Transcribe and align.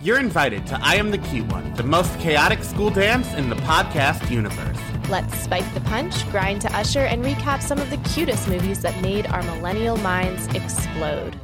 You're 0.00 0.20
invited 0.20 0.64
to 0.68 0.78
I 0.80 0.94
Am 0.94 1.10
the 1.10 1.18
Cute 1.18 1.50
One, 1.50 1.74
the 1.74 1.82
most 1.82 2.16
chaotic 2.20 2.62
school 2.62 2.88
dance 2.88 3.34
in 3.34 3.50
the 3.50 3.56
podcast 3.56 4.30
universe. 4.30 4.78
Let's 5.08 5.36
spike 5.40 5.74
the 5.74 5.80
punch, 5.80 6.30
grind 6.30 6.60
to 6.60 6.76
usher, 6.76 7.00
and 7.00 7.24
recap 7.24 7.60
some 7.60 7.80
of 7.80 7.90
the 7.90 7.96
cutest 8.08 8.46
movies 8.46 8.80
that 8.82 9.02
made 9.02 9.26
our 9.26 9.42
millennial 9.42 9.96
minds 9.96 10.46
explode. 10.54 11.34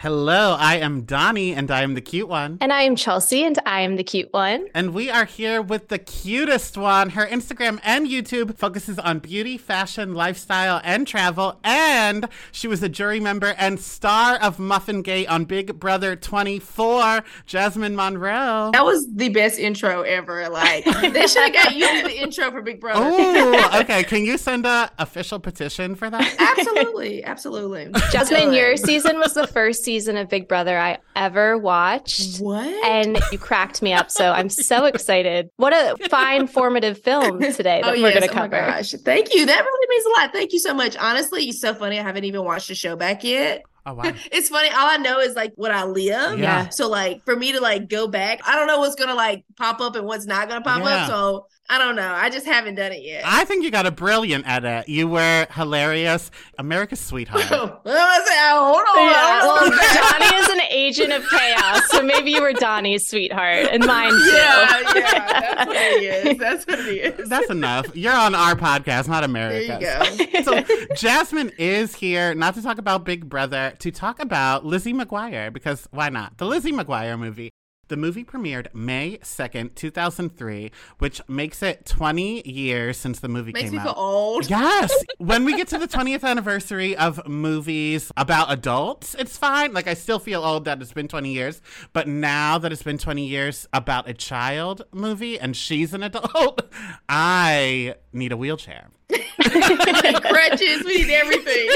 Hello, 0.00 0.54
I 0.56 0.76
am 0.76 1.02
Donny, 1.02 1.52
and 1.52 1.72
I 1.72 1.82
am 1.82 1.94
the 1.94 2.00
cute 2.00 2.28
one. 2.28 2.58
And 2.60 2.72
I 2.72 2.82
am 2.82 2.94
Chelsea, 2.94 3.44
and 3.44 3.58
I 3.66 3.80
am 3.80 3.96
the 3.96 4.04
cute 4.04 4.32
one. 4.32 4.68
And 4.72 4.94
we 4.94 5.10
are 5.10 5.24
here 5.24 5.60
with 5.60 5.88
the 5.88 5.98
cutest 5.98 6.78
one. 6.78 7.10
Her 7.10 7.26
Instagram 7.26 7.80
and 7.82 8.06
YouTube 8.06 8.56
focuses 8.56 9.00
on 9.00 9.18
beauty, 9.18 9.58
fashion, 9.58 10.14
lifestyle, 10.14 10.80
and 10.84 11.04
travel. 11.04 11.58
And 11.64 12.28
she 12.52 12.68
was 12.68 12.80
a 12.80 12.88
jury 12.88 13.18
member 13.18 13.56
and 13.58 13.80
star 13.80 14.36
of 14.36 14.60
Muffin 14.60 15.02
Gate 15.02 15.26
on 15.28 15.46
Big 15.46 15.80
Brother 15.80 16.14
24, 16.14 17.24
Jasmine 17.46 17.96
Monroe. 17.96 18.70
That 18.72 18.84
was 18.84 19.04
the 19.12 19.30
best 19.30 19.58
intro 19.58 20.02
ever. 20.02 20.48
Like, 20.48 20.84
they 20.84 21.26
should 21.26 21.42
have 21.42 21.52
got 21.52 21.74
you 21.74 22.02
the 22.04 22.22
intro 22.22 22.52
for 22.52 22.62
Big 22.62 22.80
Brother. 22.80 23.00
Oh, 23.02 23.70
okay. 23.80 24.04
Can 24.04 24.24
you 24.24 24.38
send 24.38 24.64
a 24.64 24.92
official 25.00 25.40
petition 25.40 25.96
for 25.96 26.08
that? 26.08 26.36
absolutely. 26.38 27.24
Absolutely. 27.24 27.90
Jasmine, 28.12 28.52
your 28.52 28.76
season 28.76 29.18
was 29.18 29.34
the 29.34 29.48
first 29.48 29.87
season 29.88 30.18
of 30.18 30.28
Big 30.28 30.46
Brother 30.46 30.78
I 30.78 30.98
ever 31.16 31.56
watched. 31.56 32.42
What? 32.42 32.68
And 32.84 33.18
you 33.32 33.38
cracked 33.38 33.80
me 33.80 33.94
up. 33.94 34.10
So 34.10 34.32
I'm 34.32 34.50
so 34.50 34.84
excited. 34.84 35.48
What 35.56 35.72
a 35.72 35.96
fine, 36.10 36.46
formative 36.46 36.98
film 36.98 37.40
today 37.40 37.80
that 37.80 37.84
oh, 37.84 37.90
we're 37.92 38.10
yes. 38.10 38.18
going 38.18 38.28
to 38.28 38.30
oh 38.30 38.34
cover. 38.34 38.60
my 38.60 38.66
gosh. 38.66 38.90
Thank 38.90 39.32
you. 39.32 39.46
That 39.46 39.64
really 39.64 39.86
means 39.88 40.04
a 40.04 40.20
lot. 40.20 40.32
Thank 40.34 40.52
you 40.52 40.58
so 40.58 40.74
much. 40.74 40.94
Honestly, 40.98 41.44
it's 41.44 41.62
so 41.62 41.72
funny. 41.72 41.98
I 41.98 42.02
haven't 42.02 42.24
even 42.24 42.44
watched 42.44 42.68
the 42.68 42.74
show 42.74 42.96
back 42.96 43.24
yet. 43.24 43.64
Oh, 43.86 43.94
wow. 43.94 44.12
It's 44.32 44.48
funny. 44.50 44.68
All 44.68 44.86
I 44.88 44.96
know 44.98 45.18
is 45.20 45.34
like 45.34 45.52
what 45.56 45.70
I 45.70 45.84
live. 45.84 46.38
Yeah. 46.38 46.68
So 46.70 46.88
like 46.88 47.24
for 47.24 47.34
me 47.36 47.52
to 47.52 47.60
like 47.60 47.88
go 47.88 48.06
back, 48.08 48.40
I 48.46 48.54
don't 48.54 48.66
know 48.66 48.78
what's 48.80 48.94
gonna 48.96 49.14
like 49.14 49.44
pop 49.56 49.80
up 49.80 49.96
and 49.96 50.06
what's 50.06 50.26
not 50.26 50.48
gonna 50.48 50.60
pop 50.62 50.80
Yeah. 50.80 51.04
up. 51.04 51.08
So 51.10 51.46
I 51.70 51.76
don't 51.76 51.96
know. 51.96 52.12
I 52.14 52.30
just 52.30 52.46
haven't 52.46 52.76
done 52.76 52.92
it 52.92 53.02
yet. 53.02 53.22
I 53.26 53.44
think 53.44 53.62
you 53.62 53.70
got 53.70 53.84
a 53.84 53.90
brilliant 53.90 54.48
edit. 54.48 54.88
You 54.88 55.06
were 55.06 55.46
hilarious. 55.52 56.30
America's 56.58 57.00
sweetheart. 57.00 57.44
Well, 57.84 57.96
I 57.96 58.24
say, 58.24 58.38
hold 58.50 58.76
on. 58.76 59.10
Yeah, 59.10 59.40
hold 59.42 59.58
on. 59.62 59.70
well, 59.70 60.18
Donny 60.18 60.36
is 60.42 60.48
an 60.48 60.60
agent 60.70 61.12
of 61.12 61.28
chaos, 61.28 61.88
so 61.90 62.02
maybe 62.02 62.30
you 62.30 62.40
were 62.42 62.52
Donny's 62.54 63.06
sweetheart 63.08 63.68
and 63.70 63.84
mine 63.86 64.10
too. 64.10 64.16
yeah, 64.26 64.82
yeah, 65.02 65.54
that's 65.54 65.66
what 65.66 65.76
it 65.76 66.02
is. 66.26 66.38
That's 66.38 66.66
what 66.66 66.78
it 66.80 67.20
is. 67.20 67.28
That's 67.28 67.50
enough. 67.50 67.94
You're 67.96 68.14
on 68.14 68.34
our 68.34 68.54
podcast, 68.54 69.08
not 69.08 69.24
America. 69.24 69.78
There 69.80 70.26
you 70.28 70.42
go. 70.42 70.42
so 70.42 70.86
Jasmine 70.94 71.52
is 71.58 71.94
here 71.94 72.34
not 72.34 72.54
to 72.54 72.62
talk 72.62 72.78
about 72.78 73.04
Big 73.04 73.28
Brother, 73.28 73.67
to 73.72 73.90
talk 73.90 74.20
about 74.20 74.64
Lizzie 74.64 74.92
McGuire 74.92 75.52
because 75.52 75.88
why 75.90 76.08
not? 76.08 76.38
The 76.38 76.46
Lizzie 76.46 76.72
McGuire 76.72 77.18
movie. 77.18 77.50
The 77.88 77.96
movie 77.96 78.22
premiered 78.22 78.66
May 78.74 79.16
2nd, 79.22 79.74
2003, 79.74 80.70
which 80.98 81.22
makes 81.26 81.62
it 81.62 81.86
20 81.86 82.46
years 82.46 82.98
since 82.98 83.20
the 83.20 83.28
movie 83.28 83.50
Makes 83.52 83.70
came 83.70 83.72
me 83.72 83.78
out. 83.78 83.84
feel 83.84 83.94
old. 83.96 84.50
Yes. 84.50 84.92
when 85.18 85.46
we 85.46 85.56
get 85.56 85.68
to 85.68 85.78
the 85.78 85.88
20th 85.88 86.22
anniversary 86.22 86.94
of 86.94 87.26
movies 87.26 88.12
about 88.18 88.52
adults, 88.52 89.14
it's 89.18 89.38
fine. 89.38 89.72
Like, 89.72 89.86
I 89.88 89.94
still 89.94 90.18
feel 90.18 90.44
old 90.44 90.66
that 90.66 90.82
it's 90.82 90.92
been 90.92 91.08
20 91.08 91.32
years. 91.32 91.62
But 91.94 92.06
now 92.06 92.58
that 92.58 92.72
it's 92.72 92.82
been 92.82 92.98
20 92.98 93.26
years 93.26 93.66
about 93.72 94.06
a 94.06 94.12
child 94.12 94.82
movie 94.92 95.40
and 95.40 95.56
she's 95.56 95.94
an 95.94 96.02
adult, 96.02 96.60
I 97.08 97.94
need 98.12 98.32
a 98.32 98.36
wheelchair. 98.36 98.88
Crutches. 100.22 100.84
We 100.84 100.98
need 100.98 101.10
everything. 101.10 101.66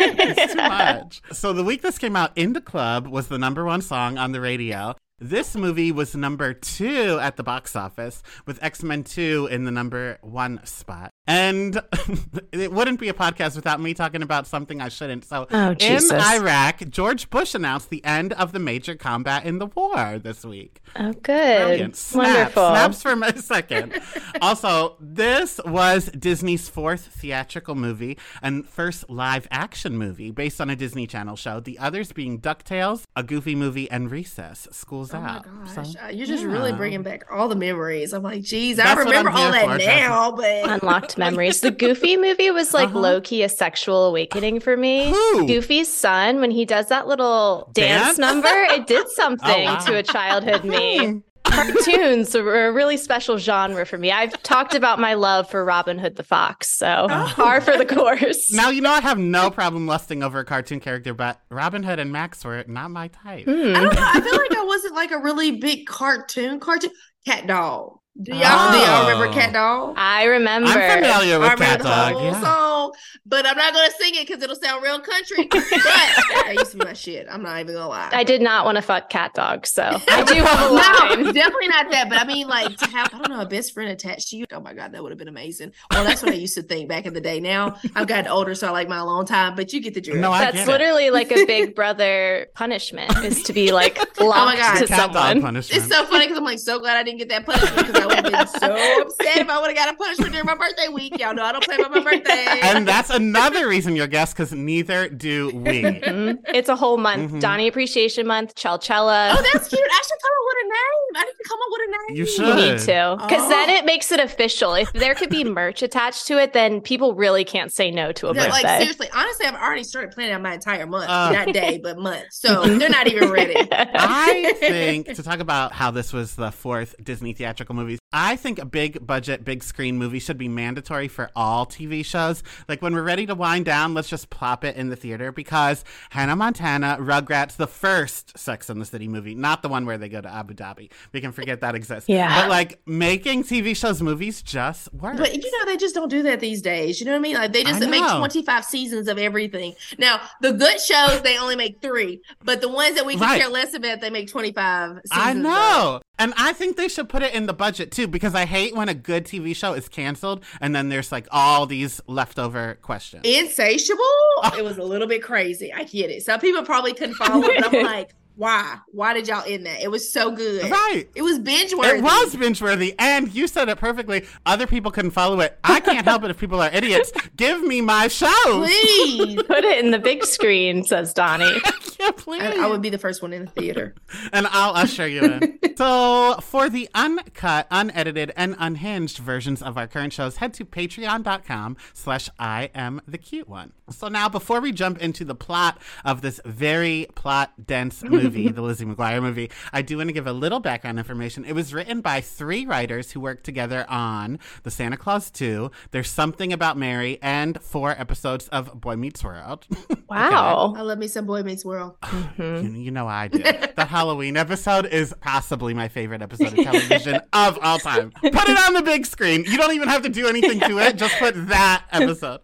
It's 0.00 0.52
too 0.52 0.56
much. 0.68 1.20
So, 1.32 1.52
the 1.52 1.64
week 1.64 1.82
this 1.82 1.98
came 1.98 2.16
out, 2.16 2.32
In 2.36 2.52
the 2.52 2.60
Club 2.60 3.06
was 3.06 3.28
the 3.28 3.38
number 3.38 3.64
one 3.64 3.82
song 3.82 4.18
on 4.18 4.32
the 4.32 4.40
radio. 4.40 4.94
This 5.20 5.56
movie 5.56 5.90
was 5.90 6.14
number 6.14 6.54
two 6.54 7.18
at 7.20 7.36
the 7.36 7.42
box 7.42 7.74
office, 7.74 8.22
with 8.46 8.62
X 8.62 8.84
Men 8.84 9.02
2 9.02 9.48
in 9.50 9.64
the 9.64 9.72
number 9.72 10.18
one 10.22 10.60
spot. 10.64 11.10
And 11.28 11.78
it 12.52 12.72
wouldn't 12.72 12.98
be 12.98 13.10
a 13.10 13.12
podcast 13.12 13.54
without 13.54 13.80
me 13.80 13.92
talking 13.92 14.22
about 14.22 14.46
something 14.46 14.80
I 14.80 14.88
shouldn't. 14.88 15.26
So, 15.26 15.46
Oh, 15.50 15.74
in 15.78 16.02
Iraq, 16.10 16.88
George 16.88 17.28
Bush 17.28 17.54
announced 17.54 17.90
the 17.90 18.02
end 18.02 18.32
of 18.32 18.52
the 18.52 18.58
major 18.58 18.94
combat 18.94 19.44
in 19.44 19.58
the 19.58 19.66
war 19.66 20.18
this 20.18 20.42
week. 20.42 20.80
Oh, 20.96 21.12
good. 21.12 21.22
Brilliant. 21.22 21.96
Snaps. 21.96 22.56
Wonderful. 22.56 22.68
Snaps 22.70 23.02
for 23.02 23.12
a 23.12 23.38
second. 23.42 24.00
also, 24.40 24.96
this 25.00 25.60
was 25.66 26.06
Disney's 26.06 26.70
fourth 26.70 27.08
theatrical 27.08 27.74
movie 27.74 28.16
and 28.40 28.66
first 28.66 29.10
live 29.10 29.46
action 29.50 29.98
movie 29.98 30.30
based 30.30 30.62
on 30.62 30.70
a 30.70 30.76
Disney 30.76 31.06
Channel 31.06 31.36
show. 31.36 31.60
The 31.60 31.78
others 31.78 32.10
being 32.12 32.40
DuckTales, 32.40 33.02
a 33.14 33.22
Goofy 33.22 33.54
movie, 33.54 33.90
and 33.90 34.10
Recess. 34.10 34.66
School's 34.72 35.12
Oh 35.12 35.20
my 35.20 35.28
out. 35.28 35.44
gosh, 35.44 35.74
So, 35.92 36.00
uh, 36.04 36.08
you're 36.08 36.26
just 36.26 36.42
yeah. 36.44 36.48
really 36.52 36.72
bringing 36.72 37.02
back 37.02 37.26
all 37.30 37.48
the 37.48 37.54
memories. 37.56 38.14
I'm 38.14 38.22
like, 38.22 38.42
geez, 38.42 38.78
I 38.78 38.84
That's 38.84 38.96
what 38.96 39.06
remember 39.06 39.30
all 39.30 39.52
that 39.52 39.64
for, 39.66 39.76
now, 39.78 40.30
but 40.32 40.70
Unlocked 40.82 41.17
memories. 41.26 41.60
The 41.60 41.70
Goofy 41.70 42.16
movie 42.16 42.50
was 42.50 42.72
like 42.74 42.88
Uh-huh. 42.90 42.98
low 43.00 43.20
key 43.20 43.42
a 43.42 43.48
sexual 43.48 44.06
awakening 44.06 44.60
for 44.60 44.76
me. 44.76 45.10
Who? 45.10 45.46
Goofy's 45.46 45.92
son, 45.92 46.40
when 46.40 46.50
he 46.50 46.64
does 46.64 46.88
that 46.88 47.06
little 47.06 47.70
dance, 47.74 48.16
Dance? 48.16 48.18
Oh, 48.18 48.22
number, 48.22 48.48
it 48.48 48.86
did 48.86 49.08
something 49.16 49.64
wow. 49.64 49.78
to 49.80 49.96
a 49.96 50.02
childhood 50.02 50.64
me. 50.64 51.22
Cartoons 51.44 52.34
were 52.34 52.66
a 52.66 52.72
really 52.72 52.96
special 52.98 53.38
genre 53.38 53.86
for 53.86 53.96
me. 53.96 54.12
I've 54.12 54.40
talked 54.42 54.74
about 54.74 54.98
my 55.00 55.14
love 55.14 55.48
for 55.50 55.64
Robin 55.64 55.98
Hood 55.98 56.16
the 56.16 56.22
Fox, 56.22 56.68
so 56.76 57.06
par 57.08 57.62
for 57.62 57.76
the 57.78 57.86
course. 57.86 58.52
Now, 58.52 58.68
you 58.68 58.82
know, 58.82 58.90
I 58.90 59.00
have 59.00 59.18
no 59.18 59.50
problem 59.50 59.86
lusting 59.86 60.22
over 60.22 60.40
a 60.40 60.44
cartoon 60.44 60.78
character, 60.78 61.14
but 61.14 61.40
Robin 61.50 61.82
Hood 61.82 61.98
and 61.98 62.12
Max 62.12 62.44
were 62.44 62.64
not 62.68 62.90
my 62.90 63.08
type. 63.08 63.44
Hmm. 63.46 63.50
I 63.74 63.80
don't 63.80 63.94
know. 63.94 64.00
I 64.02 64.20
feel 64.20 64.36
like 64.36 64.56
I 64.56 64.64
wasn't 64.64 64.94
like 64.94 65.10
a 65.10 65.18
really 65.18 65.52
big 65.52 65.86
cartoon 65.86 66.60
cartoon. 66.60 66.90
CatDog. 67.26 67.98
Do 68.20 68.32
y'all, 68.32 68.40
do 68.72 68.78
Oh. 68.78 68.84
y'all 68.84 69.08
remember 69.08 69.26
oh. 69.26 69.40
CatDog? 69.40 69.94
I 69.96 70.24
remember. 70.24 70.68
I'm 70.70 70.98
familiar 71.02 71.36
I 71.36 71.38
with 71.38 71.52
remember 71.52 71.64
Cat 71.64 71.78
the 71.78 71.84
Dog. 71.84 72.12
whole 72.14 72.22
Yeah. 72.24 72.40
song, 72.42 72.92
but 73.24 73.46
I'm 73.46 73.56
not 73.56 73.72
gonna 73.72 73.90
sing 73.92 74.14
it 74.16 74.26
because 74.26 74.42
it'll 74.42 74.56
sound 74.56 74.82
real 74.82 74.98
country. 75.00 75.48
But 75.52 75.64
that 75.70 76.54
used 76.58 76.72
to 76.72 76.78
be 76.78 76.84
my 76.84 76.92
shit. 76.94 77.26
I'm 77.30 77.42
not 77.44 77.60
even 77.60 77.74
gonna 77.74 77.88
lie. 77.88 78.08
I 78.12 78.24
did 78.24 78.42
not 78.42 78.64
want 78.64 78.74
to 78.76 78.82
fuck 78.82 79.08
CatDog, 79.08 79.66
so 79.66 79.82
I 80.08 80.24
do 80.24 80.34
have 80.34 80.70
a 80.70 81.22
no, 81.22 81.32
definitely 81.32 81.68
not 81.68 81.90
that. 81.92 82.08
But 82.08 82.18
I 82.18 82.24
mean, 82.24 82.48
like 82.48 82.76
to 82.78 82.86
have 82.90 83.14
I 83.14 83.18
don't 83.18 83.28
know 83.30 83.40
a 83.40 83.46
best 83.46 83.72
friend 83.72 83.88
attached 83.90 84.28
to 84.30 84.36
you. 84.36 84.46
Oh 84.52 84.58
my 84.60 84.74
god, 84.74 84.92
that 84.92 85.02
would 85.02 85.12
have 85.12 85.18
been 85.18 85.28
amazing. 85.28 85.72
Well, 85.92 86.02
that's 86.04 86.20
what 86.22 86.32
I 86.32 86.36
used 86.36 86.54
to 86.56 86.62
think 86.62 86.88
back 86.88 87.06
in 87.06 87.14
the 87.14 87.20
day. 87.20 87.38
Now 87.38 87.76
I've 87.94 88.08
gotten 88.08 88.26
older, 88.26 88.56
so 88.56 88.66
I 88.66 88.70
like 88.70 88.88
my 88.88 88.98
alone 88.98 89.26
time. 89.26 89.54
But 89.54 89.72
you 89.72 89.80
get 89.80 89.94
the 89.94 90.00
drift. 90.00 90.18
No, 90.20 90.32
I 90.32 90.40
That's 90.46 90.56
get 90.56 90.68
it. 90.68 90.70
literally 90.72 91.10
like 91.10 91.30
a 91.30 91.44
big 91.46 91.76
brother 91.76 92.48
punishment 92.54 93.16
is 93.24 93.44
to 93.44 93.52
be 93.52 93.70
like 93.70 93.96
oh 94.18 94.26
locked 94.26 94.58
God. 94.58 94.78
to 94.80 94.86
CatDog 94.86 95.40
punishment. 95.40 95.84
It's 95.84 95.94
so 95.94 96.04
funny 96.06 96.24
because 96.26 96.38
I'm 96.38 96.44
like 96.44 96.58
so 96.58 96.80
glad 96.80 96.96
I 96.96 97.04
didn't 97.04 97.18
get 97.18 97.28
that 97.28 97.46
punishment 97.46 97.86
because 97.86 98.02
I 98.02 98.06
would 98.08 98.16
have 98.16 98.24
been 98.24 98.60
so 98.60 98.66
upset 99.02 99.36
if 99.38 99.48
I 99.48 99.60
would 99.60 99.68
have 99.68 99.76
got 99.76 99.94
a 99.94 99.96
punishment 99.96 100.32
during 100.32 100.46
my 100.46 100.54
birthday 100.56 100.88
week. 100.88 101.18
Y'all 101.18 101.34
know 101.34 101.42
I 101.44 101.52
don't 101.52 101.64
play 101.64 101.76
by 101.76 101.88
my 101.88 102.00
birthday. 102.00 102.46
and 102.62 102.86
that's 102.88 103.10
another 103.10 103.68
reason 103.68 103.94
you're 103.96 104.06
guest 104.06 104.34
because 104.36 104.52
neither 104.52 105.08
do 105.08 105.50
we. 105.54 105.82
Mhm. 106.08 106.38
It's 106.48 106.68
a 106.68 106.76
whole 106.76 106.96
month. 106.96 107.32
Mhm. 107.32 107.40
Donny 107.40 107.68
Appreciation 107.68 108.26
Month, 108.26 108.54
Chalchella. 108.54 109.32
oh, 109.36 109.42
that's 109.52 109.68
cute. 109.68 109.80
I 109.80 110.02
should 110.02 110.18
come 110.22 110.32
up 110.38 110.44
with 110.46 110.56
a 110.64 110.68
name. 110.68 111.16
I 111.16 111.24
didn't 111.24 111.48
come 111.48 111.58
up 111.58 111.68
with 111.70 111.80
a 111.80 111.90
name. 111.90 112.16
You 112.16 112.24
you 112.24 112.26
should. 112.26 112.56
need 112.56 112.78
to. 112.86 113.16
Because 113.20 113.48
then 113.48 113.70
Oh. 113.70 113.74
it 113.74 113.84
makes 113.84 114.10
it 114.12 114.20
official. 114.20 114.74
If 114.74 114.92
there 114.92 115.14
could 115.14 115.30
be 115.30 115.44
merch 115.44 115.82
attached 115.82 116.26
to 116.28 116.38
it, 116.40 116.52
then 116.52 116.80
people 116.80 117.14
really 117.14 117.44
can't 117.44 117.72
say 117.72 117.90
no 117.90 118.12
to 118.12 118.28
a 118.30 118.34
No, 118.34 118.46
like 118.48 118.66
seriously, 118.80 119.08
honestly, 119.14 119.46
I've 119.46 119.54
already 119.54 119.84
started 119.84 120.12
planning 120.12 120.32
out 120.34 120.42
my 120.42 120.54
entire 120.54 120.86
month, 120.86 121.08
Uh. 121.10 121.32
not 121.32 121.52
day, 121.52 121.78
but 121.82 121.98
month. 121.98 122.24
So 122.30 122.64
they're 122.78 122.88
not 122.88 123.06
even 123.08 123.30
ready. 123.30 123.56
I 123.72 124.54
think 124.58 125.14
to 125.14 125.22
talk 125.22 125.40
about 125.40 125.72
how 125.72 125.90
this 125.90 126.12
was 126.12 126.34
the 126.36 126.50
fourth 126.50 126.94
Disney 127.02 127.32
theatrical 127.34 127.74
movie, 127.74 127.97
I 128.10 128.36
think 128.36 128.58
a 128.58 128.64
big 128.64 129.06
budget, 129.06 129.44
big 129.44 129.62
screen 129.62 129.98
movie 129.98 130.18
should 130.18 130.38
be 130.38 130.48
mandatory 130.48 131.08
for 131.08 131.30
all 131.36 131.66
TV 131.66 132.02
shows. 132.02 132.42
Like 132.66 132.80
when 132.80 132.94
we're 132.94 133.02
ready 133.02 133.26
to 133.26 133.34
wind 133.34 133.66
down, 133.66 133.92
let's 133.92 134.08
just 134.08 134.30
plop 134.30 134.64
it 134.64 134.76
in 134.76 134.88
the 134.88 134.96
theater 134.96 135.30
because 135.30 135.84
Hannah 136.10 136.34
Montana, 136.36 136.96
Rugrats, 137.00 137.56
the 137.56 137.66
first 137.66 138.38
Sex 138.38 138.70
and 138.70 138.80
the 138.80 138.86
City 138.86 139.08
movie, 139.08 139.34
not 139.34 139.60
the 139.60 139.68
one 139.68 139.84
where 139.84 139.98
they 139.98 140.08
go 140.08 140.22
to 140.22 140.28
Abu 140.32 140.54
Dhabi. 140.54 140.90
We 141.12 141.20
can 141.20 141.32
forget 141.32 141.60
that 141.60 141.74
exists. 141.74 142.08
Yeah. 142.08 142.40
But 142.40 142.48
like 142.48 142.80
making 142.86 143.44
TV 143.44 143.76
shows 143.76 144.00
movies 144.00 144.40
just 144.40 144.92
works. 144.94 145.18
But 145.18 145.34
you 145.34 145.58
know, 145.58 145.66
they 145.66 145.76
just 145.76 145.94
don't 145.94 146.08
do 146.08 146.22
that 146.22 146.40
these 146.40 146.62
days. 146.62 147.00
You 147.00 147.06
know 147.06 147.12
what 147.12 147.18
I 147.18 147.20
mean? 147.20 147.34
Like 147.34 147.52
they 147.52 147.62
just 147.64 147.80
make 147.86 148.02
25 148.08 148.64
seasons 148.64 149.08
of 149.08 149.18
everything. 149.18 149.74
Now, 149.98 150.22
the 150.40 150.52
good 150.54 150.80
shows, 150.80 151.20
they 151.20 151.36
only 151.38 151.56
make 151.56 151.82
three, 151.82 152.22
but 152.42 152.62
the 152.62 152.68
ones 152.68 152.94
that 152.96 153.04
we 153.04 153.14
can 153.14 153.22
Right. 153.22 153.40
care 153.40 153.50
less 153.50 153.74
about, 153.74 154.00
they 154.00 154.08
make 154.10 154.28
25 154.28 154.90
seasons. 154.92 155.02
I 155.10 155.30
of. 155.32 155.36
know. 155.36 156.00
And 156.18 156.34
I 156.36 156.52
think 156.52 156.76
they 156.76 156.88
should 156.88 157.08
put 157.08 157.22
it 157.22 157.34
in 157.34 157.46
the 157.46 157.52
budget 157.52 157.90
too, 157.92 158.08
because 158.08 158.34
I 158.34 158.44
hate 158.44 158.74
when 158.74 158.88
a 158.88 158.94
good 158.94 159.24
TV 159.24 159.54
show 159.54 159.72
is 159.74 159.88
canceled 159.88 160.44
and 160.60 160.74
then 160.74 160.88
there's 160.88 161.12
like 161.12 161.26
all 161.30 161.66
these 161.66 162.00
leftover 162.06 162.76
questions. 162.82 163.22
Insatiable, 163.24 164.02
it 164.58 164.64
was 164.64 164.78
a 164.78 164.82
little 164.84 165.06
bit 165.08 165.22
crazy. 165.22 165.72
I 165.72 165.84
get 165.84 166.10
it. 166.10 166.22
Some 166.22 166.40
people 166.40 166.64
probably 166.64 166.92
couldn't 166.94 167.14
follow 167.14 167.44
it, 167.44 167.62
but 167.62 167.74
I'm 167.74 167.82
like, 167.84 168.14
why? 168.36 168.78
Why 168.92 169.14
did 169.14 169.26
y'all 169.26 169.42
end 169.44 169.66
that? 169.66 169.80
It 169.82 169.90
was 169.90 170.12
so 170.12 170.30
good. 170.30 170.70
Right. 170.70 171.06
It 171.16 171.22
was 171.22 171.40
binge 171.40 171.74
worthy. 171.74 171.98
It 171.98 172.02
was 172.04 172.36
binge 172.36 172.62
worthy, 172.62 172.94
and 172.96 173.34
you 173.34 173.48
said 173.48 173.68
it 173.68 173.78
perfectly. 173.78 174.26
Other 174.46 174.68
people 174.68 174.92
couldn't 174.92 175.10
follow 175.10 175.40
it. 175.40 175.58
I 175.64 175.80
can't 175.80 176.06
help 176.06 176.22
it 176.22 176.30
if 176.30 176.38
people 176.38 176.60
are 176.60 176.70
idiots. 176.72 177.10
Give 177.36 177.60
me 177.64 177.80
my 177.80 178.06
show. 178.06 178.28
Please. 178.44 179.42
Put 179.48 179.64
it 179.64 179.84
in 179.84 179.90
the 179.90 179.98
big 179.98 180.24
screen, 180.24 180.84
says 180.84 181.12
Donny. 181.12 181.50
Yeah. 181.98 182.12
please. 182.12 182.40
I, 182.42 182.64
I 182.64 182.66
would 182.68 182.80
be 182.80 182.90
the 182.90 182.98
first 182.98 183.22
one 183.22 183.32
in 183.32 183.44
the 183.46 183.50
theater. 183.50 183.96
and 184.32 184.46
I'll 184.52 184.76
usher 184.76 185.08
you 185.08 185.22
in. 185.22 185.57
So, 185.78 186.40
for 186.40 186.68
the 186.68 186.88
uncut, 186.92 187.68
unedited, 187.70 188.32
and 188.36 188.56
unhinged 188.58 189.18
versions 189.18 189.62
of 189.62 189.78
our 189.78 189.86
current 189.86 190.12
shows, 190.12 190.38
head 190.38 190.52
to 190.54 190.64
patreon.com 190.64 191.76
slash 191.94 192.28
I 192.36 192.70
am 192.74 193.00
the 193.06 193.16
cute 193.16 193.48
one. 193.48 193.74
So 193.88 194.08
now, 194.08 194.28
before 194.28 194.60
we 194.60 194.72
jump 194.72 194.98
into 194.98 195.24
the 195.24 195.36
plot 195.36 195.80
of 196.04 196.20
this 196.20 196.40
very 196.44 197.06
plot-dense 197.14 198.02
movie, 198.02 198.48
the 198.52 198.60
Lizzie 198.60 198.86
McGuire 198.86 199.22
movie, 199.22 199.52
I 199.72 199.82
do 199.82 199.98
want 199.98 200.08
to 200.08 200.12
give 200.12 200.26
a 200.26 200.32
little 200.32 200.58
background 200.58 200.98
information. 200.98 201.44
It 201.44 201.54
was 201.54 201.72
written 201.72 202.00
by 202.00 202.22
three 202.22 202.66
writers 202.66 203.12
who 203.12 203.20
worked 203.20 203.44
together 203.44 203.86
on 203.88 204.40
The 204.64 204.72
Santa 204.72 204.96
Claus 204.96 205.30
2, 205.30 205.70
There's 205.92 206.10
Something 206.10 206.52
About 206.52 206.76
Mary, 206.76 207.20
and 207.22 207.62
four 207.62 207.92
episodes 207.92 208.48
of 208.48 208.80
Boy 208.80 208.96
Meets 208.96 209.22
World. 209.22 209.66
Wow. 210.08 210.72
I 210.74 210.80
love 210.80 210.96
me 210.96 211.06
some 211.06 211.26
Boy 211.26 211.42
Meets 211.42 211.66
World. 211.66 211.96
You, 212.38 212.62
you 212.62 212.90
know 212.90 213.06
I 213.06 213.28
do. 213.28 213.42
The 213.42 213.84
Halloween 213.84 214.38
episode 214.38 214.86
is 214.86 215.14
possibly 215.20 215.67
my 215.74 215.88
favorite 215.88 216.22
episode 216.22 216.58
of 216.58 216.64
television 216.64 217.20
of 217.32 217.58
all 217.62 217.78
time. 217.78 218.10
Put 218.10 218.48
it 218.48 218.58
on 218.66 218.74
the 218.74 218.82
big 218.82 219.06
screen. 219.06 219.44
You 219.44 219.56
don't 219.56 219.74
even 219.74 219.88
have 219.88 220.02
to 220.02 220.08
do 220.08 220.26
anything 220.28 220.60
to 220.60 220.78
it. 220.78 220.96
Just 220.96 221.16
put 221.18 221.34
that 221.48 221.84
episode. 221.92 222.40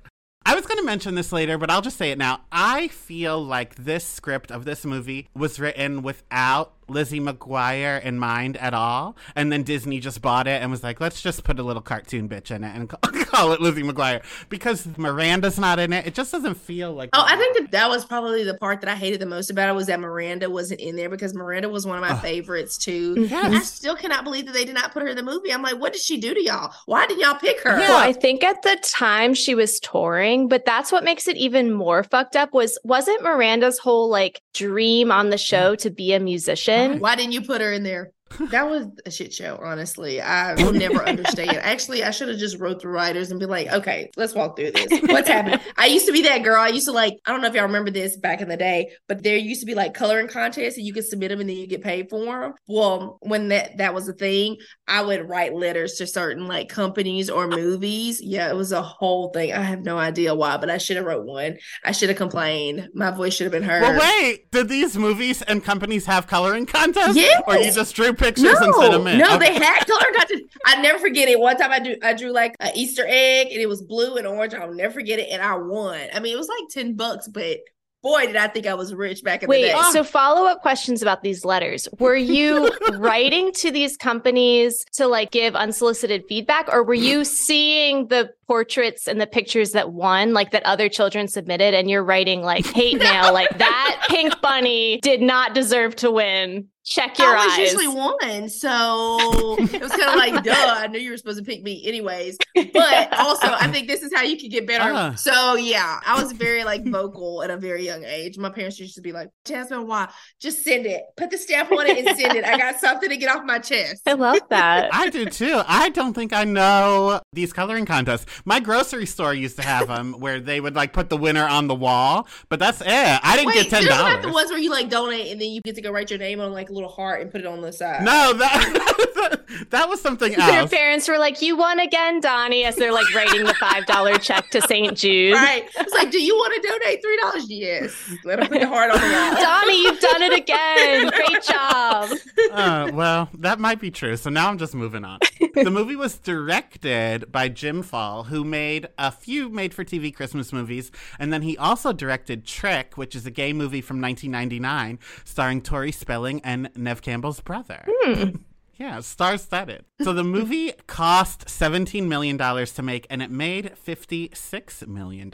I 0.46 0.54
was 0.54 0.66
going 0.66 0.78
to 0.78 0.84
mention 0.84 1.14
this 1.14 1.32
later, 1.32 1.56
but 1.56 1.70
I'll 1.70 1.80
just 1.80 1.96
say 1.96 2.10
it 2.10 2.18
now. 2.18 2.42
I 2.52 2.88
feel 2.88 3.42
like 3.42 3.76
this 3.76 4.06
script 4.06 4.52
of 4.52 4.66
this 4.66 4.84
movie 4.84 5.28
was 5.34 5.58
written 5.58 6.02
without 6.02 6.74
Lizzie 6.88 7.20
McGuire 7.20 8.02
in 8.02 8.18
mind 8.18 8.56
at 8.58 8.74
all. 8.74 9.16
And 9.34 9.52
then 9.52 9.62
Disney 9.62 10.00
just 10.00 10.20
bought 10.22 10.46
it 10.46 10.62
and 10.62 10.70
was 10.70 10.82
like, 10.82 11.00
let's 11.00 11.20
just 11.20 11.44
put 11.44 11.58
a 11.58 11.62
little 11.62 11.82
cartoon 11.82 12.28
bitch 12.28 12.50
in 12.50 12.64
it 12.64 12.74
and 12.74 12.88
call 13.26 13.52
it 13.52 13.60
Lizzie 13.60 13.82
McGuire. 13.82 14.22
Because 14.48 14.86
Miranda's 14.96 15.58
not 15.58 15.78
in 15.78 15.92
it, 15.92 16.06
it 16.06 16.14
just 16.14 16.32
doesn't 16.32 16.56
feel 16.56 16.92
like. 16.92 17.10
Oh, 17.12 17.24
I 17.26 17.36
think 17.36 17.56
that 17.58 17.70
that 17.72 17.88
was 17.88 18.04
probably 18.04 18.44
the 18.44 18.54
part 18.54 18.80
that 18.80 18.90
I 18.90 18.94
hated 18.94 19.20
the 19.20 19.26
most 19.26 19.50
about 19.50 19.68
it 19.68 19.74
was 19.74 19.86
that 19.86 20.00
Miranda 20.00 20.50
wasn't 20.50 20.80
in 20.80 20.96
there 20.96 21.08
because 21.08 21.34
Miranda 21.34 21.68
was 21.68 21.86
one 21.86 21.96
of 21.96 22.02
my 22.02 22.16
favorites 22.20 22.78
too. 22.78 23.14
Yes. 23.18 23.54
I 23.54 23.60
still 23.60 23.96
cannot 23.96 24.24
believe 24.24 24.46
that 24.46 24.52
they 24.52 24.64
did 24.64 24.74
not 24.74 24.92
put 24.92 25.02
her 25.02 25.08
in 25.08 25.16
the 25.16 25.22
movie. 25.22 25.52
I'm 25.52 25.62
like, 25.62 25.80
what 25.80 25.92
did 25.92 26.02
she 26.02 26.18
do 26.18 26.34
to 26.34 26.42
y'all? 26.42 26.72
Why 26.86 27.06
did 27.06 27.18
y'all 27.18 27.34
pick 27.34 27.60
her? 27.62 27.76
Well, 27.76 27.96
I 27.96 28.12
think 28.12 28.44
at 28.44 28.62
the 28.62 28.76
time 28.82 29.34
she 29.34 29.54
was 29.54 29.80
touring, 29.80 30.48
but 30.48 30.64
that's 30.64 30.92
what 30.92 31.04
makes 31.04 31.28
it 31.28 31.36
even 31.36 31.72
more 31.72 32.02
fucked 32.04 32.36
up 32.36 32.52
was 32.52 32.78
wasn't 32.84 33.22
Miranda's 33.22 33.78
whole 33.78 34.08
like 34.08 34.40
dream 34.54 35.10
on 35.10 35.30
the 35.30 35.38
show 35.38 35.74
to 35.76 35.90
be 35.90 36.12
a 36.12 36.20
musician? 36.20 36.73
Why 37.00 37.16
didn't 37.16 37.32
you 37.32 37.42
put 37.42 37.60
her 37.60 37.72
in 37.72 37.82
there? 37.82 38.12
That 38.50 38.68
was 38.68 38.86
a 39.06 39.10
shit 39.10 39.32
show, 39.32 39.58
honestly. 39.62 40.20
I 40.20 40.54
will 40.62 40.72
never 40.72 41.04
understand. 41.04 41.56
Actually, 41.58 42.02
I 42.02 42.10
should 42.10 42.28
have 42.28 42.38
just 42.38 42.58
wrote 42.58 42.82
the 42.82 42.88
writers 42.88 43.30
and 43.30 43.38
be 43.38 43.46
like, 43.46 43.72
okay, 43.72 44.10
let's 44.16 44.34
walk 44.34 44.56
through 44.56 44.72
this. 44.72 45.02
What's 45.02 45.28
happening? 45.28 45.60
I 45.76 45.86
used 45.86 46.06
to 46.06 46.12
be 46.12 46.22
that 46.22 46.42
girl. 46.42 46.60
I 46.60 46.68
used 46.68 46.86
to 46.86 46.92
like, 46.92 47.18
I 47.26 47.30
don't 47.30 47.40
know 47.40 47.48
if 47.48 47.54
y'all 47.54 47.64
remember 47.64 47.90
this 47.90 48.16
back 48.16 48.40
in 48.40 48.48
the 48.48 48.56
day, 48.56 48.90
but 49.08 49.22
there 49.22 49.36
used 49.36 49.60
to 49.60 49.66
be 49.66 49.74
like 49.74 49.94
coloring 49.94 50.28
contests 50.28 50.76
and 50.76 50.86
you 50.86 50.92
could 50.92 51.06
submit 51.06 51.30
them 51.30 51.40
and 51.40 51.48
then 51.48 51.56
you 51.56 51.66
get 51.66 51.82
paid 51.82 52.10
for 52.10 52.40
them. 52.40 52.54
Well, 52.66 53.18
when 53.20 53.48
that 53.48 53.76
that 53.78 53.94
was 53.94 54.08
a 54.08 54.12
thing, 54.12 54.56
I 54.88 55.02
would 55.02 55.28
write 55.28 55.54
letters 55.54 55.94
to 55.94 56.06
certain 56.06 56.46
like 56.46 56.68
companies 56.68 57.30
or 57.30 57.46
movies. 57.46 58.20
Yeah, 58.20 58.48
it 58.48 58.56
was 58.56 58.72
a 58.72 58.82
whole 58.82 59.30
thing. 59.30 59.52
I 59.52 59.62
have 59.62 59.82
no 59.82 59.96
idea 59.98 60.34
why, 60.34 60.56
but 60.56 60.70
I 60.70 60.78
should 60.78 60.96
have 60.96 61.06
wrote 61.06 61.24
one. 61.24 61.58
I 61.84 61.92
should 61.92 62.08
have 62.08 62.18
complained. 62.18 62.88
My 62.94 63.10
voice 63.10 63.34
should 63.34 63.44
have 63.44 63.52
been 63.52 63.62
heard. 63.62 63.82
Well, 63.82 64.00
wait. 64.00 64.50
Did 64.50 64.68
these 64.68 64.96
movies 64.96 65.42
and 65.42 65.62
companies 65.62 66.06
have 66.06 66.26
coloring 66.26 66.66
contests? 66.66 67.16
Yes. 67.16 67.42
Or 67.46 67.56
you 67.56 67.70
just 67.70 67.94
drew 67.94 68.12
pictures 68.24 68.58
and 68.60 68.74
sent 68.74 68.92
them 68.92 69.06
in? 69.06 69.18
No, 69.18 69.36
Okay. 69.36 69.58
they 69.58 69.64
had 69.64 69.84
color 69.86 70.12
content. 70.16 70.42
I 70.66 70.80
never 70.82 70.98
forget 70.98 71.28
it. 71.28 71.38
One 71.38 71.56
time 71.56 71.70
I 71.70 71.78
drew 71.78 71.96
I 72.02 72.12
drew 72.14 72.32
like 72.32 72.54
an 72.60 72.72
Easter 72.74 73.04
egg 73.06 73.48
and 73.52 73.60
it 73.60 73.68
was 73.68 73.82
blue 73.82 74.16
and 74.16 74.26
orange. 74.26 74.54
I'll 74.54 74.72
never 74.72 74.94
forget 74.94 75.18
it. 75.18 75.28
And 75.30 75.42
I 75.42 75.54
won. 75.56 76.00
I 76.12 76.20
mean, 76.20 76.32
it 76.34 76.38
was 76.38 76.48
like 76.48 76.68
10 76.70 76.94
bucks, 76.94 77.28
but 77.28 77.58
boy, 78.02 78.26
did 78.26 78.36
I 78.36 78.48
think 78.48 78.66
I 78.66 78.74
was 78.74 78.92
rich 78.92 79.22
back 79.22 79.42
in 79.42 79.48
Wait, 79.48 79.62
the 79.62 79.68
day. 79.78 79.82
so 79.92 80.04
follow 80.04 80.46
up 80.46 80.60
questions 80.60 81.00
about 81.00 81.22
these 81.22 81.42
letters. 81.42 81.88
Were 81.98 82.14
you 82.16 82.70
writing 82.98 83.50
to 83.52 83.70
these 83.70 83.96
companies 83.96 84.84
to 84.96 85.06
like 85.06 85.30
give 85.30 85.54
unsolicited 85.56 86.22
feedback, 86.28 86.68
or 86.70 86.82
were 86.84 86.92
you 86.92 87.24
seeing 87.24 88.08
the 88.08 88.30
portraits 88.46 89.08
and 89.08 89.18
the 89.18 89.26
pictures 89.26 89.70
that 89.70 89.92
won, 89.94 90.34
like 90.34 90.50
that 90.50 90.62
other 90.66 90.90
children 90.90 91.28
submitted, 91.28 91.72
and 91.72 91.88
you're 91.88 92.04
writing 92.04 92.42
like 92.42 92.66
hate 92.66 92.98
mail, 92.98 93.32
like 93.32 93.48
that 93.58 94.04
pink 94.10 94.38
bunny 94.42 95.00
did 95.00 95.22
not 95.22 95.54
deserve 95.54 95.96
to 95.96 96.10
win? 96.10 96.68
Check 96.84 97.18
your 97.18 97.34
eyes. 97.34 97.40
I 97.40 97.46
was 97.46 97.52
eyes. 97.52 97.58
usually 97.58 97.88
one, 97.88 98.48
so 98.50 99.56
it 99.58 99.80
was 99.80 99.90
kind 99.90 100.02
of 100.02 100.16
like, 100.16 100.44
duh. 100.44 100.54
I 100.54 100.86
knew 100.86 100.98
you 100.98 101.12
were 101.12 101.16
supposed 101.16 101.38
to 101.38 101.44
pick 101.44 101.62
me, 101.62 101.82
anyways. 101.86 102.36
But 102.54 103.12
also, 103.18 103.48
I 103.48 103.68
think 103.68 103.88
this 103.88 104.02
is 104.02 104.12
how 104.14 104.22
you 104.22 104.36
can 104.36 104.50
get 104.50 104.66
better. 104.66 104.92
Ah. 104.92 105.14
So 105.14 105.54
yeah, 105.54 106.00
I 106.06 106.22
was 106.22 106.32
very 106.32 106.62
like 106.62 106.84
vocal 106.84 107.42
at 107.42 107.50
a 107.50 107.56
very 107.56 107.86
young 107.86 108.04
age. 108.04 108.36
My 108.36 108.50
parents 108.50 108.78
used 108.78 108.96
to 108.96 109.00
be 109.00 109.12
like, 109.12 109.30
Jasmine, 109.46 109.86
why? 109.86 110.10
Just 110.40 110.62
send 110.62 110.84
it. 110.84 111.02
Put 111.16 111.30
the 111.30 111.38
stamp 111.38 111.72
on 111.72 111.86
it 111.86 112.06
and 112.06 112.16
send 112.18 112.36
it. 112.36 112.44
I 112.44 112.58
got 112.58 112.78
something 112.78 113.08
to 113.08 113.16
get 113.16 113.34
off 113.34 113.44
my 113.44 113.58
chest. 113.60 114.02
I 114.06 114.12
love 114.12 114.40
that. 114.50 114.90
I 114.92 115.08
do 115.08 115.24
too. 115.24 115.62
I 115.66 115.88
don't 115.88 116.12
think 116.12 116.34
I 116.34 116.44
know 116.44 117.20
these 117.34 117.52
coloring 117.52 117.86
contests. 117.86 118.26
My 118.44 118.60
grocery 118.60 119.06
store 119.06 119.34
used 119.34 119.56
to 119.56 119.62
have 119.62 119.88
them 119.88 120.12
where 120.18 120.40
they 120.40 120.60
would 120.60 120.74
like 120.74 120.92
put 120.92 121.08
the 121.08 121.16
winner 121.16 121.46
on 121.46 121.66
the 121.66 121.74
wall, 121.74 122.26
but 122.48 122.58
that's 122.58 122.80
it. 122.80 122.86
I 122.88 123.36
didn't 123.36 123.48
Wait, 123.48 123.54
get 123.54 123.70
ten 123.70 123.84
there's 123.84 123.96
not 123.96 124.22
the 124.22 124.32
ones 124.32 124.50
where 124.50 124.58
you 124.58 124.70
like 124.70 124.88
donate 124.88 125.32
and 125.32 125.40
then 125.40 125.50
you 125.50 125.60
get 125.62 125.74
to 125.76 125.82
go 125.82 125.90
write 125.90 126.10
your 126.10 126.18
name 126.18 126.40
on 126.40 126.52
like 126.52 126.70
a 126.70 126.72
little 126.72 126.88
heart 126.88 127.20
and 127.20 127.30
put 127.30 127.40
it 127.40 127.46
on 127.46 127.60
the 127.60 127.72
side. 127.72 128.04
No, 128.04 128.32
that 128.34 129.44
that 129.70 129.88
was 129.88 130.00
something 130.00 130.34
else. 130.34 130.46
Their 130.50 130.60
else. 130.60 130.70
parents 130.70 131.08
were 131.08 131.18
like, 131.18 131.40
"You 131.42 131.56
won 131.56 131.78
again, 131.80 132.20
Donny," 132.20 132.64
as 132.64 132.76
they're 132.76 132.92
like 132.92 133.12
writing 133.14 133.44
the 133.44 133.54
five 133.54 133.86
dollar 133.86 134.18
check 134.18 134.50
to 134.50 134.60
St. 134.62 134.96
Jude. 134.96 135.34
Right. 135.34 135.68
It's 135.76 135.92
like, 135.92 136.10
do 136.10 136.20
you 136.20 136.34
want 136.34 136.62
to 136.62 136.68
donate 136.68 137.02
three 137.02 137.16
dollars? 137.18 137.50
Yes. 137.50 137.92
Let 138.24 138.40
them 138.40 138.48
put 138.48 138.60
the 138.60 138.66
heart 138.68 138.90
on 138.90 139.00
the 139.00 139.06
wall. 139.06 139.34
Donny, 139.42 139.82
you've 139.82 140.00
done 140.00 140.22
it 140.22 140.32
again. 140.38 141.10
Great 141.10 141.42
job. 141.42 142.10
Uh, 142.52 142.90
well, 142.94 143.28
that 143.34 143.58
might 143.58 143.80
be 143.80 143.90
true. 143.90 144.16
So 144.16 144.30
now 144.30 144.48
I'm 144.48 144.58
just 144.58 144.74
moving 144.74 145.04
on. 145.04 145.18
The 145.54 145.70
movie 145.70 145.96
was 145.96 146.18
directed 146.18 147.30
by 147.30 147.48
Jim 147.48 147.82
Fall, 147.82 148.24
who 148.24 148.44
made 148.44 148.88
a 148.98 149.10
few 149.10 149.48
made-for-TV 149.48 150.14
Christmas 150.14 150.52
movies, 150.52 150.90
and 151.18 151.32
then 151.32 151.42
he 151.42 151.56
also 151.56 151.92
directed 151.92 152.44
Trick, 152.44 152.96
which 152.96 153.14
is 153.14 153.24
a 153.24 153.30
gay 153.30 153.52
movie 153.52 153.80
from 153.80 154.00
1999 154.00 154.98
starring 155.24 155.62
Tori 155.62 155.92
Spelling 155.92 156.40
and 156.42 156.70
Neve 156.76 157.02
Campbell's 157.02 157.40
brother. 157.40 157.84
Hmm. 157.88 158.36
Yeah, 158.76 159.00
star-studded. 159.00 159.84
So 160.02 160.12
the 160.12 160.24
movie 160.24 160.72
cost 160.88 161.46
$17 161.46 162.08
million 162.08 162.36
to 162.36 162.82
make, 162.82 163.06
and 163.08 163.22
it 163.22 163.30
made 163.30 163.72
$56 163.86 164.88
million. 164.88 165.32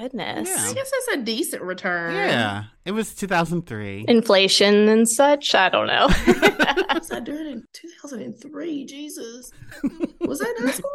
Goodness. 0.00 0.48
Yeah. 0.48 0.64
I 0.68 0.72
guess 0.74 0.90
that's 0.90 1.18
a 1.18 1.22
decent 1.22 1.62
return. 1.62 2.14
Yeah, 2.14 2.64
it 2.84 2.92
was 2.92 3.14
2003. 3.14 4.04
Inflation 4.06 4.88
and 4.88 5.08
such. 5.08 5.54
I 5.54 5.68
don't 5.68 5.86
know. 5.86 6.06
Was 6.94 7.10
I 7.10 7.20
doing 7.20 7.46
it 7.46 7.52
in 7.52 7.64
2003? 7.72 8.84
Jesus. 8.86 9.50
Was 10.20 10.38
that 10.38 10.54
in 10.58 10.66
high 10.66 10.72
school? 10.72 10.90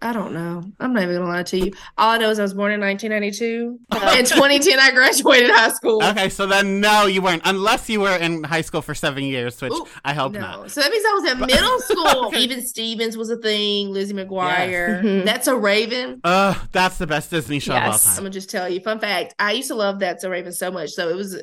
I 0.00 0.12
don't 0.12 0.32
know. 0.32 0.62
I'm 0.78 0.92
not 0.92 1.02
even 1.02 1.16
gonna 1.16 1.28
lie 1.28 1.42
to 1.42 1.58
you. 1.58 1.72
All 1.96 2.10
I 2.12 2.18
know 2.18 2.30
is 2.30 2.38
I 2.38 2.42
was 2.42 2.54
born 2.54 2.70
in 2.70 2.80
1992. 2.80 3.80
In 4.18 4.24
2010, 4.24 4.78
I 4.78 4.92
graduated 4.92 5.50
high 5.50 5.70
school. 5.72 6.02
Okay, 6.02 6.28
so 6.28 6.46
then 6.46 6.80
no, 6.80 7.06
you 7.06 7.20
weren't, 7.20 7.42
unless 7.44 7.88
you 7.90 8.00
were 8.00 8.16
in 8.16 8.44
high 8.44 8.60
school 8.60 8.80
for 8.80 8.94
seven 8.94 9.24
years, 9.24 9.60
which 9.60 9.72
Ooh, 9.72 9.86
I 10.04 10.14
hope 10.14 10.32
no. 10.32 10.40
not. 10.40 10.70
So 10.70 10.80
that 10.80 10.90
means 10.92 11.04
I 11.04 11.12
was 11.14 11.32
in 11.32 11.40
middle 11.46 11.80
school. 11.80 12.34
Even 12.36 12.64
Stevens 12.64 13.16
was 13.16 13.28
a 13.30 13.36
thing. 13.38 13.90
Lizzie 13.90 14.14
McGuire. 14.14 15.02
Mhm. 15.02 15.24
That's 15.24 15.44
So 15.46 15.56
Raven. 15.56 16.20
Uh, 16.22 16.54
that's 16.72 16.98
the 16.98 17.06
best 17.06 17.30
Disney 17.30 17.58
show 17.58 17.72
Yes. 17.74 17.86
of 17.86 17.92
all 17.92 17.98
time. 17.98 18.10
I'm 18.18 18.24
gonna 18.24 18.30
just 18.30 18.50
tell 18.50 18.68
you, 18.68 18.80
fun 18.80 19.00
fact. 19.00 19.34
I 19.38 19.52
used 19.52 19.68
to 19.68 19.74
love 19.74 19.98
That's 19.98 20.22
So 20.22 20.30
Raven 20.30 20.52
so 20.52 20.70
much. 20.70 20.90
So 20.90 21.08
it 21.08 21.16
was 21.16 21.34
uh, 21.34 21.40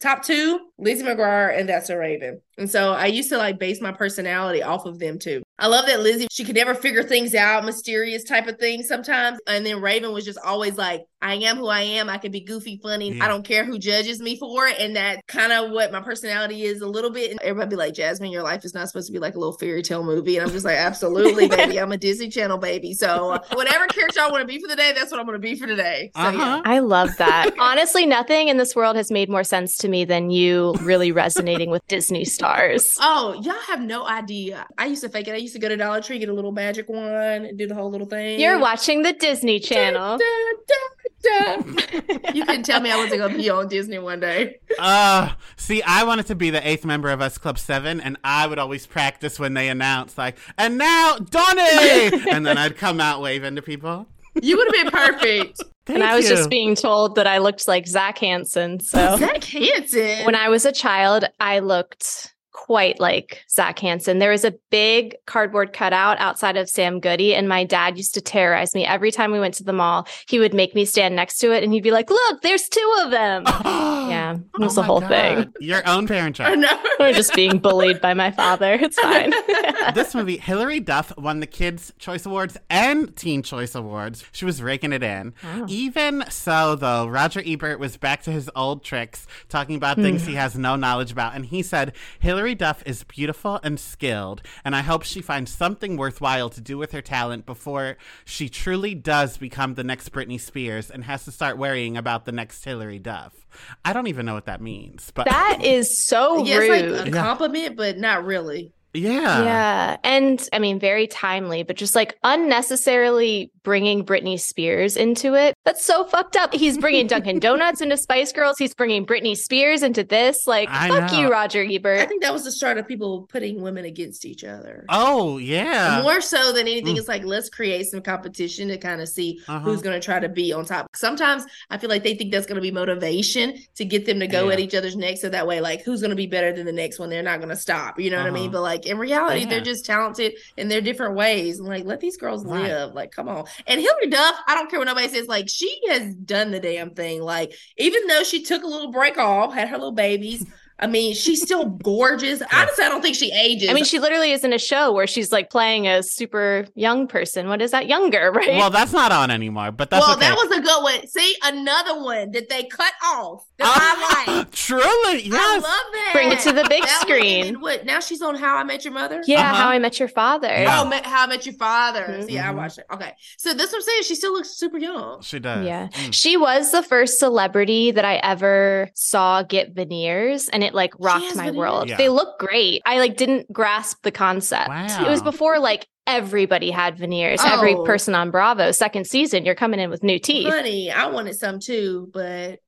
top 0.00 0.24
two, 0.24 0.58
Lizzie 0.78 1.04
McGuire 1.04 1.56
and 1.58 1.68
That's 1.68 1.86
So 1.86 1.94
Raven. 1.96 2.40
And 2.58 2.70
so 2.70 2.92
I 2.92 3.06
used 3.06 3.28
to 3.30 3.38
like 3.38 3.58
base 3.58 3.80
my 3.80 3.92
personality 3.92 4.62
off 4.62 4.86
of 4.86 4.98
them 4.98 5.18
too. 5.18 5.42
I 5.58 5.68
love 5.68 5.86
that 5.86 6.00
Lizzie, 6.00 6.26
she 6.30 6.44
could 6.44 6.56
never 6.56 6.74
figure 6.74 7.02
things 7.02 7.34
out, 7.34 7.64
mysterious 7.64 8.24
type 8.24 8.48
of 8.48 8.58
thing 8.58 8.82
sometimes. 8.82 9.38
And 9.46 9.64
then 9.64 9.80
Raven 9.80 10.12
was 10.12 10.24
just 10.24 10.38
always 10.44 10.76
like, 10.76 11.02
I 11.22 11.34
am 11.34 11.58
who 11.58 11.68
I 11.68 11.82
am. 11.82 12.08
I 12.08 12.18
can 12.18 12.32
be 12.32 12.40
goofy, 12.40 12.80
funny. 12.82 13.12
Yeah. 13.12 13.24
I 13.24 13.28
don't 13.28 13.44
care 13.44 13.64
who 13.64 13.78
judges 13.78 14.20
me 14.20 14.36
for 14.36 14.66
it. 14.66 14.76
And 14.80 14.96
that 14.96 15.24
kind 15.28 15.52
of 15.52 15.70
what 15.70 15.92
my 15.92 16.00
personality 16.00 16.64
is 16.64 16.80
a 16.80 16.86
little 16.88 17.10
bit. 17.10 17.30
And 17.30 17.40
everybody 17.42 17.70
be 17.70 17.76
like, 17.76 17.94
Jasmine, 17.94 18.32
your 18.32 18.42
life 18.42 18.64
is 18.64 18.74
not 18.74 18.88
supposed 18.88 19.06
to 19.06 19.12
be 19.12 19.20
like 19.20 19.36
a 19.36 19.38
little 19.38 19.56
fairy 19.56 19.82
tale 19.82 20.02
movie. 20.02 20.36
And 20.36 20.44
I'm 20.44 20.52
just 20.52 20.64
like, 20.64 20.76
absolutely, 20.76 21.46
baby. 21.56 21.78
I'm 21.78 21.92
a 21.92 21.96
Disney 21.96 22.28
Channel 22.28 22.58
baby. 22.58 22.92
So 22.92 23.38
whatever 23.52 23.86
character 23.86 24.20
I 24.20 24.30
want 24.32 24.42
to 24.42 24.48
be 24.48 24.60
for 24.60 24.66
the 24.66 24.74
day, 24.74 24.92
that's 24.92 25.12
what 25.12 25.20
I'm 25.20 25.26
going 25.26 25.36
to 25.36 25.38
be 25.38 25.54
for 25.54 25.68
today. 25.68 26.10
So. 26.16 26.22
Uh-huh. 26.22 26.62
I 26.64 26.80
love 26.80 27.16
that. 27.18 27.52
Honestly, 27.60 28.04
nothing 28.04 28.48
in 28.48 28.56
this 28.56 28.74
world 28.74 28.96
has 28.96 29.12
made 29.12 29.30
more 29.30 29.44
sense 29.44 29.76
to 29.76 29.88
me 29.88 30.04
than 30.04 30.30
you 30.30 30.74
really 30.80 31.12
resonating 31.12 31.70
with 31.70 31.86
Disney 31.86 32.24
stars. 32.42 32.96
Oh, 33.00 33.40
y'all 33.42 33.54
have 33.68 33.80
no 33.80 34.06
idea. 34.06 34.66
I 34.78 34.86
used 34.86 35.02
to 35.02 35.08
fake 35.08 35.28
it. 35.28 35.34
I 35.34 35.38
used 35.38 35.54
to 35.54 35.60
go 35.60 35.68
to 35.68 35.76
Dollar 35.76 36.00
Tree, 36.00 36.18
get 36.18 36.28
a 36.28 36.32
little 36.32 36.52
magic 36.52 36.88
wand, 36.88 37.46
and 37.46 37.58
do 37.58 37.66
the 37.66 37.74
whole 37.74 37.90
little 37.90 38.06
thing. 38.06 38.40
You're 38.40 38.58
watching 38.58 39.02
the 39.02 39.12
Disney 39.12 39.60
Channel. 39.60 40.18
da, 40.18 40.24
da, 40.68 40.74
da. 41.22 42.32
you 42.34 42.44
couldn't 42.44 42.64
tell 42.64 42.80
me 42.80 42.90
I 42.90 42.96
wasn't 42.96 43.20
gonna 43.20 43.36
be 43.36 43.48
on 43.48 43.68
Disney 43.68 43.98
one 43.98 44.20
day. 44.20 44.58
Uh, 44.78 45.32
see, 45.56 45.82
I 45.82 46.04
wanted 46.04 46.26
to 46.26 46.34
be 46.34 46.50
the 46.50 46.66
eighth 46.66 46.84
member 46.84 47.10
of 47.10 47.20
S 47.20 47.38
Club 47.38 47.58
Seven, 47.58 48.00
and 48.00 48.16
I 48.24 48.46
would 48.46 48.58
always 48.58 48.86
practice 48.86 49.38
when 49.38 49.54
they 49.54 49.68
announced, 49.68 50.18
like, 50.18 50.36
and 50.58 50.78
now 50.78 51.16
Donny, 51.18 51.60
and 52.30 52.44
then 52.44 52.58
I'd 52.58 52.76
come 52.76 53.00
out 53.00 53.20
waving 53.20 53.56
to 53.56 53.62
people. 53.62 54.06
You 54.40 54.56
would 54.56 54.74
have 54.74 54.84
been 54.84 54.90
perfect. 54.90 55.62
Thank 55.84 55.96
and 55.98 56.04
I 56.04 56.14
was 56.14 56.28
you. 56.30 56.36
just 56.36 56.48
being 56.48 56.76
told 56.76 57.16
that 57.16 57.26
I 57.26 57.38
looked 57.38 57.66
like 57.66 57.88
Zac 57.88 58.18
Hanson. 58.18 58.78
So 58.78 59.16
Zac 59.18 59.42
Hanson. 59.42 60.24
when 60.24 60.36
I 60.36 60.48
was 60.48 60.64
a 60.64 60.70
child, 60.70 61.24
I 61.40 61.58
looked 61.58 62.31
quite 62.52 63.00
like 63.00 63.42
Zac 63.50 63.78
Hanson. 63.78 64.18
There 64.18 64.30
was 64.30 64.44
a 64.44 64.54
big 64.70 65.16
cardboard 65.26 65.72
cutout 65.72 66.18
outside 66.18 66.56
of 66.56 66.68
Sam 66.68 67.00
Goody, 67.00 67.34
and 67.34 67.48
my 67.48 67.64
dad 67.64 67.96
used 67.96 68.14
to 68.14 68.20
terrorize 68.20 68.74
me 68.74 68.84
every 68.84 69.10
time 69.10 69.32
we 69.32 69.40
went 69.40 69.54
to 69.54 69.64
the 69.64 69.72
mall. 69.72 70.06
He 70.28 70.38
would 70.38 70.52
make 70.54 70.74
me 70.74 70.84
stand 70.84 71.16
next 71.16 71.38
to 71.38 71.52
it, 71.52 71.64
and 71.64 71.72
he'd 71.72 71.82
be 71.82 71.90
like, 71.90 72.10
"Look, 72.10 72.42
there's 72.42 72.68
two 72.68 72.94
of 73.02 73.10
them." 73.10 73.44
yeah, 73.64 74.34
it 74.36 74.60
was 74.60 74.76
Oh 74.76 74.82
the 74.82 74.86
whole 74.86 75.00
God. 75.00 75.08
thing. 75.08 75.52
Your 75.60 75.86
own 75.88 76.06
parent 76.06 76.38
I 76.40 76.54
trap. 76.54 76.58
know. 76.58 76.90
We're 77.00 77.12
just 77.12 77.34
being 77.34 77.58
bullied 77.58 78.00
by 78.00 78.14
my 78.14 78.30
father. 78.30 78.74
It's 78.74 78.98
fine. 79.00 79.32
this 79.94 80.14
movie, 80.14 80.36
Hilary 80.36 80.80
Duff 80.80 81.16
won 81.16 81.40
the 81.40 81.46
Kids' 81.46 81.92
Choice 81.98 82.26
Awards 82.26 82.56
and 82.70 83.16
Teen 83.16 83.42
Choice 83.42 83.74
Awards. 83.74 84.24
She 84.32 84.44
was 84.44 84.62
raking 84.62 84.92
it 84.92 85.02
in. 85.02 85.34
Wow. 85.42 85.66
Even 85.68 86.24
so, 86.28 86.76
though, 86.76 87.06
Roger 87.06 87.42
Ebert 87.44 87.78
was 87.78 87.96
back 87.96 88.22
to 88.24 88.30
his 88.30 88.50
old 88.54 88.84
tricks, 88.84 89.26
talking 89.48 89.76
about 89.76 89.96
things 89.96 90.22
Hmm. 90.24 90.30
he 90.30 90.34
has 90.36 90.56
no 90.56 90.76
knowledge 90.76 91.10
about. 91.12 91.34
And 91.34 91.46
he 91.46 91.62
said, 91.62 91.94
Hilary 92.42 92.56
Duff 92.56 92.82
is 92.84 93.04
beautiful 93.04 93.60
and 93.62 93.78
skilled, 93.78 94.42
and 94.64 94.74
I 94.74 94.80
hope 94.80 95.04
she 95.04 95.22
finds 95.22 95.52
something 95.52 95.96
worthwhile 95.96 96.50
to 96.50 96.60
do 96.60 96.76
with 96.76 96.90
her 96.90 97.00
talent 97.00 97.46
before 97.46 97.96
she 98.24 98.48
truly 98.48 98.96
does 98.96 99.36
become 99.36 99.74
the 99.74 99.84
next 99.84 100.10
Britney 100.10 100.40
Spears 100.40 100.90
and 100.90 101.04
has 101.04 101.24
to 101.26 101.30
start 101.30 101.56
worrying 101.56 101.96
about 101.96 102.24
the 102.24 102.32
next 102.32 102.64
Hilary 102.64 102.98
Duff. 102.98 103.46
I 103.84 103.92
don't 103.92 104.08
even 104.08 104.26
know 104.26 104.34
what 104.34 104.46
that 104.46 104.60
means, 104.60 105.12
but 105.14 105.26
that 105.26 105.60
is 105.62 106.04
so 106.04 106.42
yeah, 106.42 106.56
rude. 106.56 106.72
it's 106.72 106.98
like 106.98 107.08
a 107.10 107.12
compliment, 107.12 107.76
but 107.76 107.96
not 107.98 108.24
really. 108.24 108.72
Yeah. 108.94 109.42
Yeah. 109.44 109.96
And 110.04 110.48
I 110.52 110.58
mean, 110.58 110.78
very 110.78 111.06
timely, 111.06 111.62
but 111.62 111.76
just 111.76 111.94
like 111.94 112.16
unnecessarily 112.22 113.50
bringing 113.62 114.04
Britney 114.04 114.38
Spears 114.38 114.96
into 114.96 115.34
it. 115.34 115.54
That's 115.64 115.84
so 115.84 116.04
fucked 116.04 116.36
up. 116.36 116.52
He's 116.52 116.76
bringing 116.78 117.06
Dunkin' 117.06 117.38
Donuts 117.40 117.80
into 117.80 117.96
Spice 117.96 118.32
Girls. 118.32 118.58
He's 118.58 118.74
bringing 118.74 119.06
Britney 119.06 119.36
Spears 119.36 119.82
into 119.82 120.02
this. 120.04 120.46
Like, 120.46 120.68
I 120.70 120.88
fuck 120.88 121.12
know. 121.12 121.20
you, 121.20 121.30
Roger 121.30 121.62
Ebert. 121.68 122.00
I 122.00 122.06
think 122.06 122.22
that 122.22 122.32
was 122.32 122.44
the 122.44 122.50
start 122.52 122.78
of 122.78 122.86
people 122.88 123.22
putting 123.30 123.62
women 123.62 123.84
against 123.84 124.24
each 124.24 124.44
other. 124.44 124.84
Oh, 124.88 125.38
yeah. 125.38 126.00
More 126.02 126.20
so 126.20 126.52
than 126.52 126.66
anything, 126.68 126.96
Mm. 126.96 126.98
it's 126.98 127.08
like 127.08 127.24
let's 127.24 127.48
create 127.48 127.86
some 127.86 128.02
competition 128.02 128.68
to 128.68 128.78
kind 128.78 129.00
of 129.00 129.08
see 129.08 129.40
Uh-huh. 129.48 129.60
who's 129.60 129.80
going 129.82 129.98
to 129.98 130.04
try 130.04 130.18
to 130.18 130.28
be 130.28 130.52
on 130.52 130.64
top. 130.64 130.86
Sometimes 130.94 131.44
I 131.70 131.78
feel 131.78 131.88
like 131.90 132.02
they 132.02 132.14
think 132.14 132.32
that's 132.32 132.46
going 132.46 132.56
to 132.56 132.60
be 132.62 132.70
motivation 132.72 133.54
to 133.76 133.84
get 133.84 134.04
them 134.06 134.18
to 134.20 134.26
go 134.26 134.48
Yeah. 134.48 134.54
at 134.54 134.60
each 134.60 134.74
other's 134.74 134.96
necks. 134.96 135.20
So 135.20 135.28
that 135.28 135.46
way, 135.46 135.60
like, 135.60 135.82
who's 135.82 136.00
going 136.00 136.10
to 136.10 136.16
be 136.16 136.26
better 136.26 136.52
than 136.52 136.66
the 136.66 136.72
next 136.72 136.98
one? 136.98 137.08
They're 137.10 137.22
not 137.22 137.38
going 137.38 137.50
to 137.50 137.56
stop. 137.56 138.00
You 138.00 138.10
know 138.10 138.18
what 138.18 138.26
I 138.26 138.30
mean? 138.30 138.44
Uh-huh. 138.44 138.52
But 138.52 138.62
like 138.62 138.81
in 138.86 138.98
reality, 138.98 139.40
Yeah. 139.40 139.48
they're 139.50 139.60
just 139.60 139.84
talented 139.84 140.34
in 140.56 140.68
their 140.68 140.80
different 140.80 141.14
ways. 141.14 141.58
And 141.58 141.68
like, 141.68 141.84
let 141.84 142.00
these 142.00 142.16
girls 142.16 142.44
Right. 142.44 142.62
live. 142.62 142.92
Like, 142.94 143.10
come 143.12 143.28
on. 143.28 143.44
And 143.66 143.80
Hilary 143.80 144.08
Duff, 144.08 144.36
I 144.46 144.54
don't 144.54 144.70
care 144.70 144.78
what 144.78 144.86
nobody 144.88 145.08
says. 145.08 145.26
Like, 145.26 145.48
she 145.48 145.80
has 145.88 146.14
done 146.14 146.50
the 146.50 146.60
damn 146.60 146.90
thing. 146.90 147.22
Like, 147.22 147.54
even 147.76 148.06
though 148.06 148.22
she 148.22 148.42
took 148.42 148.62
a 148.62 148.66
little 148.66 148.90
break 148.90 149.18
off, 149.18 149.54
had 149.54 149.68
her 149.68 149.76
little 149.76 149.92
babies. 149.92 150.44
I 150.82 150.86
mean, 150.88 151.14
she's 151.14 151.40
still 151.40 151.64
gorgeous. 151.82 152.42
Honestly, 152.52 152.84
I 152.84 152.88
don't 152.88 153.00
think 153.00 153.16
she 153.16 153.32
ages. 153.32 153.70
I 153.70 153.72
mean, 153.72 153.84
she 153.84 153.98
literally 153.98 154.32
is 154.32 154.44
in 154.44 154.52
a 154.52 154.58
show 154.58 154.92
where 154.92 155.06
she's 155.06 155.32
like 155.32 155.48
playing 155.48 155.86
a 155.88 156.02
super 156.02 156.66
young 156.74 157.06
person. 157.06 157.48
What 157.48 157.62
is 157.62 157.70
that? 157.70 157.86
Younger, 157.86 158.30
right? 158.34 158.56
Well, 158.56 158.70
that's 158.70 158.92
not 158.92 159.12
on 159.12 159.30
anymore, 159.30 159.70
but 159.72 159.88
that's 159.90 160.04
well, 160.06 160.16
okay. 160.16 160.28
that 160.28 160.36
was 160.36 160.50
a 160.58 160.60
good 160.60 160.82
one. 160.82 161.06
See, 161.06 161.36
another 161.42 162.02
one 162.02 162.32
that 162.32 162.48
they 162.50 162.64
cut 162.64 162.92
off 163.04 163.44
that 163.58 163.66
I 163.66 164.34
like. 164.38 164.50
Truly, 164.50 165.30
I 165.32 165.54
love 165.54 165.62
that. 165.62 166.10
Bring 166.12 166.32
it 166.32 166.40
to 166.40 166.52
the 166.52 166.66
big 166.68 166.82
That 166.82 167.00
screen. 167.02 167.46
and 167.46 167.62
what? 167.62 167.84
Now 167.86 168.00
she's 168.00 168.20
on 168.20 168.34
How 168.34 168.56
I 168.56 168.64
Met 168.64 168.84
Your 168.84 168.92
Mother. 168.94 169.22
yeah, 169.26 169.52
Uh-huh. 169.52 169.54
How 169.62 169.68
I 169.68 169.78
Met 169.78 169.98
Your 169.98 170.08
Father. 170.08 170.48
Yeah. 170.48 170.80
Oh, 170.82 170.88
Ma- 170.88 171.00
How 171.04 171.24
I 171.24 171.26
Met 171.28 171.46
Your 171.46 171.54
Father. 171.54 172.22
See, 172.26 172.38
I 172.38 172.46
Mhm. 172.48 172.56
watched 172.56 172.78
it. 172.78 172.86
Okay, 172.92 173.12
so 173.38 173.54
this 173.54 173.70
what 173.70 173.76
I'm 173.78 173.82
saying. 173.82 174.02
She 174.02 174.14
still 174.16 174.32
looks 174.32 174.50
super 174.50 174.78
young. 174.78 175.22
She 175.22 175.38
does. 175.38 175.64
Yeah. 175.64 175.88
Mm. 175.92 176.12
She 176.12 176.36
was 176.36 176.72
the 176.72 176.82
first 176.82 177.18
celebrity 177.18 177.90
that 177.92 178.04
I 178.04 178.16
ever 178.16 178.90
saw 178.94 179.42
get 179.42 179.74
veneers 179.74 180.48
and 180.48 180.64
it 180.64 180.71
like 180.74 180.92
rocked 180.98 181.36
my 181.36 181.50
world. 181.50 181.88
Yeah. 181.88 181.96
They 181.96 182.08
look 182.08 182.38
great. 182.38 182.82
I 182.84 182.98
like 182.98 183.16
didn't 183.16 183.52
grasp 183.52 184.02
the 184.02 184.10
concept. 184.12 184.70
It 184.70 185.08
was 185.08 185.22
before 185.22 185.58
like 185.58 185.86
everybody 186.06 186.70
had 186.70 186.98
veneers. 186.98 187.40
Every 187.44 187.74
Oh. 187.74 187.84
person 187.84 188.14
on 188.14 188.30
Bravo, 188.30 188.72
second 188.72 189.06
season, 189.06 189.44
you're 189.44 189.54
coming 189.54 189.78
in 189.80 189.88
with 189.90 190.02
new 190.02 190.18
teeth. 190.18 190.48
Honey, 190.48 190.90
I 190.90 191.06
wanted 191.06 191.34
some 191.38 191.60
too, 191.60 192.10
but 192.12 192.58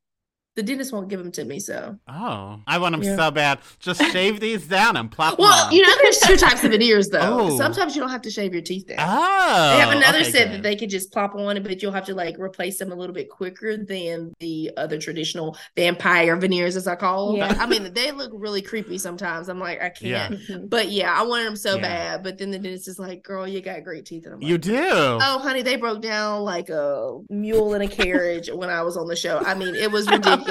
the 0.56 0.62
dentist 0.62 0.92
won't 0.92 1.08
give 1.08 1.18
them 1.18 1.32
to 1.32 1.44
me. 1.44 1.58
So, 1.61 1.99
Oh, 2.08 2.61
I 2.66 2.78
want 2.78 2.92
them 2.92 3.02
Yeah. 3.02 3.16
so 3.16 3.30
bad. 3.30 3.58
Just 3.80 4.00
shave 4.12 4.40
these 4.40 4.66
down 4.66 4.96
and 4.96 5.11
plop 5.11 5.38
well, 5.38 5.66
them 5.66 5.75
you 5.75 5.82
know, 5.82 5.92
there's 6.02 6.18
two 6.20 6.37
types 6.37 6.62
of 6.64 6.70
veneers 6.70 7.08
though. 7.08 7.20
Oh. 7.52 7.58
Sometimes 7.58 7.94
you 7.96 8.00
don't 8.00 8.11
have 8.11 8.23
to 8.23 8.30
shave 8.30 8.52
your 8.52 8.62
teeth 8.62 8.87
down. 8.87 8.99
Oh, 9.00 9.70
They 9.75 9.80
have 9.80 9.92
another 9.96 10.18
okay, 10.18 10.30
set 10.30 10.44
good. 10.49 10.52
that 10.56 10.62
they 10.62 10.76
could 10.76 10.90
just 10.90 11.12
plop 11.12 11.34
on, 11.34 11.62
but 11.62 11.82
you'll 11.82 11.92
have 11.92 12.06
to 12.06 12.14
like 12.14 12.38
replace 12.38 12.78
them 12.78 12.92
a 12.92 12.94
little 12.94 13.14
bit 13.14 13.28
quicker 13.30 13.76
than 13.76 14.32
the 14.40 14.70
other 14.76 14.99
traditional 14.99 15.56
vampire 15.76 16.37
veneers, 16.37 16.76
as 16.76 16.87
I 16.87 16.94
call 16.96 17.32
them. 17.32 17.37
Yeah. 17.38 17.56
I 17.61 17.66
mean, 17.66 17.92
they 17.92 18.12
look 18.12 18.30
really 18.34 18.62
creepy 18.62 18.99
sometimes. 18.99 19.49
I'm 19.49 19.58
like, 19.58 19.82
I 19.82 19.88
can't. 19.88 20.34
Mhm. 20.38 20.70
But 20.70 20.88
yeah, 20.90 21.12
I 21.16 21.23
wanted 21.23 21.46
them 21.46 21.56
so 21.56 21.76
Yeah. 21.76 21.82
bad. 21.82 22.23
But 22.23 22.38
then 22.38 22.50
the 22.50 22.58
dentist 22.58 22.88
is 22.88 22.99
like, 22.99 23.23
"Girl, 23.23 23.46
you 23.46 23.61
got 23.61 23.82
great 23.84 24.04
teeth." 24.06 24.25
And 24.26 24.34
I'm 24.34 24.40
like, 24.40 24.49
You 24.49 24.58
do. 24.58 24.78
Oh, 24.80 25.38
honey, 25.42 25.62
they 25.62 25.76
broke 25.76 26.00
down 26.00 26.42
like 26.42 26.68
a 26.68 27.18
mule 27.28 27.75
in 27.75 27.82
a 27.82 27.88
carriage 27.88 28.50
when 28.52 28.70
I 28.70 28.82
was 28.82 28.96
on 28.96 29.08
the 29.08 29.16
show. 29.16 29.38
I 29.38 29.54
mean, 29.54 29.75
it 29.75 29.90
was 29.90 30.06
ridiculous. 30.11 30.43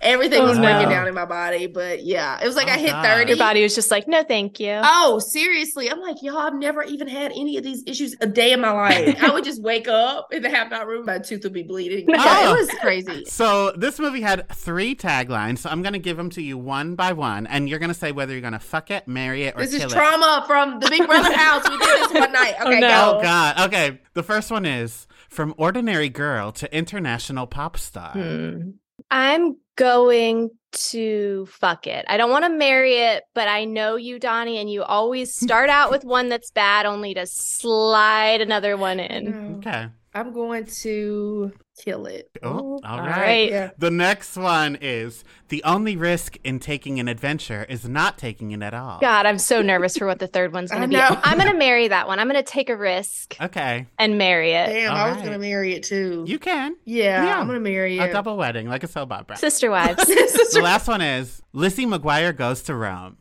Everything 0.00 0.40
Oh, 0.42 0.46
was 0.46 0.58
breaking 0.58 0.88
down 0.88 1.06
in 1.08 1.14
my 1.14 1.24
body. 1.24 1.66
But 1.66 2.04
yeah, 2.04 2.40
it 2.42 2.46
was 2.46 2.56
like 2.56 2.68
Oh, 2.68 2.72
I 2.72 2.78
hit 2.78 2.90
God. 2.90 3.04
30. 3.04 3.30
Your 3.30 3.38
body 3.38 3.62
was 3.62 3.74
just 3.74 3.90
like, 3.90 4.06
no, 4.08 4.22
thank 4.22 4.60
you. 4.60 4.80
Oh, 4.82 5.18
seriously. 5.18 5.90
I'm 5.90 6.00
like, 6.00 6.22
y'all, 6.22 6.38
I've 6.38 6.54
never 6.54 6.82
even 6.84 7.08
had 7.08 7.32
any 7.32 7.56
of 7.56 7.64
these 7.64 7.82
issues 7.86 8.14
a 8.20 8.26
day 8.26 8.52
in 8.52 8.60
my 8.60 8.70
life. 8.70 9.22
I 9.22 9.30
would 9.32 9.44
just 9.44 9.62
wake 9.62 9.88
up 9.88 10.32
in 10.32 10.42
the 10.42 10.50
half 10.50 10.72
hour 10.72 10.86
room, 10.86 11.04
my 11.06 11.18
tooth 11.18 11.42
would 11.44 11.52
be 11.52 11.62
bleeding. 11.62 12.06
Yeah, 12.16 12.24
Oh. 12.48 12.54
it 12.54 12.58
was 12.60 12.70
crazy. 12.80 13.24
So 13.26 13.72
this 13.72 13.98
movie 13.98 14.20
had 14.20 14.48
three 14.50 14.94
taglines. 14.94 15.58
So 15.58 15.70
I'm 15.70 15.82
gonna 15.82 15.98
give 15.98 16.16
them 16.16 16.30
to 16.30 16.42
you 16.42 16.56
one 16.58 16.94
by 16.94 17.12
one, 17.12 17.46
and 17.46 17.68
you're 17.68 17.78
gonna 17.78 17.94
say 17.94 18.12
whether 18.12 18.32
you're 18.32 18.40
gonna 18.42 18.58
fuck 18.58 18.90
it, 18.90 19.06
marry 19.06 19.44
it, 19.44 19.54
or 19.56 19.60
This 19.60 19.72
is 19.74 19.80
kill 19.80 19.90
it. 19.90 19.94
trauma 19.94 20.44
from 20.46 20.80
the 20.80 20.88
Big 20.88 21.06
Brother 21.06 21.32
house. 21.36 21.68
We 21.68 21.76
did 21.78 22.00
this 22.00 22.12
one 22.12 22.32
night. 22.32 22.54
Oh, 22.60 22.68
Okay, 22.68 22.80
no. 22.80 23.16
Oh. 23.18 23.22
God. 23.22 23.60
Okay. 23.68 24.00
The 24.14 24.22
first 24.22 24.50
one 24.50 24.64
is 24.66 25.06
from 25.28 25.54
ordinary 25.58 26.08
girl 26.08 26.52
to 26.52 26.74
international 26.76 27.46
pop 27.46 27.76
star. 27.76 28.12
Hmm. 28.12 28.70
I'm 29.10 29.56
going 29.76 30.50
to 30.72 31.46
fuck 31.46 31.86
it. 31.86 32.04
I 32.08 32.16
don't 32.16 32.30
want 32.30 32.44
to 32.44 32.50
marry 32.50 32.94
it, 32.94 33.24
but 33.34 33.48
I 33.48 33.64
know 33.64 33.96
you, 33.96 34.18
Donny, 34.18 34.58
and 34.58 34.70
you 34.70 34.82
always 34.82 35.34
start 35.40 35.70
out 35.70 35.90
with 35.90 36.04
one 36.04 36.28
that's 36.28 36.50
bad 36.50 36.86
only 36.86 37.14
to 37.14 37.26
slide 37.26 38.40
another 38.40 38.76
one 38.76 39.00
in. 39.00 39.56
Okay. 39.58 39.88
I'm 40.16 40.32
going 40.32 40.64
to 40.82 41.52
kill 41.84 42.06
it. 42.06 42.30
Oh, 42.42 42.48
all 42.48 42.80
All 42.84 42.98
right. 43.00 43.10
right. 43.20 43.50
Yeah. 43.50 43.70
The 43.76 43.90
next 43.90 44.36
one 44.36 44.78
is 44.80 45.24
the 45.48 45.62
only 45.64 45.94
risk 45.96 46.38
in 46.42 46.58
taking 46.58 46.98
an 47.00 47.06
adventure 47.08 47.64
is 47.68 47.86
not 47.86 48.16
taking 48.16 48.52
it 48.52 48.62
at 48.62 48.72
all. 48.72 48.98
God, 48.98 49.26
I'm 49.26 49.38
so 49.38 49.60
nervous 49.60 49.98
for 49.98 50.06
what 50.06 50.18
the 50.18 50.26
third 50.26 50.52
one's 50.54 50.70
going 50.70 50.82
to 50.82 50.88
be. 50.88 50.94
know. 50.94 51.06
I'm 51.22 51.36
going 51.38 51.52
to 51.52 51.58
marry 51.58 51.88
that 51.88 52.06
one. 52.08 52.18
I'm 52.18 52.28
going 52.30 52.42
to 52.42 52.50
take 52.50 52.70
a 52.70 52.76
risk 52.76 53.36
Okay. 53.40 53.86
and 53.98 54.16
marry 54.16 54.52
it. 54.52 54.66
Damn, 54.68 54.92
All 54.92 54.96
I 54.96 55.08
was 55.08 55.16
right. 55.16 55.24
gonna 55.26 55.38
marry 55.38 55.74
it 55.74 55.82
too. 55.82 56.24
You 56.26 56.38
can. 56.38 56.76
yeah, 56.84 57.24
Yeah. 57.26 57.38
I'm 57.40 57.46
gonna 57.46 57.60
marry 57.60 57.98
it. 57.98 58.08
A 58.08 58.12
double 58.12 58.36
wedding, 58.36 58.68
like 58.68 58.82
a 58.84 58.88
soap 58.88 59.12
opera. 59.12 59.36
Sister 59.36 59.70
wives. 59.76 59.96
the 60.06 60.60
last 60.62 60.88
one 60.88 61.00
is 61.02 61.42
Lizzie 61.52 61.84
McGuire 61.86 62.34
goes 62.34 62.62
to 62.62 62.74
Rome. 62.74 63.18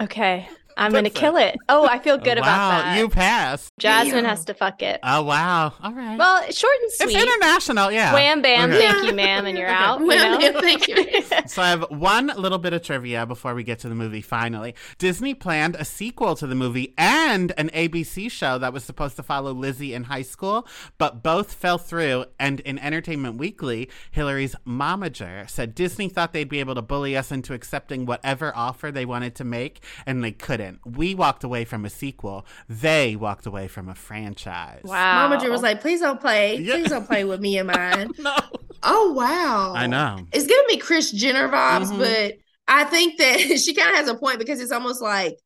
Okay. 0.00 0.48
I'm 0.76 0.92
going 0.92 1.04
to 1.04 1.10
it. 1.10 1.14
kill 1.14 1.36
it. 1.36 1.56
Oh, 1.68 1.86
I 1.86 1.98
feel 1.98 2.18
good 2.18 2.38
wow, 2.38 2.42
about 2.42 2.82
that. 2.84 2.98
you 2.98 3.08
passed. 3.08 3.72
Jasmine 3.78 4.22
Damn. 4.22 4.24
has 4.24 4.44
to 4.46 4.54
fuck 4.54 4.82
it. 4.82 5.00
Oh 5.02 5.22
wow. 5.22 5.72
All 5.82 5.92
right. 5.92 6.18
Well, 6.18 6.42
short 6.50 6.72
and 6.82 6.92
sweet. 6.92 7.14
it's 7.16 7.22
international, 7.22 7.92
yeah. 7.92 8.12
Wham 8.12 8.42
bam, 8.42 8.70
Okay. 8.70 8.78
thank 8.88 9.06
you, 9.06 9.12
ma'am, 9.14 9.46
and 9.46 9.56
you're 9.58 9.68
Okay. 9.68 9.76
out. 9.76 10.00
You 10.00 10.06
Wham, 10.06 10.32
know? 10.40 10.52
bam, 10.52 10.54
thank 10.62 10.88
you. 10.88 10.96
So 11.46 11.60
I 11.62 11.68
have 11.70 11.84
one 11.90 12.28
little 12.36 12.58
bit 12.58 12.72
of 12.72 12.82
trivia 12.82 13.26
before 13.26 13.54
we 13.54 13.64
get 13.64 13.78
to 13.80 13.88
the 13.88 13.94
movie 13.94 14.22
finally. 14.22 14.74
Disney 14.98 15.34
planned 15.34 15.76
a 15.76 15.84
sequel 15.84 16.34
to 16.36 16.46
the 16.46 16.54
movie 16.54 16.94
and 16.96 17.52
an 17.58 17.70
ABC 17.70 18.30
show 18.30 18.58
that 18.58 18.72
was 18.72 18.82
supposed 18.84 19.16
to 19.16 19.22
follow 19.22 19.52
Lizzie 19.52 19.94
in 19.94 20.04
high 20.04 20.22
school, 20.22 20.66
but 20.98 21.22
both 21.22 21.52
fell 21.52 21.78
through 21.78 22.24
and 22.40 22.60
in 22.60 22.78
Entertainment 22.78 23.36
Weekly, 23.36 23.90
Hilary's 24.10 24.54
momager 24.66 25.48
said 25.50 25.74
Disney 25.74 26.08
thought 26.08 26.32
they'd 26.32 26.48
be 26.48 26.60
able 26.60 26.74
to 26.76 26.82
bully 26.82 27.16
us 27.16 27.30
into 27.30 27.52
accepting 27.52 28.06
whatever 28.06 28.52
offer 28.56 28.90
they 28.90 29.04
wanted 29.04 29.34
to 29.36 29.44
make 29.44 29.82
and 30.06 30.22
they 30.24 30.32
couldn't. 30.32 30.63
We 30.84 31.14
walked 31.14 31.44
away 31.44 31.64
from 31.64 31.84
a 31.84 31.90
sequel. 31.90 32.46
They 32.68 33.16
walked 33.16 33.46
away 33.46 33.68
from 33.68 33.88
a 33.88 33.94
franchise. 33.94 34.82
Wow. 34.84 35.28
Mama 35.28 35.40
Drew 35.40 35.50
was 35.50 35.62
like, 35.62 35.80
please 35.80 36.00
don't 36.00 36.20
play. 36.20 36.56
Yeah. 36.56 36.74
Please 36.76 36.88
don't 36.90 37.06
play 37.06 37.24
with 37.24 37.40
me 37.40 37.58
and 37.58 37.68
mine. 37.72 38.10
No. 38.18 38.34
oh 38.82 39.12
wow. 39.12 39.72
I 39.76 39.86
know. 39.86 40.26
It's 40.32 40.46
giving 40.46 40.66
me 40.66 40.76
Kris 40.78 41.10
Jenner 41.12 41.48
vibes, 41.48 41.90
Mhm. 41.92 41.98
but 41.98 42.34
I 42.68 42.84
think 42.84 43.18
that 43.18 43.38
she 43.58 43.74
kind 43.74 43.90
of 43.90 43.96
has 43.96 44.08
a 44.08 44.14
point 44.14 44.38
because 44.38 44.60
it's 44.60 44.72
almost 44.72 45.00
like 45.02 45.36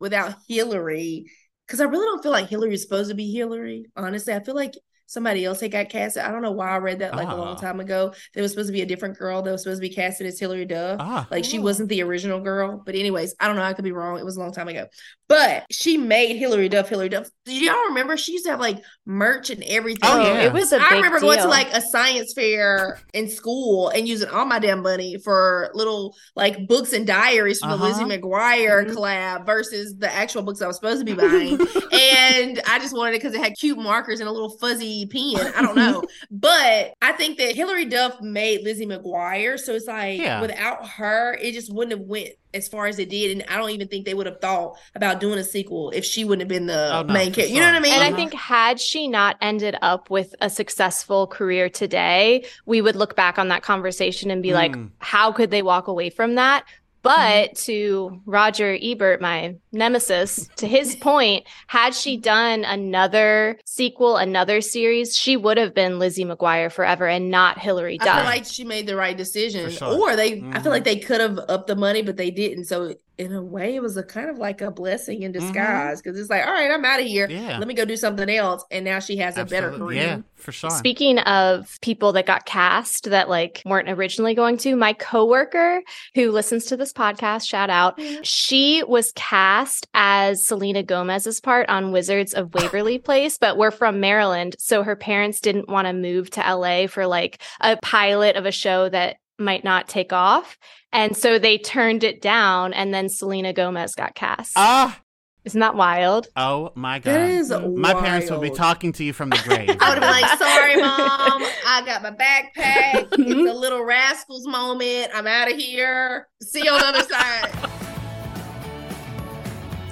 without 0.00 0.34
Hilary, 0.48 1.26
because 1.66 1.80
I 1.80 1.84
really 1.84 2.04
don't 2.06 2.22
feel 2.22 2.32
like 2.32 2.48
Hilary 2.48 2.74
is 2.74 2.82
supposed 2.82 3.08
to 3.10 3.14
be 3.14 3.32
Hilary. 3.32 3.86
Honestly, 3.96 4.34
I 4.34 4.40
feel 4.40 4.54
like 4.56 4.74
somebody 5.06 5.44
else 5.44 5.60
had 5.60 5.70
got 5.70 5.88
casted. 5.88 6.22
I 6.22 6.30
don't 6.32 6.42
know 6.42 6.52
why 6.52 6.70
I 6.70 6.76
read 6.78 6.98
that 7.00 7.14
like 7.14 7.28
a 7.28 7.34
long 7.34 7.56
Ah. 7.56 7.60
time 7.60 7.80
ago. 7.80 8.12
There 8.32 8.42
was 8.42 8.52
supposed 8.52 8.68
to 8.68 8.72
be 8.72 8.82
a 8.82 8.86
different 8.86 9.18
girl 9.18 9.42
that 9.42 9.52
was 9.52 9.62
supposed 9.62 9.80
to 9.82 9.88
be 9.88 9.94
casted 9.94 10.26
as 10.26 10.38
Hilary 10.40 10.64
Duff. 10.64 10.96
Ah. 11.00 11.26
Like 11.30 11.44
she 11.44 11.58
wasn't 11.58 11.88
the 11.88 12.02
original 12.02 12.40
girl. 12.40 12.82
But 12.84 12.94
anyways, 12.94 13.34
I 13.40 13.46
don't 13.46 13.56
know. 13.56 13.62
I 13.62 13.72
could 13.74 13.84
be 13.84 13.92
wrong. 13.92 14.18
It 14.18 14.24
was 14.24 14.36
a 14.36 14.40
long 14.40 14.52
time 14.52 14.68
ago. 14.68 14.86
But 15.28 15.64
she 15.70 15.96
made 15.96 16.36
Hilary 16.36 16.68
Duff 16.68 16.88
Hilary 16.88 17.08
Duff. 17.08 17.28
Do 17.46 17.54
y'all 17.54 17.86
remember? 17.88 18.16
She 18.16 18.32
used 18.32 18.44
to 18.44 18.50
have 18.52 18.60
like 18.60 18.78
merch 19.06 19.50
and 19.50 19.62
everything. 19.64 20.00
Oh, 20.04 20.20
yeah. 20.20 20.42
it 20.42 20.52
was 20.52 20.72
a 20.72 20.76
big 20.78 20.86
I 20.92 20.96
remember 20.96 21.20
going 21.20 21.38
to 21.38 21.48
like 21.48 21.72
a 21.72 21.80
science 21.80 22.32
fair 22.34 23.00
in 23.14 23.30
school 23.30 23.88
and 23.88 24.06
using 24.06 24.28
all 24.28 24.44
my 24.44 24.58
damn 24.58 24.82
money 24.82 25.16
for 25.22 25.70
little 25.74 26.14
like 26.36 26.66
books 26.66 26.92
and 26.92 27.06
diaries 27.06 27.58
from 27.60 27.70
the 27.70 27.76
Uh-huh. 27.76 27.86
Lizzie 27.86 28.04
McGuire 28.04 28.86
Mhm. 28.86 28.94
collab 28.94 29.46
versus 29.46 29.94
the 29.98 30.12
actual 30.12 30.42
books 30.42 30.60
I 30.62 30.66
was 30.66 30.76
supposed 30.76 31.00
to 31.00 31.04
be 31.04 31.14
buying. 31.14 31.58
and 31.92 32.60
I 32.68 32.78
just 32.78 32.94
wanted 32.96 33.14
it 33.14 33.22
because 33.22 33.34
it 33.34 33.42
had 33.42 33.54
cute 33.58 33.78
markers 33.78 34.20
and 34.20 34.28
a 34.28 34.32
little 34.32 34.56
fuzzy 34.58 34.86
pen. 35.10 35.52
I 35.56 35.62
don't 35.62 35.76
know. 35.76 36.04
but 36.30 36.94
I 37.02 37.12
think 37.12 37.38
that 37.38 37.54
Hilary 37.56 37.84
Duff 37.86 38.20
made 38.20 38.62
Lizzie 38.62 38.86
McGuire. 38.86 39.58
So 39.58 39.72
it's 39.74 39.86
like 39.86 40.18
Yeah. 40.20 40.40
without 40.40 40.86
her, 40.86 41.34
it 41.34 41.52
just 41.52 41.72
wouldn't 41.72 41.98
have 41.98 42.06
went 42.08 42.28
as 42.52 42.68
far 42.68 42.86
as 42.86 42.98
it 43.00 43.10
did. 43.10 43.32
And 43.32 43.44
I 43.50 43.56
don't 43.56 43.70
even 43.70 43.88
think 43.88 44.04
they 44.06 44.14
would 44.14 44.26
have 44.26 44.40
thought 44.40 44.76
about 44.94 45.18
doing 45.20 45.38
a 45.38 45.44
sequel 45.44 45.90
if 45.90 46.04
she 46.04 46.24
wouldn't 46.24 46.42
have 46.42 46.48
been 46.48 46.66
the 46.66 46.90
Oh, 46.94 47.02
no, 47.02 47.12
main 47.12 47.30
for 47.32 47.36
character. 47.36 47.54
You 47.54 47.60
know 47.60 47.66
what 47.66 47.76
I 47.76 47.80
mean? 47.80 47.92
And 47.92 48.02
I 48.02 48.06
Uh-huh. 48.08 48.16
think 48.16 48.34
had 48.34 48.80
she 48.80 49.08
not 49.08 49.36
ended 49.40 49.76
up 49.82 50.08
with 50.10 50.34
a 50.40 50.48
successful 50.48 51.26
career 51.26 51.68
today, 51.68 52.44
we 52.66 52.80
would 52.80 52.94
look 52.96 53.16
back 53.16 53.38
on 53.38 53.48
that 53.48 53.62
conversation 53.62 54.30
and 54.30 54.42
be 54.42 54.52
like, 54.54 54.72
Mm. 54.72 54.90
how 54.98 55.32
could 55.32 55.50
they 55.50 55.62
walk 55.62 55.88
away 55.88 56.10
from 56.10 56.36
that? 56.36 56.64
But 57.04 57.54
to 57.56 58.20
Roger 58.24 58.76
Ebert, 58.80 59.20
my 59.20 59.56
nemesis, 59.72 60.48
to 60.56 60.66
his 60.66 60.96
point, 61.00 61.44
had 61.66 61.94
she 61.94 62.16
done 62.16 62.64
another 62.64 63.60
sequel, 63.66 64.16
another 64.16 64.60
series, 64.60 65.14
she 65.16 65.36
would 65.36 65.58
have 65.58 65.74
been 65.74 65.98
Lizzie 65.98 66.24
McGuire 66.24 66.72
forever 66.72 67.06
and 67.06 67.30
not 67.30 67.58
Hilary 67.58 67.98
I 68.00 68.04
feel 68.04 68.24
like 68.24 68.44
she 68.46 68.64
made 68.64 68.86
the 68.86 68.96
right 68.96 69.16
decision. 69.16 69.70
Sure. 69.70 69.92
Or 70.00 70.16
they 70.16 70.32
I 70.32 70.36
Mhm. 70.36 70.62
feel 70.62 70.72
like 70.72 70.84
they 70.84 70.98
could 70.98 71.20
have 71.20 71.38
upped 71.48 71.66
the 71.66 71.76
money, 71.76 72.02
but 72.02 72.16
they 72.16 72.30
didn't. 72.30 72.64
So 72.64 72.94
in 73.16 73.32
a 73.32 73.42
way, 73.42 73.76
it 73.76 73.82
was 73.82 73.96
a 73.96 74.02
kind 74.02 74.28
of 74.28 74.38
like 74.38 74.60
a 74.60 74.70
blessing 74.70 75.22
in 75.22 75.30
disguise 75.30 76.02
because 76.02 76.18
it's 76.18 76.30
like, 76.30 76.44
all 76.44 76.52
right, 76.52 76.70
I'm 76.70 76.84
out 76.84 77.00
of 77.00 77.06
here. 77.06 77.28
Mm-hmm. 77.28 77.46
Yeah. 77.46 77.58
Let 77.58 77.68
me 77.68 77.74
go 77.74 77.84
do 77.84 77.96
something 77.96 78.28
else. 78.28 78.64
And 78.70 78.84
now 78.84 78.98
she 78.98 79.16
has 79.18 79.36
a 79.36 79.44
better 79.44 79.70
career. 79.70 80.02
Yeah, 80.02 80.18
for 80.34 80.50
sure. 80.50 80.70
Speaking 80.70 81.18
of 81.20 81.78
people 81.80 82.12
that 82.12 82.26
got 82.26 82.44
cast 82.44 83.10
that 83.10 83.28
like 83.28 83.62
weren't 83.64 83.88
originally 83.88 84.34
going 84.34 84.56
to, 84.58 84.74
my 84.74 84.94
coworker 84.94 85.82
who 86.14 86.32
listens 86.32 86.64
to 86.66 86.76
this 86.76 86.92
podcast, 86.92 87.46
shout 87.46 87.70
out, 87.70 88.00
she 88.22 88.82
was 88.82 89.12
cast 89.14 89.86
as 89.94 90.44
Selena 90.44 90.82
Gomez's 90.82 91.40
part 91.40 91.68
on 91.68 91.92
Wizards 91.92 92.34
of 92.34 92.52
Waverly 92.54 92.98
Place, 93.04 93.38
but 93.38 93.56
we're 93.56 93.70
from 93.70 94.00
Maryland, 94.00 94.56
so 94.58 94.82
her 94.82 94.96
parents 94.96 95.40
didn't 95.40 95.68
want 95.68 95.86
to 95.86 95.92
move 95.92 96.30
to 96.30 96.40
LA 96.40 96.88
for 96.88 97.06
like 97.06 97.40
a 97.60 97.76
pilot 97.76 98.34
of 98.34 98.44
a 98.44 98.52
show 98.52 98.88
that 98.88 99.18
might 99.38 99.64
not 99.64 99.88
take 99.88 100.12
off. 100.12 100.56
And 100.92 101.16
so 101.16 101.38
they 101.38 101.58
turned 101.58 102.04
it 102.04 102.20
down 102.22 102.72
and 102.72 102.94
then 102.94 103.08
Selena 103.08 103.52
Gomez 103.52 103.94
got 103.94 104.14
cast. 104.14 104.52
Ah, 104.56 105.00
Isn't 105.44 105.60
that 105.60 105.74
wild? 105.74 106.28
oh 106.36 106.70
my 106.74 107.00
god. 107.00 107.12
That 107.14 107.30
is 107.30 107.50
my 107.50 107.94
parents 107.94 108.30
would 108.30 108.40
be 108.40 108.50
talking 108.50 108.92
to 108.92 109.04
you 109.04 109.12
from 109.12 109.30
the 109.30 109.40
grave. 109.44 109.68
I 109.80 109.88
would 109.94 109.98
have 109.98 110.00
been 110.00 110.10
like, 110.10 110.38
sorry, 110.38 110.76
mom. 110.80 111.42
I 111.66 111.82
got 111.84 112.02
my 112.02 112.12
backpack. 112.12 113.08
It's 113.12 113.50
a 113.50 113.54
little 113.54 113.84
rascals 113.84 114.46
moment. 114.46 115.10
I'm 115.14 115.26
out 115.26 115.50
of 115.50 115.56
here. 115.58 116.28
See 116.40 116.62
you 116.64 116.70
on 116.70 116.78
the 116.80 116.86
other 116.86 117.02
side. 117.08 117.50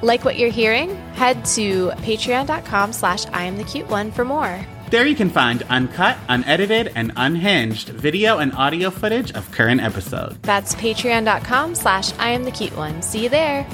Like 0.03 0.25
what 0.25 0.37
you're 0.39 0.51
hearing? 0.51 0.97
Head 1.15 1.45
to 1.57 1.91
patreon.com 1.99 2.93
slash 2.93 3.27
I 3.27 3.45
am 3.45 3.57
the 3.57 3.65
cute 3.65 3.89
one 3.89 4.11
for 4.11 4.25
more. 4.25 4.65
There 4.93 5.07
you 5.07 5.17
can 5.17 5.31
find 5.31 5.63
uncut, 5.71 6.19
unedited, 6.29 6.93
and 6.95 7.15
unhinged 7.17 7.89
video 7.89 8.41
and 8.41 8.53
audio 8.53 8.91
footage 8.91 9.33
of 9.33 9.51
current 9.51 9.81
episodes. 9.81 10.37
That's 10.43 10.75
patreon.com 10.75 11.77
slash 11.77 12.13
I 12.19 12.29
am 12.29 12.45
the 12.45 12.51
cute 12.51 12.77
one. 12.77 13.01
See 13.01 13.23
you 13.23 13.31
there. 13.31 13.67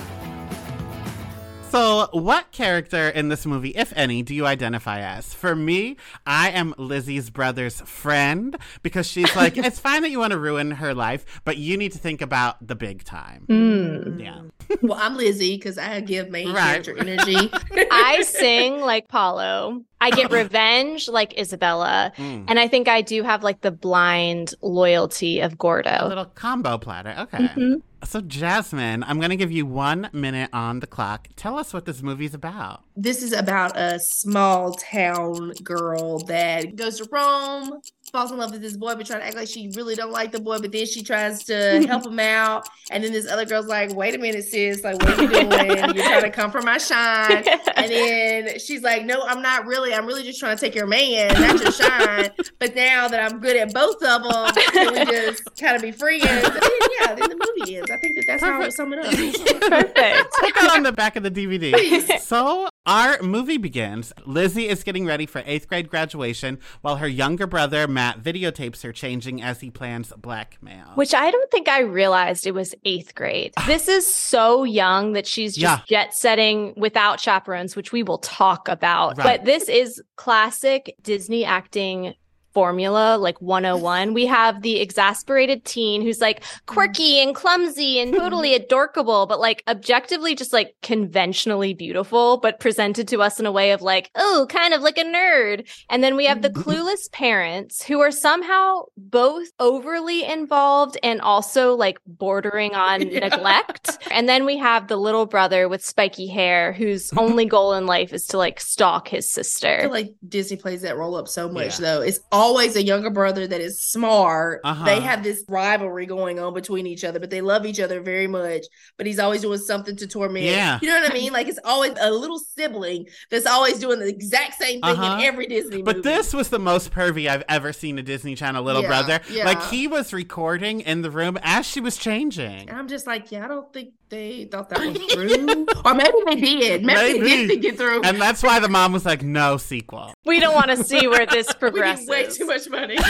So, 1.70 2.08
what 2.12 2.52
character 2.52 3.08
in 3.08 3.30
this 3.30 3.46
movie, 3.46 3.70
if 3.70 3.92
any, 3.96 4.22
do 4.22 4.32
you 4.32 4.46
identify 4.46 5.00
as? 5.00 5.34
For 5.34 5.56
me, 5.56 5.96
I 6.24 6.50
am 6.50 6.72
Lizzie's 6.78 7.30
brother's 7.30 7.80
friend 7.80 8.56
because 8.84 9.08
she's 9.08 9.34
like, 9.34 9.56
it's 9.58 9.80
fine 9.80 10.02
that 10.02 10.10
you 10.10 10.20
want 10.20 10.30
to 10.30 10.38
ruin 10.38 10.70
her 10.70 10.94
life, 10.94 11.40
but 11.44 11.56
you 11.56 11.76
need 11.76 11.90
to 11.92 11.98
think 11.98 12.22
about 12.22 12.64
the 12.64 12.76
big 12.76 13.02
time. 13.02 13.42
Hmm. 13.48 14.20
Yeah. 14.20 14.42
Well, 14.82 14.98
I'm 15.00 15.16
Lizzie 15.16 15.56
because 15.56 15.78
I 15.78 16.00
give 16.00 16.30
main 16.30 16.52
Right. 16.52 16.82
character 16.84 16.98
energy. 16.98 17.50
I 17.90 18.22
sing 18.22 18.80
like 18.80 19.08
Paolo. 19.08 19.82
I 20.00 20.10
get 20.10 20.30
revenge 20.30 21.08
like 21.08 21.36
Isabella. 21.38 22.12
Mm. 22.16 22.44
And 22.48 22.58
I 22.58 22.68
think 22.68 22.86
I 22.88 23.00
do 23.02 23.22
have 23.22 23.42
like 23.42 23.62
the 23.62 23.70
blind 23.70 24.54
loyalty 24.62 25.40
of 25.40 25.56
Gordo. 25.58 25.88
A 25.90 25.92
Gordo. 25.92 26.08
little 26.08 26.24
combo 26.26 26.78
platter. 26.78 27.14
Okay. 27.18 27.38
Mhm. 27.48 27.82
So, 28.04 28.20
Jasmine, 28.20 29.02
I'm 29.02 29.18
going 29.18 29.30
to 29.30 29.36
give 29.36 29.50
you 29.50 29.66
one 29.66 30.08
minute 30.12 30.50
on 30.52 30.78
the 30.78 30.86
clock. 30.86 31.26
Tell 31.34 31.58
us 31.58 31.74
what 31.74 31.84
this 31.84 32.00
movie's 32.00 32.32
about. 32.32 32.82
this 32.94 33.22
is 33.24 33.32
about 33.32 33.76
a 33.76 33.98
small 33.98 34.72
town 34.74 35.52
girl 35.64 36.18
that 36.26 36.76
goes 36.76 36.98
to 36.98 37.08
Rome, 37.10 37.80
falls 38.10 38.30
in 38.30 38.38
love 38.38 38.52
with 38.52 38.60
this 38.60 38.76
boy, 38.76 38.94
but 38.94 39.06
trying 39.06 39.20
to 39.20 39.26
act 39.26 39.36
like 39.36 39.48
she 39.48 39.70
really 39.74 39.94
don't 39.94 40.12
like 40.12 40.32
the 40.32 40.40
boy, 40.40 40.58
but 40.58 40.72
then 40.72 40.86
she 40.86 41.02
tries 41.02 41.44
to 41.44 41.84
help 41.88 42.06
him 42.06 42.18
out. 42.18 42.68
And 42.90 43.04
then 43.04 43.12
this 43.12 43.28
other 43.28 43.44
girl's 43.44 43.66
like, 43.66 43.94
wait 43.94 44.14
a 44.14 44.18
minute, 44.18 44.44
sis, 44.44 44.82
like 44.84 44.96
what 45.02 45.18
are 45.18 45.22
you 45.22 45.28
doing? 45.28 45.50
You're 45.96 46.04
trying 46.04 46.22
to 46.22 46.30
come 46.30 46.50
for 46.50 46.62
my 46.62 46.78
shine. 46.78 47.44
And 47.78 47.92
then 47.92 48.58
she's 48.58 48.82
like, 48.82 49.04
No, 49.04 49.22
I'm 49.22 49.40
not 49.40 49.64
really. 49.64 49.94
I'm 49.94 50.04
really 50.04 50.24
just 50.24 50.40
trying 50.40 50.56
to 50.56 50.60
take 50.60 50.74
your 50.74 50.86
man, 50.86 51.32
not 51.40 51.60
your 51.60 51.70
shine. 51.70 52.30
But 52.58 52.74
now 52.74 53.06
that 53.06 53.20
I'm 53.20 53.38
good 53.38 53.56
at 53.56 53.72
both 53.72 54.02
of 54.02 54.22
them, 54.24 54.64
can 54.72 54.92
we 54.92 55.04
just 55.04 55.44
kind 55.56 55.76
of 55.76 55.82
be 55.82 55.92
friends? 55.92 56.24
And 56.24 56.44
then, 56.44 56.62
yeah, 57.00 57.14
then 57.14 57.30
the 57.30 57.54
movie 57.56 57.76
is. 57.76 57.88
I 57.88 57.96
think 57.98 58.16
that 58.16 58.24
that's 58.26 58.42
how 58.42 58.56
I 58.56 58.58
would 58.58 58.72
sum 58.72 58.92
it 58.92 58.98
up. 58.98 59.12
Perfect. 59.12 60.32
Put 60.40 60.54
that 60.56 60.72
on 60.74 60.82
the 60.82 60.92
back 60.92 61.16
of 61.16 61.22
the 61.22 61.30
DVD. 61.30 62.18
so 62.20 62.68
our 62.86 63.20
movie 63.22 63.58
begins. 63.58 64.12
Lizzie 64.24 64.68
is 64.68 64.82
getting 64.82 65.06
ready 65.06 65.26
for 65.26 65.42
eighth 65.46 65.68
grade 65.68 65.88
graduation 65.88 66.58
while 66.80 66.96
her 66.96 67.08
younger 67.08 67.46
brother 67.46 67.86
Matt 67.98 68.22
videotapes 68.22 68.84
her 68.84 68.92
changing 68.92 69.42
as 69.42 69.60
he 69.60 69.70
plans 69.70 70.12
blackmail. 70.16 70.92
Which 70.94 71.14
I 71.14 71.32
don't 71.32 71.50
think 71.50 71.68
I 71.68 71.80
realized 71.80 72.46
it 72.46 72.54
was 72.54 72.72
eighth 72.84 73.16
grade. 73.16 73.54
This 73.66 73.88
is 73.88 74.06
so 74.06 74.64
young 74.64 75.14
that 75.14 75.26
she's 75.26 75.56
just 75.56 75.86
jet 75.88 76.14
setting 76.14 76.74
without 76.76 77.20
chaperones, 77.20 77.74
which 77.74 77.90
we 77.92 78.04
will 78.04 78.18
talk 78.18 78.68
about. 78.68 79.18
Right. 79.18 79.24
But 79.24 79.44
this 79.44 79.68
is 79.68 80.00
classic 80.16 80.94
Disney 81.02 81.44
acting 81.44 82.14
formula, 82.58 83.16
like 83.16 83.40
101. 83.40 84.14
We 84.14 84.26
have 84.26 84.62
the 84.62 84.80
exasperated 84.80 85.64
teen 85.64 86.02
who's 86.02 86.20
like 86.20 86.42
quirky 86.66 87.20
and 87.22 87.32
clumsy 87.32 88.00
and 88.00 88.12
totally 88.12 88.52
adorkable, 88.62 89.26
but 89.26 89.38
like 89.38 89.62
objectively 89.68 90.34
just 90.34 90.52
like 90.52 90.74
conventionally 90.82 91.72
beautiful, 91.72 92.38
but 92.38 92.58
presented 92.58 93.06
to 93.06 93.22
us 93.22 93.38
in 93.38 93.46
a 93.46 93.52
way 93.52 93.70
of 93.70 93.80
like, 93.80 94.10
oh, 94.16 94.48
kind 94.50 94.74
of 94.74 94.80
like 94.82 94.98
a 94.98 95.04
nerd. 95.04 95.68
And 95.88 96.02
then 96.02 96.16
we 96.16 96.24
have 96.26 96.42
the 96.42 96.50
clueless 96.62 97.08
parents 97.12 97.80
who 97.84 98.00
are 98.00 98.10
somehow 98.10 98.86
both 98.96 99.46
overly 99.60 100.24
involved 100.24 100.98
and 101.04 101.20
also 101.20 101.76
like 101.76 102.00
bordering 102.08 102.74
on 102.74 103.02
Yeah. 103.08 103.28
neglect. 103.28 103.98
And 104.10 104.28
then 104.28 104.44
we 104.44 104.56
have 104.56 104.88
the 104.88 104.96
little 104.96 105.26
brother 105.26 105.68
with 105.68 105.84
spiky 105.84 106.26
hair 106.26 106.72
whose 106.72 107.12
only 107.16 107.44
goal 107.44 107.74
in 107.74 107.86
life 107.86 108.12
is 108.12 108.26
to 108.28 108.36
like 108.36 108.58
stalk 108.58 109.06
his 109.06 109.26
I 109.26 109.42
sister. 109.42 109.78
feel 109.82 109.90
like 109.92 110.12
Disney 110.28 110.56
plays 110.56 110.82
that 110.82 110.96
role 110.96 111.14
up 111.14 111.28
so 111.28 111.48
much, 111.48 111.78
Yeah. 111.78 111.86
though. 111.86 112.00
It's 112.02 112.18
always 112.48 112.76
a 112.76 112.82
younger 112.82 113.10
brother 113.10 113.46
that 113.46 113.60
is 113.60 113.80
smart. 113.80 114.60
Uh-huh. 114.64 114.84
They 114.84 115.00
have 115.00 115.22
this 115.22 115.44
rivalry 115.48 116.06
going 116.06 116.38
on 116.38 116.54
between 116.54 116.86
each 116.86 117.04
other, 117.04 117.20
but 117.20 117.30
they 117.30 117.40
love 117.42 117.66
each 117.66 117.78
other 117.80 118.00
very 118.00 118.26
much. 118.26 118.64
But 118.96 119.06
he's 119.06 119.18
always 119.18 119.42
doing 119.42 119.58
something 119.58 119.96
to 119.96 120.06
torment. 120.06 120.44
Yeah. 120.46 120.78
You 120.80 120.88
know 120.88 121.00
what 121.00 121.10
I 121.10 121.14
mean? 121.14 121.32
Like 121.32 121.48
it's 121.48 121.58
always 121.64 121.92
a 122.00 122.10
little 122.10 122.38
sibling 122.38 123.06
that's 123.30 123.46
always 123.46 123.78
doing 123.78 123.98
the 123.98 124.08
exact 124.08 124.54
same 124.54 124.80
thing 124.80 124.84
Uh-huh. 124.84 125.18
in 125.18 125.24
every 125.24 125.46
Disney 125.46 125.82
But 125.82 125.96
movie. 125.98 126.08
this 126.08 126.32
was 126.32 126.48
the 126.48 126.58
most 126.58 126.90
pervy 126.90 127.28
I've 127.28 127.44
ever 127.48 127.72
seen 127.72 127.98
a 127.98 128.02
Disney 128.02 128.34
Channel 128.34 128.62
little 128.62 128.82
Yeah, 128.82 128.88
brother. 128.88 129.20
yeah. 129.30 129.44
Like 129.44 129.62
he 129.66 129.86
was 129.86 130.12
recording 130.12 130.80
in 130.80 131.02
the 131.02 131.10
room 131.10 131.38
as 131.42 131.66
she 131.66 131.80
was 131.80 131.96
changing. 131.96 132.68
and 132.68 132.78
I'm 132.78 132.88
just 132.88 133.06
like, 133.06 133.30
yeah, 133.30 133.44
I 133.44 133.48
don't 133.48 133.70
think 133.72 133.90
they 134.10 134.44
thought 134.44 134.68
that 134.70 134.80
was 134.80 134.98
true. 135.08 135.66
or 135.84 135.94
maybe 135.94 136.12
they 136.26 136.36
did. 136.58 136.84
Maybe, 136.84 137.12
they 137.14 137.18
Maybe. 137.18 137.28
did 137.28 137.48
think 137.48 137.64
it 137.64 137.76
through. 137.76 138.02
And 138.02 138.20
that's 138.20 138.42
why 138.42 138.58
the 138.60 138.68
mom 138.68 138.92
was 138.92 139.04
like, 139.04 139.22
no 139.22 139.56
sequel. 139.56 140.14
We 140.24 140.40
don't 140.40 140.54
want 140.54 140.70
to 140.70 140.82
see 140.82 141.06
where 141.06 141.26
this 141.26 141.46
we 141.54 141.54
progresses. 141.54 142.06
need 142.08 142.12
way 142.12 142.26
too 142.28 142.46
much 142.46 142.68
money. 142.68 142.98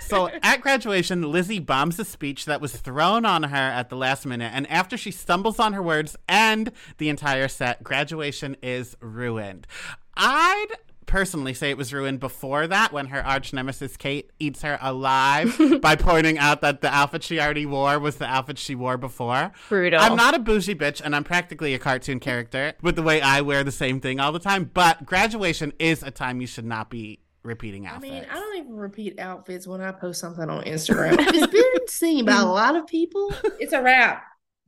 So 0.00 0.28
at 0.42 0.60
graduation, 0.60 1.30
Lizzie 1.30 1.58
bombs 1.58 1.98
a 1.98 2.04
speech 2.04 2.44
that 2.44 2.60
was 2.60 2.76
thrown 2.76 3.24
on 3.24 3.44
her 3.44 3.56
at 3.56 3.88
the 3.88 3.96
last 3.96 4.26
minute. 4.26 4.50
And 4.54 4.70
after 4.70 4.96
she 4.96 5.10
stumbles 5.10 5.58
on 5.58 5.72
her 5.72 5.82
words 5.82 6.14
and 6.28 6.72
the 6.98 7.08
entire 7.08 7.48
set, 7.48 7.82
graduation 7.82 8.56
is 8.62 8.96
ruined. 9.00 9.66
I'd 10.16 10.66
personally 11.06 11.54
say 11.54 11.70
it 11.70 11.76
was 11.76 11.92
ruined 11.92 12.20
before 12.20 12.66
that 12.66 12.92
when 12.92 13.06
her 13.06 13.24
arch 13.24 13.52
nemesis 13.52 13.96
Kate 13.96 14.30
eats 14.38 14.62
her 14.62 14.78
alive 14.80 15.58
by 15.80 15.96
pointing 15.96 16.38
out 16.38 16.60
that 16.62 16.80
the 16.80 16.88
outfit 16.88 17.22
she 17.22 17.40
already 17.40 17.66
wore 17.66 17.98
was 17.98 18.16
the 18.16 18.26
outfit 18.26 18.58
she 18.58 18.74
wore 18.74 18.96
before. 18.96 19.52
Brutal. 19.68 20.00
I'm 20.00 20.16
not 20.16 20.34
a 20.34 20.38
bougie 20.38 20.74
bitch 20.74 21.00
and 21.04 21.14
I'm 21.14 21.24
practically 21.24 21.74
a 21.74 21.78
cartoon 21.78 22.20
character 22.20 22.74
with 22.82 22.96
the 22.96 23.02
way 23.02 23.20
I 23.20 23.40
wear 23.40 23.64
the 23.64 23.72
same 23.72 24.00
thing 24.00 24.20
all 24.20 24.32
the 24.32 24.38
time, 24.38 24.70
but 24.72 25.04
graduation 25.06 25.72
is 25.78 26.02
a 26.02 26.10
time 26.10 26.40
you 26.40 26.46
should 26.46 26.64
not 26.66 26.90
be 26.90 27.20
repeating 27.42 27.86
outfits. 27.86 28.10
I 28.10 28.16
outfits. 28.16 28.32
mean, 28.32 28.36
I 28.36 28.40
don't 28.40 28.56
even 28.58 28.76
repeat 28.76 29.18
outfits 29.18 29.66
when 29.66 29.80
I 29.80 29.92
post 29.92 30.20
something 30.20 30.48
on 30.48 30.64
Instagram. 30.64 31.18
if 31.20 31.28
it's 31.34 31.46
been 31.46 31.88
seen 31.88 32.24
by 32.24 32.36
a 32.40 32.46
lot 32.46 32.76
of 32.76 32.86
people, 32.86 33.32
it's 33.60 33.72
a 33.72 33.82
wrap. 33.82 34.24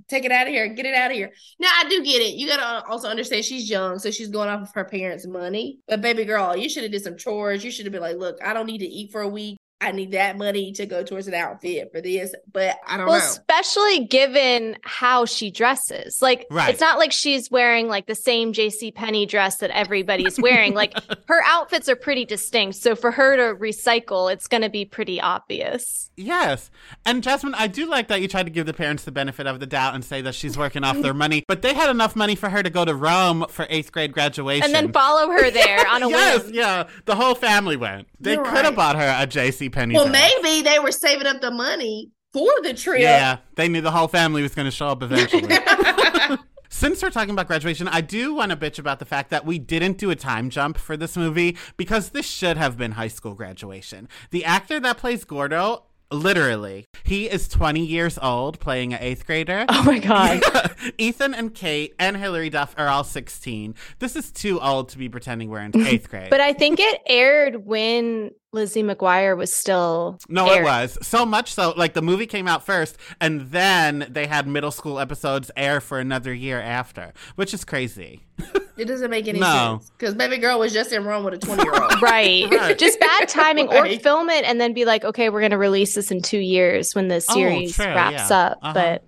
Take 0.09 0.25
it 0.25 0.31
out 0.31 0.47
of 0.47 0.53
here. 0.53 0.69
Get 0.69 0.87
it 0.87 0.95
out 0.95 1.11
of 1.11 1.17
here. 1.17 1.33
Now, 1.59 1.71
I 1.77 1.89
do 1.89 2.03
get 2.05 2.23
it. 2.23 2.35
You 2.35 2.47
got 2.47 2.59
to 2.83 2.89
also 2.89 3.09
understand 3.09 3.45
she's 3.45 3.69
young, 3.69 3.99
so 3.99 4.11
she's 4.11 4.29
going 4.29 4.49
off 4.49 4.63
of 4.63 4.75
her 4.75 4.85
parents' 4.85 5.27
money. 5.27 5.81
But 5.89 6.01
baby 6.01 6.25
girl, 6.25 6.57
you 6.57 6.69
should 6.69 6.85
have 6.85 6.93
did 6.93 7.03
some 7.03 7.17
chores. 7.17 7.65
You 7.65 7.71
should 7.71 7.87
have 7.87 7.93
been 7.93 8.03
like, 8.03 8.17
look, 8.17 8.39
I 8.45 8.55
don't 8.55 8.67
need 8.67 8.79
to 8.79 8.87
eat 8.87 9.11
for 9.11 9.23
a 9.23 9.29
week. 9.29 9.57
I 9.81 9.93
need 9.93 10.13
that 10.13 10.39
money 10.39 10.73
to 10.73 10.87
go 10.87 11.03
towards 11.05 11.29
an 11.29 11.35
outfit 11.35 11.91
for 11.93 12.01
this. 12.01 12.35
But 12.51 12.79
I 12.87 12.97
don't 12.97 13.07
well, 13.07 13.19
know. 13.19 13.25
especially 13.25 14.07
given 14.07 14.79
how 14.83 15.27
she 15.27 15.51
dresses. 15.51 16.23
Like 16.23 16.47
Right. 16.51 16.71
it's 16.71 16.81
not 16.81 16.99
like 16.99 17.13
she's 17.13 17.51
wearing 17.51 17.87
like 17.87 18.07
the 18.07 18.15
same 18.15 18.55
JC 18.55 18.95
Penney 18.95 19.27
dress 19.27 19.57
that 19.57 19.71
everybody's 19.71 20.41
wearing. 20.41 20.73
like 20.75 20.95
her 21.29 21.43
outfits 21.45 21.89
are 21.91 21.97
pretty 21.97 22.25
distinct. 22.25 22.77
So 22.79 22.97
for 22.97 23.11
her 23.11 23.37
to 23.37 23.59
recycle, 23.61 24.33
it's 24.33 24.47
going 24.49 24.63
to 24.63 24.71
be 24.71 24.87
pretty 24.87 25.21
obvious. 25.21 26.11
Yes. 26.17 26.71
And 27.05 27.23
Jasmine, 27.23 27.55
I 27.55 27.67
do 27.67 27.85
like 27.87 28.09
that 28.09 28.23
you 28.23 28.29
tried 28.29 28.45
to 28.45 28.51
give 28.51 28.65
the 28.65 28.73
parents 28.73 29.05
the 29.05 29.13
benefit 29.13 29.47
of 29.47 29.61
the 29.61 29.67
doubt 29.67 29.95
and 29.95 30.03
say 30.03 30.23
that 30.23 30.35
she's 30.35 30.57
working 30.57 30.85
off 30.85 30.99
their 31.03 31.13
money, 31.15 31.45
but 31.47 31.61
they 31.61 31.75
had 31.75 31.91
enough 31.91 32.17
money 32.17 32.35
for 32.35 32.49
her 32.49 32.63
to 32.63 32.71
go 32.71 32.85
to 32.87 32.95
Rome 32.95 33.45
for 33.51 33.67
eighth 33.69 33.93
grade 33.93 34.13
graduation. 34.15 34.65
And 34.65 34.75
then 34.75 34.91
follow 34.93 35.29
her 35.31 35.51
there 35.51 35.87
on 35.87 36.03
a 36.03 36.09
Yes, 36.17 36.45
whim. 36.45 36.55
yeah. 36.55 36.89
The 37.05 37.15
whole 37.15 37.35
family 37.35 37.77
went. 37.77 38.09
They 38.19 38.33
You're 38.35 38.45
could 38.45 38.55
have 38.65 38.65
right. 38.69 38.77
bought 38.77 38.97
her 38.97 39.03
a 39.23 39.27
JC 39.27 39.66
Penney. 39.69 39.95
well, 39.95 40.09
dress. 40.09 40.33
maybe 40.43 40.63
they 40.63 40.79
were 40.79 40.93
saving 40.93 41.27
up 41.27 41.41
the 41.41 41.51
money 41.51 42.11
for 42.33 42.51
the 42.63 42.75
trip. 42.75 43.01
Yeah, 43.01 43.39
they 43.55 43.69
knew 43.69 43.81
the 43.81 43.91
whole 43.91 44.09
family 44.09 44.43
was 44.43 44.55
going 44.55 44.67
to 44.67 44.71
show 44.71 44.89
up 44.89 45.03
eventually. 45.03 45.57
Since 46.69 47.03
we're 47.03 47.11
talking 47.11 47.31
about 47.31 47.47
graduation, 47.47 47.89
I 47.89 48.01
do 48.03 48.35
want 48.35 48.51
to 48.51 48.57
bitch 48.57 48.79
about 48.79 48.99
the 48.99 49.05
fact 49.07 49.31
that 49.31 49.47
we 49.47 49.59
didn't 49.59 49.97
do 49.99 50.11
a 50.11 50.17
time 50.17 50.51
jump 50.51 50.77
for 50.77 50.97
this 50.97 51.17
movie 51.17 51.57
because 51.77 52.11
this 52.11 52.27
should 52.27 52.57
have 52.59 52.77
been 52.77 52.93
high 52.93 53.09
school 53.09 53.35
graduation. 53.35 54.09
The 54.31 54.45
actor 54.45 54.79
that 54.81 54.99
plays 54.99 55.25
Gordo, 55.25 55.85
literally, 56.11 56.85
he 57.05 57.31
is 57.31 57.49
20 57.49 57.81
years 57.87 58.19
old 58.21 58.59
playing 58.61 58.93
an 58.93 58.99
eighth 59.01 59.25
grader. 59.25 59.65
Oh 59.71 59.85
my 59.85 59.99
God. 60.01 60.43
Ethan 60.99 61.35
and 61.35 61.55
Kate 61.55 61.95
and 61.99 62.17
Hilary 62.17 62.51
Duff 62.51 62.75
are 62.77 62.89
all 62.89 63.05
16. 63.05 63.75
This 64.01 64.15
is 64.15 64.31
too 64.31 64.61
old 64.61 64.91
to 64.91 64.99
be 64.99 65.09
pretending 65.09 65.49
we're 65.49 65.61
in 65.61 65.75
eighth 65.87 66.11
grade. 66.11 66.29
but 66.31 66.41
I 66.41 66.53
think 66.53 66.79
it 66.81 67.01
aired 67.07 67.65
when 67.65 68.33
Lizzie 68.57 68.83
McGuire 68.83 69.37
was 69.37 69.55
still. 69.55 70.19
No, 70.29 70.51
it 70.51 70.65
was. 70.65 70.99
So 71.03 71.25
much 71.25 71.55
so, 71.55 71.73
like 71.77 71.95
the 71.95 72.03
movie 72.03 72.27
came 72.27 72.49
out 72.49 72.67
first, 72.67 72.97
and 73.21 73.43
then 73.53 74.07
they 74.11 74.27
had 74.27 74.49
middle 74.49 74.73
school 74.73 74.99
episodes 74.99 75.51
air 75.57 75.81
for 75.81 76.01
another 76.01 76.35
year 76.35 76.61
after, 76.61 77.13
which 77.37 77.55
is 77.55 77.65
crazy. 77.65 78.23
It 78.77 78.85
doesn't 78.85 79.11
make 79.11 79.27
any 79.27 79.41
No. 79.41 79.79
sense 79.81 79.91
because 79.97 80.15
baby 80.15 80.37
girl 80.37 80.59
was 80.59 80.71
just 80.71 80.93
in 80.93 81.03
Rome 81.07 81.25
with 81.25 81.33
a 81.33 81.39
20 81.39 81.63
year 81.63 81.73
old. 81.83 81.95
Right. 82.03 82.45
Right. 82.51 82.79
Just 82.79 83.01
bad 83.01 83.27
timing 83.27 83.69
or 83.69 83.87
film 84.01 84.29
it 84.29 84.45
and 84.45 84.61
then 84.61 84.75
be 84.75 84.85
like, 84.85 85.03
okay, 85.03 85.31
we're 85.31 85.41
going 85.41 85.53
to 85.53 85.57
release 85.57 85.95
this 85.95 86.11
in 86.11 86.21
two 86.21 86.37
years 86.41 86.95
when 86.95 87.09
the 87.09 87.15
Oh, 87.27 87.33
series 87.35 87.75
true, 87.75 87.87
wraps 87.87 88.29
yeah. 88.29 88.37
up. 88.39 88.59
Uh-huh. 88.61 88.75
But 88.75 89.05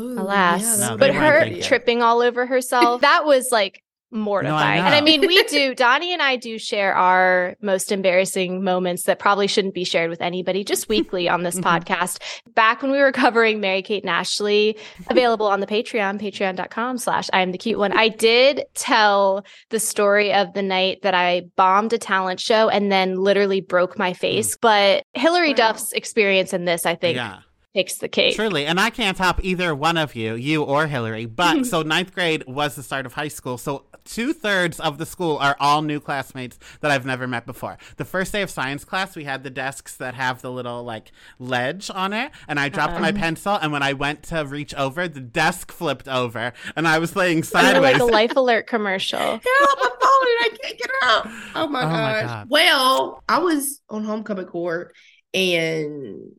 Ooh, 0.00 0.18
alas, 0.18 0.62
yeah, 0.80 0.88
No, 0.88 0.96
but 0.96 1.08
they 1.08 1.10
be 1.12 1.18
weren't 1.18 1.56
her 1.56 1.60
tripping 1.62 2.00
all 2.02 2.22
over 2.22 2.46
herself, 2.46 3.02
that 3.02 3.26
was 3.26 3.48
like 3.52 3.82
mortifying. 4.12 4.80
and 4.80 4.94
I 4.94 5.00
mean, 5.00 5.20
we 5.22 5.42
do, 5.44 5.74
Donny 5.76 6.12
and 6.12 6.20
I 6.22 6.36
do 6.36 6.58
share 6.58 6.94
our 6.94 7.56
most 7.62 7.90
embarrassing 7.90 8.62
moments 8.62 9.04
that 9.04 9.18
probably 9.18 9.46
shouldn't 9.46 9.74
be 9.74 9.84
shared 9.84 10.10
with 10.10 10.20
anybody 10.20 10.64
just 10.64 10.88
weekly 10.88 11.28
on 11.28 11.42
this 11.42 11.58
Mhm. 11.58 11.62
podcast. 11.64 12.18
Back 12.54 12.82
when 12.82 12.90
we 12.92 12.98
were 12.98 13.12
covering 13.12 13.60
Mary 13.60 13.82
Kate 13.82 14.02
and 14.02 14.10
Ashley, 14.10 14.76
available 15.08 15.46
on 15.46 15.60
the 15.60 15.66
Patreon, 15.66 16.20
patreon.com 16.20 16.98
slash 16.98 17.28
I 17.32 17.40
am 17.42 17.52
the 17.52 17.58
cute 17.58 17.78
one. 17.78 17.92
I 17.92 18.08
did 18.08 18.64
tell 18.74 19.44
the 19.70 19.80
story 19.80 20.32
of 20.32 20.52
the 20.54 20.62
night 20.62 20.98
that 21.02 21.14
I 21.14 21.42
bombed 21.56 21.92
a 21.92 21.98
talent 21.98 22.40
show 22.40 22.68
and 22.68 22.92
then 22.92 23.16
literally 23.16 23.60
broke 23.60 23.98
my 23.98 24.12
face. 24.12 24.56
But 24.56 25.02
Hilary 25.14 25.50
Wow. 25.50 25.54
Duff's 25.56 25.92
experience 25.92 26.52
in 26.52 26.64
this, 26.64 26.84
I 26.86 26.94
think, 26.94 27.16
yeah, 27.16 27.38
takes 27.74 27.96
the 27.96 28.08
cake. 28.08 28.34
truly. 28.36 28.66
And 28.66 28.78
I 28.78 28.90
can't 28.90 29.16
top 29.16 29.42
either 29.42 29.74
one 29.74 29.96
of 29.96 30.14
you, 30.14 30.34
you 30.34 30.62
or 30.62 30.86
Hilary. 30.86 31.26
But 31.26 31.64
so 31.66 31.82
ninth 31.82 32.14
grade 32.14 32.44
was 32.46 32.74
the 32.76 32.82
start 32.82 33.06
of 33.06 33.14
high 33.14 33.28
school. 33.28 33.58
So 33.58 33.84
two 34.04 34.32
thirds 34.32 34.80
of 34.80 34.98
the 34.98 35.06
school 35.06 35.38
are 35.38 35.56
all 35.60 35.80
new 35.82 36.00
classmates 36.00 36.58
that 36.80 36.90
I've 36.90 37.06
never 37.06 37.26
met 37.26 37.46
before. 37.46 37.78
The 37.96 38.04
first 38.04 38.32
day 38.32 38.42
of 38.42 38.50
science 38.50 38.84
class, 38.84 39.16
we 39.16 39.24
had 39.24 39.42
the 39.44 39.50
desks 39.50 39.96
that 39.96 40.14
have 40.14 40.42
the 40.42 40.50
little 40.50 40.82
like 40.82 41.12
ledge 41.38 41.90
on 41.94 42.12
it, 42.12 42.32
and 42.48 42.58
I 42.58 42.68
dropped 42.68 43.00
my 43.00 43.12
pencil. 43.12 43.54
And 43.54 43.72
when 43.72 43.82
I 43.82 43.92
went 43.92 44.24
to 44.24 44.44
reach 44.44 44.74
over, 44.74 45.08
the 45.08 45.20
desk 45.20 45.70
flipped 45.72 46.08
over, 46.08 46.52
and 46.76 46.86
I 46.88 46.98
was 46.98 47.14
laying 47.16 47.42
sideways. 47.42 47.94
like 47.94 48.00
a 48.00 48.04
Life 48.04 48.36
Alert 48.36 48.66
commercial. 48.66 49.18
Help, 49.20 49.40
I'm 49.44 49.90
falling. 50.00 50.38
I 50.42 50.48
can't 50.62 50.78
get 50.78 50.90
out. 51.04 51.26
Oh 51.54 51.68
my 51.68 51.82
Oh 51.82 51.86
my 51.88 51.90
gosh. 51.90 52.26
God. 52.26 52.46
Well, 52.50 53.22
I 53.28 53.38
was 53.38 53.80
on 53.88 54.04
homecoming 54.04 54.46
court 54.46 54.94
and 55.32 56.32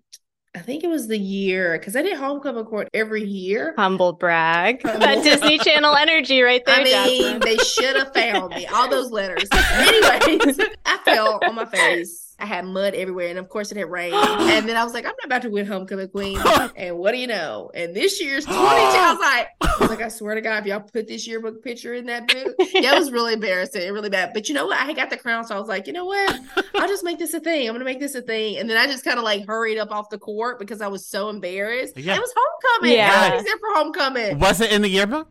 I 0.56 0.60
think 0.60 0.84
it 0.84 0.88
was 0.88 1.08
the 1.08 1.18
year 1.18 1.80
because 1.80 1.96
I 1.96 2.04
did 2.04 2.16
homecoming 2.16 2.66
court 2.66 2.88
every 2.94 3.24
year. 3.24 3.74
Humble 3.76 4.14
brag. 4.14 4.84
Humble. 4.84 5.00
That 5.00 5.24
Disney 5.24 5.58
Channel 5.58 5.96
energy 5.96 6.42
right 6.42 6.64
there, 6.64 6.76
I 6.76 6.84
mean, 6.84 6.94
Jasmine. 6.94 7.40
they 7.40 7.58
should 7.58 7.96
have 7.96 8.14
found 8.14 8.54
me. 8.54 8.68
All 8.68 8.88
those 8.88 9.10
letters. 9.12 9.48
Anyways, 9.52 10.60
I 10.86 10.98
fell 11.06 11.40
on 11.44 11.56
my 11.56 11.66
face. 11.66 12.33
I 12.44 12.46
had 12.46 12.66
mud 12.66 12.94
everywhere, 12.94 13.30
and 13.30 13.40
of 13.40 13.48
course, 13.48 13.72
it 13.72 13.78
had 13.78 13.90
rained. 13.90 14.16
And 14.54 14.68
then 14.68 14.76
I 14.76 14.84
was 14.84 14.94
like, 14.94 15.06
I'm 15.06 15.14
not 15.18 15.26
about 15.26 15.42
to 15.44 15.50
win 15.50 15.66
homecoming 15.66 16.10
queen. 16.10 16.38
And 16.76 16.98
what 16.98 17.14
do 17.14 17.18
you 17.18 17.28
know? 17.28 17.72
And 17.74 17.96
this 17.96 18.20
year's 18.22 18.44
22. 18.46 18.60
I 18.60 19.12
was 19.12 19.20
like, 19.20 19.48
I 19.62 19.76
was 19.80 19.90
like, 19.90 20.02
I 20.02 20.10
swear 20.10 20.36
to 20.36 20.42
God, 20.42 20.60
if 20.60 20.66
y'all 20.66 20.82
put 20.82 21.08
this 21.08 21.26
yearbook 21.26 21.64
picture 21.64 21.94
in 21.94 22.06
that 22.08 22.28
book, 22.28 22.54
yeah, 22.74 22.96
it 22.96 23.00
was 23.00 23.14
really 23.14 23.34
embarrassing, 23.34 23.90
really 23.94 24.10
bad. 24.10 24.32
But 24.34 24.50
you 24.50 24.56
know 24.56 24.66
what? 24.66 24.78
I 24.78 24.92
got 24.92 25.10
the 25.10 25.16
crown, 25.16 25.46
so 25.46 25.56
I 25.56 25.60
was 25.60 25.70
like, 25.70 25.88
you 25.88 25.94
know 25.94 26.04
what? 26.04 26.38
I'll 26.76 26.88
just 26.90 27.06
make 27.06 27.18
this 27.18 27.34
a 27.34 27.40
thing. 27.40 27.66
I'm 27.66 27.74
gonna 27.74 27.86
make 27.86 28.02
this 28.02 28.14
a 28.14 28.22
thing. 28.22 28.58
And 28.58 28.70
then 28.70 28.76
I 28.76 28.88
just 28.88 29.06
kind 29.06 29.18
of 29.18 29.24
like 29.24 29.48
hurried 29.48 29.78
up 29.78 29.92
off 29.92 30.10
the 30.10 30.20
court 30.20 30.60
because 30.60 30.82
I 30.82 30.88
was 30.90 31.08
so 31.08 31.30
embarrassed. 31.30 31.96
Yeah. 31.96 32.16
It 32.16 32.20
was 32.20 32.34
homecoming. 32.36 32.98
Yeah. 32.98 33.14
Everybody's 33.16 33.46
there 33.46 33.58
for 33.58 33.74
homecoming. 33.74 34.40
was 34.40 34.60
it 34.60 34.74
in 34.74 34.82
the 34.82 34.90
yearbook? 34.90 35.30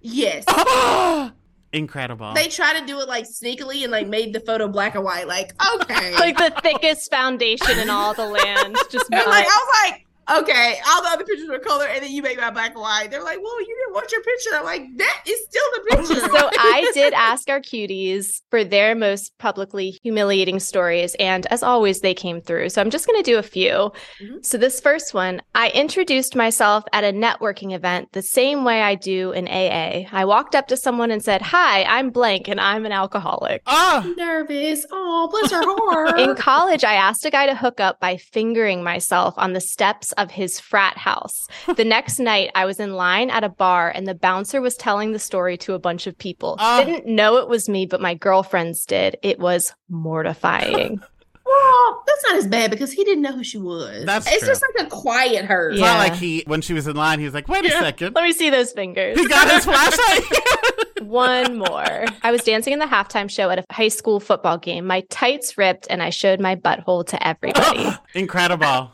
Yes. 0.00 0.44
Incredible. 1.72 2.32
They 2.34 2.48
try 2.48 2.78
to 2.78 2.86
do 2.86 3.00
it 3.00 3.08
like 3.08 3.24
sneakily 3.24 3.82
and 3.82 3.92
like 3.92 4.06
made 4.06 4.32
the 4.32 4.40
photo 4.40 4.68
black 4.68 4.94
and 4.94 5.04
white. 5.04 5.26
Like, 5.26 5.52
okay. 5.82 6.14
like 6.14 6.36
the 6.38 6.52
thickest 6.62 7.10
foundation 7.10 7.78
in 7.78 7.90
all 7.90 8.14
the 8.14 8.26
land. 8.26 8.76
Just 8.90 9.10
And, 9.10 9.26
like 9.26 9.46
I 9.46 9.64
was 9.84 9.90
like, 9.90 10.05
okay, 10.28 10.78
all 10.88 11.02
the 11.02 11.08
other 11.08 11.24
pictures 11.24 11.48
were 11.48 11.58
color, 11.58 11.86
and 11.86 12.02
then 12.02 12.10
you 12.10 12.22
make 12.22 12.38
my 12.38 12.50
black 12.50 12.72
and 12.72 12.80
white. 12.80 13.10
They're 13.10 13.22
like, 13.22 13.38
well, 13.42 13.60
you 13.60 13.66
didn't 13.84 13.94
want 13.94 14.10
your 14.12 14.22
picture. 14.22 14.50
I'm 14.54 14.64
like, 14.64 14.82
that 14.98 15.22
is 15.26 15.40
still 15.48 15.62
the 15.74 15.80
picture. 15.96 16.20
so 16.38 16.50
I 16.58 16.90
did 16.94 17.12
ask 17.14 17.48
our 17.48 17.60
cuties 17.60 18.40
for 18.50 18.64
their 18.64 18.94
most 18.94 19.36
publicly 19.38 19.98
humiliating 20.02 20.60
stories, 20.60 21.14
and 21.18 21.46
as 21.46 21.62
always, 21.62 22.00
they 22.00 22.14
came 22.14 22.40
through. 22.40 22.70
So 22.70 22.80
I'm 22.80 22.90
just 22.90 23.06
going 23.06 23.22
to 23.22 23.30
do 23.30 23.38
a 23.38 23.42
few. 23.42 23.92
Mhm. 24.22 24.44
So 24.44 24.58
this 24.58 24.80
first 24.80 25.14
one, 25.14 25.42
I 25.54 25.70
introduced 25.70 26.34
myself 26.36 26.84
at 26.92 27.04
a 27.04 27.12
networking 27.12 27.74
event 27.74 28.08
the 28.12 28.22
same 28.22 28.64
way 28.64 28.82
I 28.82 28.94
do 28.94 29.32
in 29.32 29.48
AA. 29.48 30.06
I 30.12 30.24
walked 30.24 30.54
up 30.54 30.68
to 30.68 30.76
someone 30.76 31.10
and 31.10 31.22
said, 31.22 31.42
"Hi, 31.42 31.84
I'm 31.84 32.10
blank, 32.10 32.48
and 32.48 32.60
I'm 32.60 32.84
an 32.86 32.92
alcoholic." 32.92 33.62
oh, 33.66 34.14
nervous. 34.16 34.84
Oh, 34.90 35.28
bless 35.30 35.50
her 35.52 35.62
heart. 35.64 36.18
In 36.20 36.34
college, 36.34 36.84
I 36.84 36.94
asked 36.94 37.24
a 37.24 37.30
guy 37.30 37.46
to 37.46 37.54
hook 37.54 37.80
up 37.80 38.00
by 38.00 38.16
fingering 38.16 38.82
myself 38.82 39.34
on 39.36 39.52
the 39.52 39.60
steps 39.60 40.12
of 40.16 40.30
his 40.30 40.58
frat 40.60 40.96
house. 40.96 41.46
The 41.76 41.84
next 41.96 42.18
night, 42.18 42.50
I 42.54 42.64
was 42.64 42.80
in 42.80 42.94
line 42.94 43.30
at 43.30 43.44
a 43.44 43.48
bar 43.48 43.90
and 43.94 44.06
the 44.06 44.14
bouncer 44.14 44.60
was 44.60 44.76
telling 44.76 45.12
the 45.12 45.18
story 45.18 45.56
to 45.58 45.74
a 45.74 45.78
bunch 45.78 46.06
of 46.06 46.16
people. 46.18 46.56
Ah. 46.58 46.82
Didn't 46.84 47.06
know 47.12 47.36
it 47.36 47.48
was 47.48 47.68
me, 47.68 47.86
but 47.86 48.00
my 48.00 48.14
girlfriends 48.14 48.84
did. 48.86 49.16
It 49.22 49.38
was 49.38 49.72
mortifying. 49.88 51.00
well, 51.46 52.02
that's 52.06 52.22
not 52.24 52.36
as 52.36 52.46
bad 52.46 52.70
because 52.70 52.92
he 52.92 53.04
didn't 53.04 53.22
know 53.22 53.32
who 53.32 53.44
she 53.44 53.58
was. 53.58 54.04
That's 54.04 54.26
it's 54.26 54.40
true. 54.40 54.48
just 54.48 54.62
like 54.76 54.86
a 54.86 54.90
quiet 54.90 55.44
hurt. 55.44 55.72
it's 55.72 55.80
Yeah. 55.80 55.92
not 55.92 55.98
like 55.98 56.14
he, 56.14 56.42
when 56.46 56.60
she 56.60 56.74
was 56.74 56.86
in 56.86 56.96
line, 56.96 57.18
he 57.18 57.24
was 57.24 57.34
like, 57.34 57.48
wait 57.48 57.64
a 57.64 57.70
second. 57.70 58.14
Let 58.14 58.24
me 58.24 58.32
see 58.32 58.50
those 58.50 58.72
fingers. 58.72 59.18
He 59.18 59.28
got 59.28 59.50
his 59.50 59.64
flashlight. 59.64 60.22
One 61.02 61.58
more. 61.58 62.04
I 62.22 62.32
was 62.32 62.42
dancing 62.42 62.72
in 62.72 62.78
the 62.80 62.86
halftime 62.86 63.30
show 63.30 63.50
at 63.50 63.58
a 63.60 63.64
high 63.70 63.88
school 63.88 64.18
football 64.18 64.58
game. 64.58 64.86
My 64.86 65.02
tights 65.02 65.56
ripped 65.56 65.86
and 65.88 66.02
I 66.02 66.10
showed 66.10 66.40
my 66.40 66.56
butthole 66.56 67.06
to 67.08 67.26
everybody. 67.26 67.90
Incredible. 68.14 68.90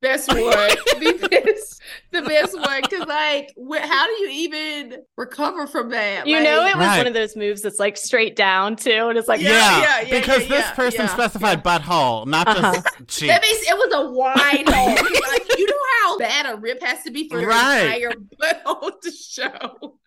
Best 0.00 0.28
one. 0.32 0.38
the 0.42 1.28
best, 1.30 1.82
the 2.12 2.22
best 2.22 2.56
one. 2.58 2.82
Because, 2.82 3.06
like, 3.08 3.52
wh- 3.56 3.80
how 3.80 4.06
do 4.06 4.12
you 4.12 4.28
even 4.30 5.02
recover 5.16 5.66
from 5.66 5.90
that? 5.90 6.26
You 6.26 6.36
Like- 6.36 6.44
know, 6.44 6.66
it 6.66 6.76
was 6.76 6.86
Right. 6.86 6.98
one 6.98 7.06
of 7.08 7.14
those 7.14 7.34
moves 7.34 7.62
that's 7.62 7.80
like 7.80 7.96
straight 7.96 8.36
down 8.36 8.76
too, 8.76 9.08
and 9.08 9.18
it's 9.18 9.26
like, 9.28 9.40
Yeah, 9.40 9.50
Yeah, 9.50 9.80
yeah, 9.80 10.00
yeah, 10.08 10.20
because 10.20 10.42
yeah, 10.42 10.48
this 10.48 10.64
yeah, 10.66 10.74
person 10.74 11.00
yeah, 11.02 11.06
specified 11.14 11.64
butthole, 11.64 12.26
not 12.26 12.46
Uh-huh. 12.46 12.74
just 12.74 12.86
cheek. 13.08 13.28
That 13.28 13.42
means 13.42 13.58
it 13.68 13.76
was 13.76 13.92
a 13.94 14.10
wide 14.10 14.68
hole. 14.68 14.94
like, 15.32 15.48
you 15.58 15.66
know 15.66 15.82
how 16.02 16.18
bad 16.18 16.46
a 16.46 16.56
rip 16.56 16.80
has 16.82 17.02
to 17.02 17.10
be 17.10 17.28
for 17.28 17.40
your 17.40 17.48
Right. 17.50 17.82
entire 17.82 18.12
butthole 18.40 19.00
to 19.00 19.10
show. 19.10 19.98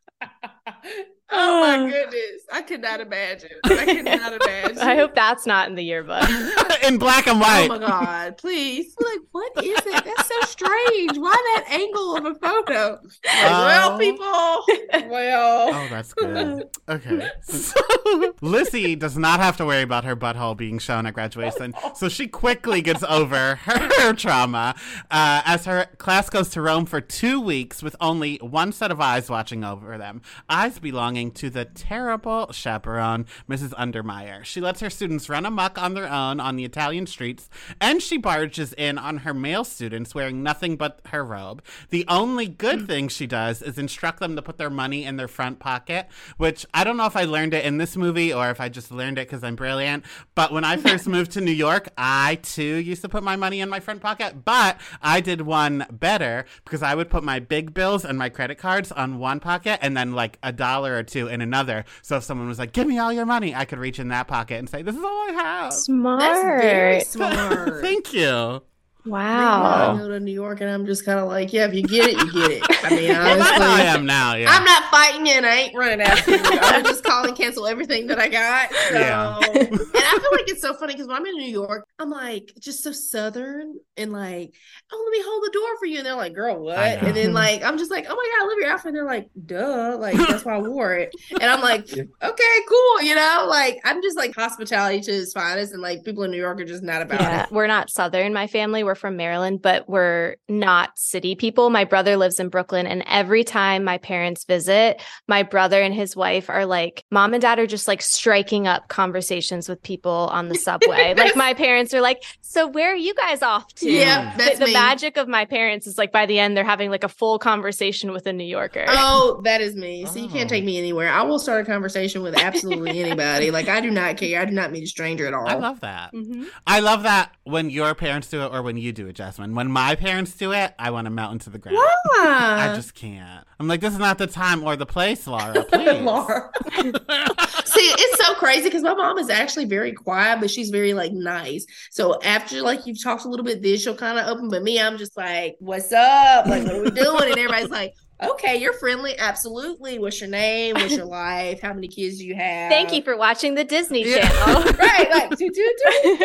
Oh 1.43 1.61
my 1.61 1.89
goodness. 1.89 2.41
I 2.51 2.61
could 2.61 2.81
not 2.81 2.99
imagine. 2.99 3.51
I 3.63 3.85
could 3.85 4.03
not 4.05 4.33
imagine. 4.41 4.79
I 4.79 4.95
hope 4.97 5.15
that's 5.15 5.45
not 5.45 5.69
in 5.69 5.75
the 5.75 5.83
yearbook. 5.83 6.27
in 6.83 6.97
black 6.97 7.25
and 7.27 7.39
white. 7.39 7.69
Oh 7.71 7.79
my 7.79 7.87
god, 7.87 8.37
please. 8.37 8.93
Like, 8.99 9.19
what 9.31 9.51
is 9.63 9.79
it? 9.85 10.03
That's 10.05 10.27
so 10.27 10.41
strange. 10.41 11.17
Why 11.17 11.31
that 11.55 11.65
angle 11.69 12.17
of 12.17 12.25
a 12.25 12.35
photo? 12.35 12.99
Like, 13.01 13.23
well, 13.23 13.93
Oh. 13.93 13.97
people. 13.97 15.09
Well. 15.09 15.69
Oh, 15.73 15.87
that's 15.89 16.13
good. 16.13 16.69
Okay. 16.89 17.29
So, 17.43 18.33
Lizzie 18.41 18.95
does 18.95 19.17
not 19.17 19.39
have 19.39 19.55
to 19.57 19.65
worry 19.65 19.83
about 19.83 20.03
her 20.03 20.15
butthole 20.17 20.57
being 20.57 20.79
shown 20.79 21.05
at 21.05 21.13
graduation, 21.13 21.73
so 21.95 22.09
she 22.09 22.27
quickly 22.27 22.81
gets 22.81 23.03
over 23.03 23.55
her 23.55 24.13
trauma 24.13 24.75
uh, 25.09 25.41
as 25.45 25.63
her 25.65 25.85
class 25.97 26.29
goes 26.29 26.49
to 26.49 26.61
Rome 26.61 26.85
for 26.85 26.99
two 26.99 27.39
weeks 27.39 27.81
with 27.81 27.95
only 28.01 28.37
one 28.37 28.71
set 28.73 28.91
of 28.91 28.99
eyes 28.99 29.29
watching 29.29 29.63
over 29.63 29.97
them. 29.97 30.21
Eyes 30.49 30.77
belonging 30.79 31.20
to 31.29 31.51
the 31.51 31.65
terrible 31.65 32.51
chaperone, 32.51 33.27
Mrs. 33.47 33.73
Ungermeyer. 33.75 34.43
She 34.43 34.59
lets 34.59 34.79
her 34.79 34.89
students 34.89 35.29
run 35.29 35.45
amok 35.45 35.79
on 35.79 35.93
their 35.93 36.09
own 36.09 36.39
on 36.39 36.55
the 36.55 36.65
Italian 36.65 37.05
streets, 37.05 37.49
and 37.79 38.01
she 38.01 38.17
barges 38.17 38.73
in 38.73 38.97
on 38.97 39.17
her 39.17 39.33
male 39.33 39.63
students 39.63 40.15
wearing 40.15 40.41
nothing 40.41 40.75
but 40.75 41.01
her 41.09 41.23
robe. 41.23 41.63
The 41.89 42.05
only 42.07 42.47
good 42.47 42.81
hmm. 42.81 42.85
thing 42.85 43.07
she 43.09 43.27
does 43.27 43.61
is 43.61 43.77
instruct 43.77 44.19
them 44.19 44.35
to 44.35 44.41
put 44.41 44.57
their 44.57 44.71
money 44.71 45.05
in 45.05 45.17
their 45.17 45.27
front 45.27 45.59
pocket, 45.59 46.07
which 46.37 46.65
I 46.73 46.83
don't 46.83 46.97
know 46.97 47.05
if 47.05 47.15
I 47.15 47.25
learned 47.25 47.53
it 47.53 47.65
in 47.65 47.77
this 47.77 47.95
movie 47.95 48.33
or 48.33 48.49
if 48.49 48.59
I 48.59 48.69
just 48.69 48.91
learned 48.91 49.19
it 49.19 49.27
because 49.27 49.43
I'm 49.43 49.55
brilliant. 49.55 50.05
But 50.33 50.51
when 50.51 50.63
I 50.63 50.77
first 50.77 51.07
moved 51.07 51.31
to 51.33 51.41
New 51.41 51.51
York, 51.51 51.89
I 51.97 52.39
too 52.41 52.63
used 52.63 53.01
to 53.03 53.09
put 53.09 53.23
my 53.23 53.35
money 53.35 53.61
in 53.61 53.69
my 53.69 53.79
front 53.79 54.01
pocket, 54.01 54.45
but 54.45 54.79
I 55.01 55.21
did 55.21 55.41
one 55.41 55.85
better 55.91 56.45
because 56.63 56.81
I 56.81 56.95
would 56.95 57.09
put 57.09 57.23
my 57.23 57.39
big 57.39 57.73
bills 57.73 58.05
and 58.05 58.17
my 58.17 58.29
credit 58.29 58.57
cards 58.57 58.91
on 58.91 59.19
one 59.19 59.39
pocket 59.39 59.79
and 59.81 59.97
then 59.97 60.13
like 60.13 60.39
a 60.41 60.51
dollar 60.51 60.97
or 60.97 61.03
two 61.11 61.27
in 61.27 61.41
another. 61.41 61.85
So 62.01 62.17
if 62.17 62.23
someone 62.23 62.47
was 62.47 62.57
like, 62.59 62.73
give 62.73 62.87
me 62.87 62.97
all 62.97 63.13
your 63.13 63.25
money, 63.25 63.53
I 63.53 63.65
could 63.65 63.79
reach 63.79 63.99
in 63.99 64.07
that 64.07 64.27
pocket 64.27 64.55
and 64.57 64.69
say, 64.69 64.81
this 64.81 64.95
is 64.95 65.03
all 65.03 65.09
I 65.29 65.31
have. 65.33 65.73
Smart. 65.73 66.19
That's 66.19 66.41
very 66.41 66.99
smart. 67.05 67.81
Thank 67.81 68.13
you. 68.13 68.63
I 69.05 69.09
wow. 69.09 69.97
go 69.97 70.07
to 70.09 70.19
New 70.19 70.31
York 70.31 70.61
and 70.61 70.69
I'm 70.69 70.85
just 70.85 71.05
kind 71.05 71.19
of 71.19 71.27
like, 71.27 71.51
yeah, 71.51 71.65
if 71.65 71.73
you 71.73 71.81
get 71.81 72.07
it, 72.07 72.17
you 72.17 72.31
get 72.31 72.51
it. 72.51 72.63
I 72.83 72.89
mean, 72.95 73.09
Well, 73.11 73.37
that's 73.37 73.57
how 73.63 73.75
I 73.75 73.81
am 73.81 74.05
now. 74.05 74.35
Yeah. 74.35 74.51
I'm 74.51 74.63
not 74.63 74.83
fighting 74.91 75.25
you 75.25 75.33
and 75.33 75.45
I 75.45 75.55
ain't 75.55 75.75
running 75.75 76.01
after 76.01 76.31
you. 76.31 76.39
I'm 76.43 76.83
just 76.83 77.03
calling 77.03 77.29
and 77.29 77.37
cancel 77.37 77.65
everything 77.67 78.07
that 78.07 78.19
I 78.19 78.27
got. 78.27 78.71
So. 78.89 78.99
Yeah. 78.99 79.37
and 79.37 79.79
I 79.79 80.19
feel 80.19 80.31
like 80.31 80.49
it's 80.49 80.61
so 80.61 80.73
funny 80.75 80.93
because 80.93 81.07
when 81.07 81.17
I'm 81.17 81.25
in 81.25 81.35
New 81.35 81.49
York, 81.49 81.85
I'm 81.99 82.09
like 82.09 82.53
just 82.59 82.83
so 82.83 82.91
southern 82.91 83.75
and 83.97 84.11
like, 84.11 84.53
oh, 84.91 85.01
let 85.05 85.17
me 85.17 85.23
hold 85.25 85.43
the 85.43 85.51
door 85.51 85.77
for 85.79 85.85
you. 85.85 85.97
And 85.97 86.05
they're 86.05 86.15
like, 86.15 86.33
girl, 86.33 86.59
what? 86.59 86.77
And 86.77 87.15
then 87.15 87.33
like, 87.33 87.63
I'm 87.63 87.77
just 87.77 87.91
like, 87.91 88.05
oh 88.09 88.15
my 88.15 88.29
God, 88.37 88.43
I 88.43 88.47
love 88.47 88.57
your 88.59 88.69
outfit. 88.71 88.87
And 88.87 88.95
they're 88.97 89.05
like, 89.05 89.29
duh. 89.45 89.97
Like, 89.99 90.15
that's 90.29 90.45
why 90.45 90.55
I 90.55 90.61
wore 90.61 90.93
it. 90.95 91.13
And 91.31 91.43
I'm 91.43 91.61
like, 91.61 91.91
okay, 91.91 92.55
cool. 92.69 93.01
You 93.01 93.15
know, 93.15 93.45
like, 93.49 93.79
I'm 93.83 94.01
just 94.01 94.17
like 94.17 94.35
hospitality 94.35 95.01
to 95.01 95.11
its 95.11 95.33
finest. 95.33 95.73
And 95.73 95.81
like, 95.81 96.03
people 96.03 96.23
in 96.23 96.31
New 96.31 96.37
York 96.37 96.59
are 96.59 96.65
just 96.65 96.83
not 96.83 97.01
about 97.01 97.21
Yeah, 97.21 97.43
it. 97.43 97.51
we're 97.51 97.67
not 97.67 97.89
Southern. 97.89 98.33
My 98.33 98.47
family, 98.47 98.83
we're 98.83 98.90
from 98.95 99.17
Maryland, 99.17 99.61
but 99.61 99.87
we're 99.89 100.35
not 100.49 100.97
city 100.97 101.35
people. 101.35 101.69
My 101.69 101.83
brother 101.85 102.17
lives 102.17 102.39
in 102.39 102.49
Brooklyn, 102.49 102.87
and 102.87 103.03
every 103.07 103.43
time 103.43 103.83
my 103.83 103.97
parents 103.97 104.45
visit, 104.45 105.01
my 105.27 105.43
brother 105.43 105.81
and 105.81 105.93
his 105.93 106.15
wife 106.15 106.49
are 106.49 106.65
like, 106.65 107.03
mom 107.11 107.33
and 107.33 107.41
dad 107.41 107.59
are 107.59 107.67
just 107.67 107.87
like 107.87 108.01
striking 108.01 108.67
up 108.67 108.87
conversations 108.87 109.67
with 109.69 109.81
people 109.83 110.29
on 110.31 110.49
the 110.49 110.55
subway. 110.55 111.13
like, 111.17 111.35
my 111.35 111.53
parents 111.53 111.93
are 111.93 112.01
like, 112.01 112.23
So, 112.41 112.67
where 112.67 112.91
are 112.91 112.95
you 112.95 113.13
guys 113.13 113.41
off 113.41 113.73
to? 113.75 113.89
Yeah, 113.89 114.31
The- 114.35 114.43
that's 114.43 114.59
the, 114.59 114.65
me. 114.65 114.73
magic 114.73 115.17
of 115.17 115.27
my 115.27 115.45
parents 115.45 115.87
is 115.87 115.97
like 115.97 116.11
by 116.11 116.25
the 116.25 116.39
end, 116.39 116.55
they're 116.57 116.63
having 116.63 116.89
like 116.89 117.03
a 117.03 117.09
full 117.09 117.39
conversation 117.39 118.11
with 118.11 118.25
a 118.27 118.33
New 118.33 118.43
Yorker. 118.45 118.85
Oh, 118.87 119.41
that 119.43 119.61
is 119.61 119.75
me. 119.75 120.05
So 120.05 120.19
you 120.19 120.27
can't 120.27 120.49
Oh. 120.49 120.53
take 120.55 120.63
me 120.63 120.77
anywhere. 120.77 121.09
I 121.09 121.21
will 121.23 121.39
start 121.39 121.61
a 121.61 121.65
conversation 121.65 122.21
with 122.23 122.37
absolutely 122.37 122.99
anybody. 123.03 123.51
Like 123.51 123.67
I 123.69 123.81
do 123.81 123.89
not 123.91 124.17
care. 124.17 124.41
I 124.41 124.45
do 124.45 124.51
not 124.53 124.71
meet 124.71 124.83
a 124.83 124.87
stranger 124.87 125.25
at 125.27 125.33
all. 125.33 125.47
I 125.47 125.55
love 125.55 125.79
that. 125.81 126.13
Mhm. 126.13 126.47
I 126.67 126.79
love 126.79 127.03
that 127.03 127.31
when 127.43 127.69
your 127.69 127.93
parents 127.95 128.29
do 128.29 128.41
it 128.41 128.51
or 128.51 128.61
when 128.63 128.77
you 128.81 128.91
do 128.91 129.07
it, 129.07 129.13
Jasmine. 129.13 129.55
When 129.55 129.71
my 129.71 129.95
parents 129.95 130.33
do 130.33 130.51
it, 130.51 130.73
I 130.77 130.91
want 130.91 131.05
to 131.05 131.11
melt 131.11 131.31
into 131.31 131.49
the 131.49 131.57
ground. 131.57 131.77
I 131.77 132.73
just 132.75 132.93
can't. 132.93 133.45
I'm 133.59 133.67
like, 133.67 133.79
this 133.81 133.93
is 133.93 133.99
not 133.99 134.17
the 134.17 134.27
time 134.27 134.63
or 134.63 134.75
the 134.75 134.85
place, 134.85 135.27
Laura. 135.27 135.63
Please. 135.71 136.01
Laura. 136.01 136.51
See, 136.73 137.87
it's 137.87 138.25
so 138.25 138.33
crazy 138.35 138.63
because 138.63 138.83
my 138.83 138.93
mom 138.93 139.17
is 139.17 139.29
actually 139.29 139.65
very 139.65 139.93
quiet, 139.93 140.39
but 140.39 140.49
she's 140.49 140.69
very 140.69 140.93
like 140.93 141.13
nice. 141.13 141.65
So 141.91 142.21
after 142.23 142.61
like 142.61 142.85
you've 142.85 143.01
talked 143.01 143.25
a 143.25 143.29
little 143.29 143.45
bit, 143.45 143.61
then 143.61 143.77
she'll 143.77 143.95
kind 143.95 144.17
of 144.17 144.27
open. 144.27 144.49
But 144.49 144.63
me, 144.63 144.79
I'm 144.79 144.97
just 144.97 145.15
like, 145.15 145.55
"What's 145.59 145.91
up? 145.91 146.47
Like, 146.47 146.63
what 146.63 146.75
are 146.75 146.83
we 146.83 146.91
doing?" 146.91 147.23
And 147.23 147.37
everybody's 147.37 147.69
like, 147.69 147.93
"Okay, 148.21 148.57
you're 148.57 148.73
friendly. 148.73 149.17
Absolutely. 149.17 149.99
What's 149.99 150.19
your 150.21 150.29
name? 150.29 150.75
What's 150.75 150.95
your 150.95 151.05
life? 151.25 151.61
How 151.61 151.73
many 151.73 151.87
kids 151.87 152.17
do 152.17 152.25
you 152.25 152.35
have?" 152.35 152.69
Thank 152.71 152.93
you 152.93 153.01
for 153.01 153.17
watching 153.17 153.55
the 153.55 153.63
Disney 153.63 154.07
Yeah. 154.09 154.27
Channel. 154.29 154.73
Right, 154.81 155.09
like, 155.11 155.29
do, 155.37 155.49
do, 155.49 155.75
do. 155.83 156.17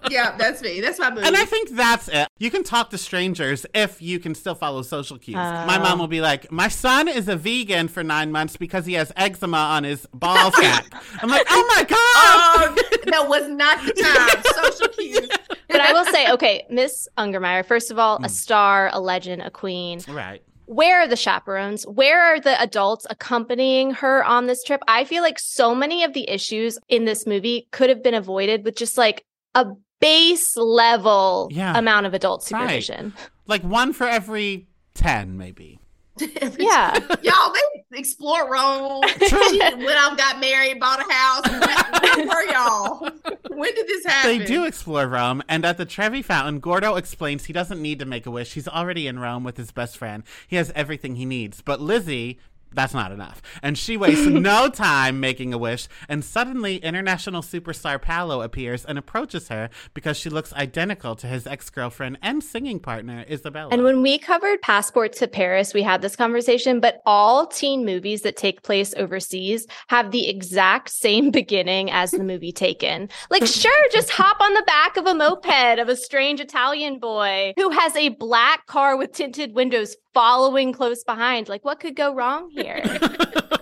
yeah, 0.10 0.36
that's 0.36 0.62
me. 0.62 0.80
That's 0.80 0.98
my 0.98 1.10
movie. 1.10 1.26
And 1.26 1.36
I 1.36 1.44
think 1.44 1.70
that's 1.70 2.08
it. 2.08 2.28
You 2.38 2.50
can 2.50 2.62
talk 2.64 2.90
to 2.90 2.98
strangers 2.98 3.66
if 3.74 4.00
you 4.00 4.18
can 4.20 4.34
still 4.34 4.54
follow 4.54 4.82
social 4.82 5.18
cues. 5.18 5.36
My 5.36 5.76
Oh. 5.78 5.82
mom 5.82 5.98
will 5.98 6.06
be 6.06 6.20
like, 6.20 6.50
My 6.52 6.68
son 6.68 7.08
is 7.08 7.28
a 7.28 7.36
vegan 7.36 7.88
for 7.88 8.02
nine 8.04 8.30
months 8.32 8.56
because 8.56 8.86
he 8.86 8.94
has 8.94 9.12
eczema 9.16 9.56
on 9.58 9.84
his 9.84 10.06
ball 10.14 10.52
sack. 10.52 10.86
I'm 11.22 11.28
like, 11.28 11.46
Oh 11.50 11.74
my 11.76 11.82
God. 11.84 11.98
Oh, 11.98 12.74
that 13.06 13.28
was 13.28 13.48
not 13.48 13.84
the 13.84 13.92
time. 13.92 14.64
Social 14.64 14.88
cues. 14.88 15.28
but 15.68 15.80
I 15.80 15.92
will 15.92 16.04
say, 16.06 16.30
okay, 16.32 16.66
Miss 16.70 17.08
Ungermeyer, 17.18 17.64
first 17.64 17.90
of 17.90 17.98
all, 17.98 18.18
Hmm. 18.18 18.24
a 18.24 18.28
star, 18.28 18.90
a 18.92 19.00
legend, 19.00 19.42
a 19.42 19.50
queen. 19.50 20.00
right. 20.08 20.42
Where 20.66 21.00
are 21.00 21.08
the 21.08 21.16
chaperones? 21.16 21.84
Where 21.86 22.20
are 22.22 22.40
the 22.40 22.60
adults 22.60 23.06
accompanying 23.08 23.92
her 23.92 24.24
on 24.24 24.46
this 24.46 24.62
trip? 24.62 24.80
I 24.88 25.04
feel 25.04 25.22
like 25.22 25.38
so 25.38 25.74
many 25.74 26.04
of 26.04 26.12
the 26.12 26.28
issues 26.28 26.78
in 26.88 27.04
this 27.04 27.26
movie 27.26 27.68
could 27.70 27.88
have 27.88 28.02
been 28.02 28.14
avoided 28.14 28.64
with 28.64 28.76
just 28.76 28.98
like 28.98 29.24
a 29.54 29.66
base 30.00 30.56
level 30.56 31.48
Yeah. 31.52 31.78
amount 31.78 32.06
of 32.06 32.14
adult 32.14 32.40
Right. 32.50 32.60
supervision. 32.60 33.14
Like 33.48 33.62
one 33.62 33.92
for 33.92 34.08
every 34.08 34.66
10, 34.94 35.36
maybe. 35.38 35.78
Yeah. 36.58 36.98
Y'all, 37.22 37.52
they 37.52 37.98
explore 37.98 38.50
Rome. 38.50 39.02
She 39.26 39.58
went 39.58 39.90
out, 39.90 40.16
got 40.16 40.40
married, 40.40 40.80
bought 40.80 41.00
a 41.00 41.12
house. 41.12 42.02
Where 42.02 42.26
were 42.26 42.52
y'all? 42.52 43.10
When 43.48 43.74
did 43.74 43.86
this 43.86 44.04
happen? 44.04 44.38
They 44.38 44.44
do 44.44 44.64
explore 44.64 45.06
Rome, 45.06 45.42
and 45.48 45.64
at 45.64 45.78
the 45.78 45.84
Trevi 45.84 46.22
Fountain, 46.22 46.60
Gordo 46.60 46.96
explains 46.96 47.44
he 47.44 47.52
doesn't 47.52 47.80
need 47.80 47.98
to 47.98 48.04
make 48.04 48.26
a 48.26 48.30
wish. 48.30 48.54
He's 48.54 48.68
already 48.68 49.06
in 49.06 49.18
Rome 49.18 49.44
with 49.44 49.56
his 49.56 49.70
best 49.70 49.96
friend. 49.96 50.22
He 50.46 50.56
has 50.56 50.72
everything 50.74 51.16
he 51.16 51.24
needs. 51.24 51.60
But 51.60 51.80
Lizzie, 51.80 52.38
that's 52.72 52.94
not 52.94 53.12
enough. 53.12 53.42
And 53.62 53.78
she 53.78 53.96
wastes 53.96 54.26
no 54.26 54.68
time 54.68 55.20
making 55.20 55.52
a 55.54 55.58
wish, 55.58 55.88
and 56.08 56.24
suddenly 56.24 56.76
international 56.76 57.42
superstar 57.42 58.00
Paolo 58.00 58.42
appears 58.42 58.84
and 58.84 58.98
approaches 58.98 59.48
her 59.48 59.70
because 59.94 60.16
she 60.16 60.30
looks 60.30 60.52
identical 60.52 61.16
to 61.16 61.26
his 61.26 61.46
ex 61.46 61.70
girlfriend 61.70 62.18
and 62.22 62.42
singing 62.42 62.80
partner, 62.80 63.24
Isabella. 63.30 63.70
And 63.72 63.82
when 63.82 64.02
we 64.02 64.18
covered 64.18 64.60
Passport 64.62 65.12
to 65.14 65.28
Paris, 65.28 65.74
we 65.74 65.82
had 65.82 66.02
this 66.02 66.16
conversation, 66.16 66.80
but 66.80 67.00
all 67.06 67.46
teen 67.46 67.84
movies 67.84 68.22
that 68.22 68.36
take 68.36 68.62
place 68.62 68.94
overseas 68.96 69.66
have 69.88 70.10
the 70.10 70.28
exact 70.28 70.90
same 70.90 71.30
beginning 71.36 71.90
as 71.90 72.10
the 72.10 72.24
movie 72.24 72.52
Taken. 72.52 73.08
Like, 73.30 73.46
sure, 73.46 73.88
just 73.92 74.10
hop 74.10 74.40
on 74.40 74.54
the 74.54 74.64
back 74.66 74.96
of 74.96 75.06
a 75.06 75.14
moped 75.14 75.78
of 75.78 75.88
a 75.88 75.96
strange 75.96 76.40
Italian 76.40 76.98
boy 76.98 77.54
who 77.56 77.70
has 77.70 77.94
a 77.96 78.10
black 78.10 78.66
car 78.66 78.96
with 78.96 79.12
tinted 79.12 79.54
windows 79.54 79.96
following 80.16 80.72
close 80.72 81.04
behind. 81.04 81.46
Like, 81.46 81.62
what 81.62 81.78
could 81.78 81.94
go 81.94 82.14
wrong 82.14 82.48
here? 82.48 82.80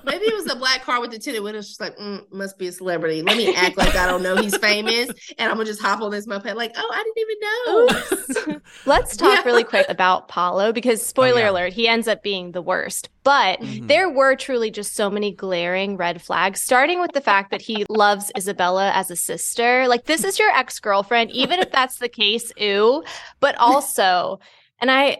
Maybe 0.05 0.27
it 0.27 0.35
was 0.35 0.49
a 0.53 0.55
black 0.55 0.83
car 0.83 1.01
with 1.01 1.11
the 1.11 1.19
tinted 1.19 1.43
windows. 1.43 1.67
She's 1.67 1.81
like, 1.81 1.97
mm, 1.97 2.31
must 2.31 2.57
be 2.59 2.69
a 2.69 2.73
celebrity. 2.73 3.23
Let 3.23 3.37
me 3.37 3.53
act 3.57 3.77
like 3.77 3.97
I 3.97 4.07
don't 4.07 4.23
know 4.23 4.37
he's 4.37 4.57
famous, 4.59 5.09
and 5.38 5.51
I'm 5.51 5.57
gonna 5.57 5.64
just 5.64 5.81
hop 5.83 6.01
on 6.03 6.12
this 6.12 6.29
moped. 6.29 6.55
Like, 6.55 6.73
oh, 6.77 6.90
I 6.95 7.03
didn't 7.03 8.47
even 8.47 8.55
know. 8.55 8.61
Let's 8.87 9.17
talk 9.17 9.38
Yeah. 9.38 9.43
really 9.45 9.64
quick 9.64 9.87
about 9.88 10.29
Paolo 10.29 10.73
because 10.73 11.05
spoiler 11.05 11.40
yeah. 11.40 11.51
alert, 11.51 11.73
he 11.73 11.88
ends 11.88 12.07
up 12.07 12.23
being 12.23 12.53
the 12.53 12.62
worst. 12.62 13.09
But 13.25 13.59
Mhm. 13.61 13.88
there 13.88 14.09
were 14.09 14.37
truly 14.37 14.71
just 14.71 14.95
so 14.95 15.11
many 15.11 15.33
glaring 15.33 15.97
red 15.97 16.23
flags, 16.23 16.61
starting 16.61 17.01
with 17.01 17.11
the 17.12 17.21
fact 17.21 17.51
that 17.51 17.62
he 17.62 17.85
loves 17.88 18.31
Isabella 18.37 18.93
as 18.95 19.11
a 19.11 19.17
sister. 19.17 19.88
Like, 19.88 20.05
this 20.05 20.23
is 20.23 20.38
your 20.38 20.51
ex 20.51 20.79
girlfriend, 20.79 21.33
even 21.33 21.59
if 21.59 21.73
that's 21.73 21.99
the 21.99 22.09
case, 22.09 22.53
ew. 22.57 23.03
But 23.40 23.57
also, 23.59 24.38
and 24.81 24.93
I. 24.93 25.19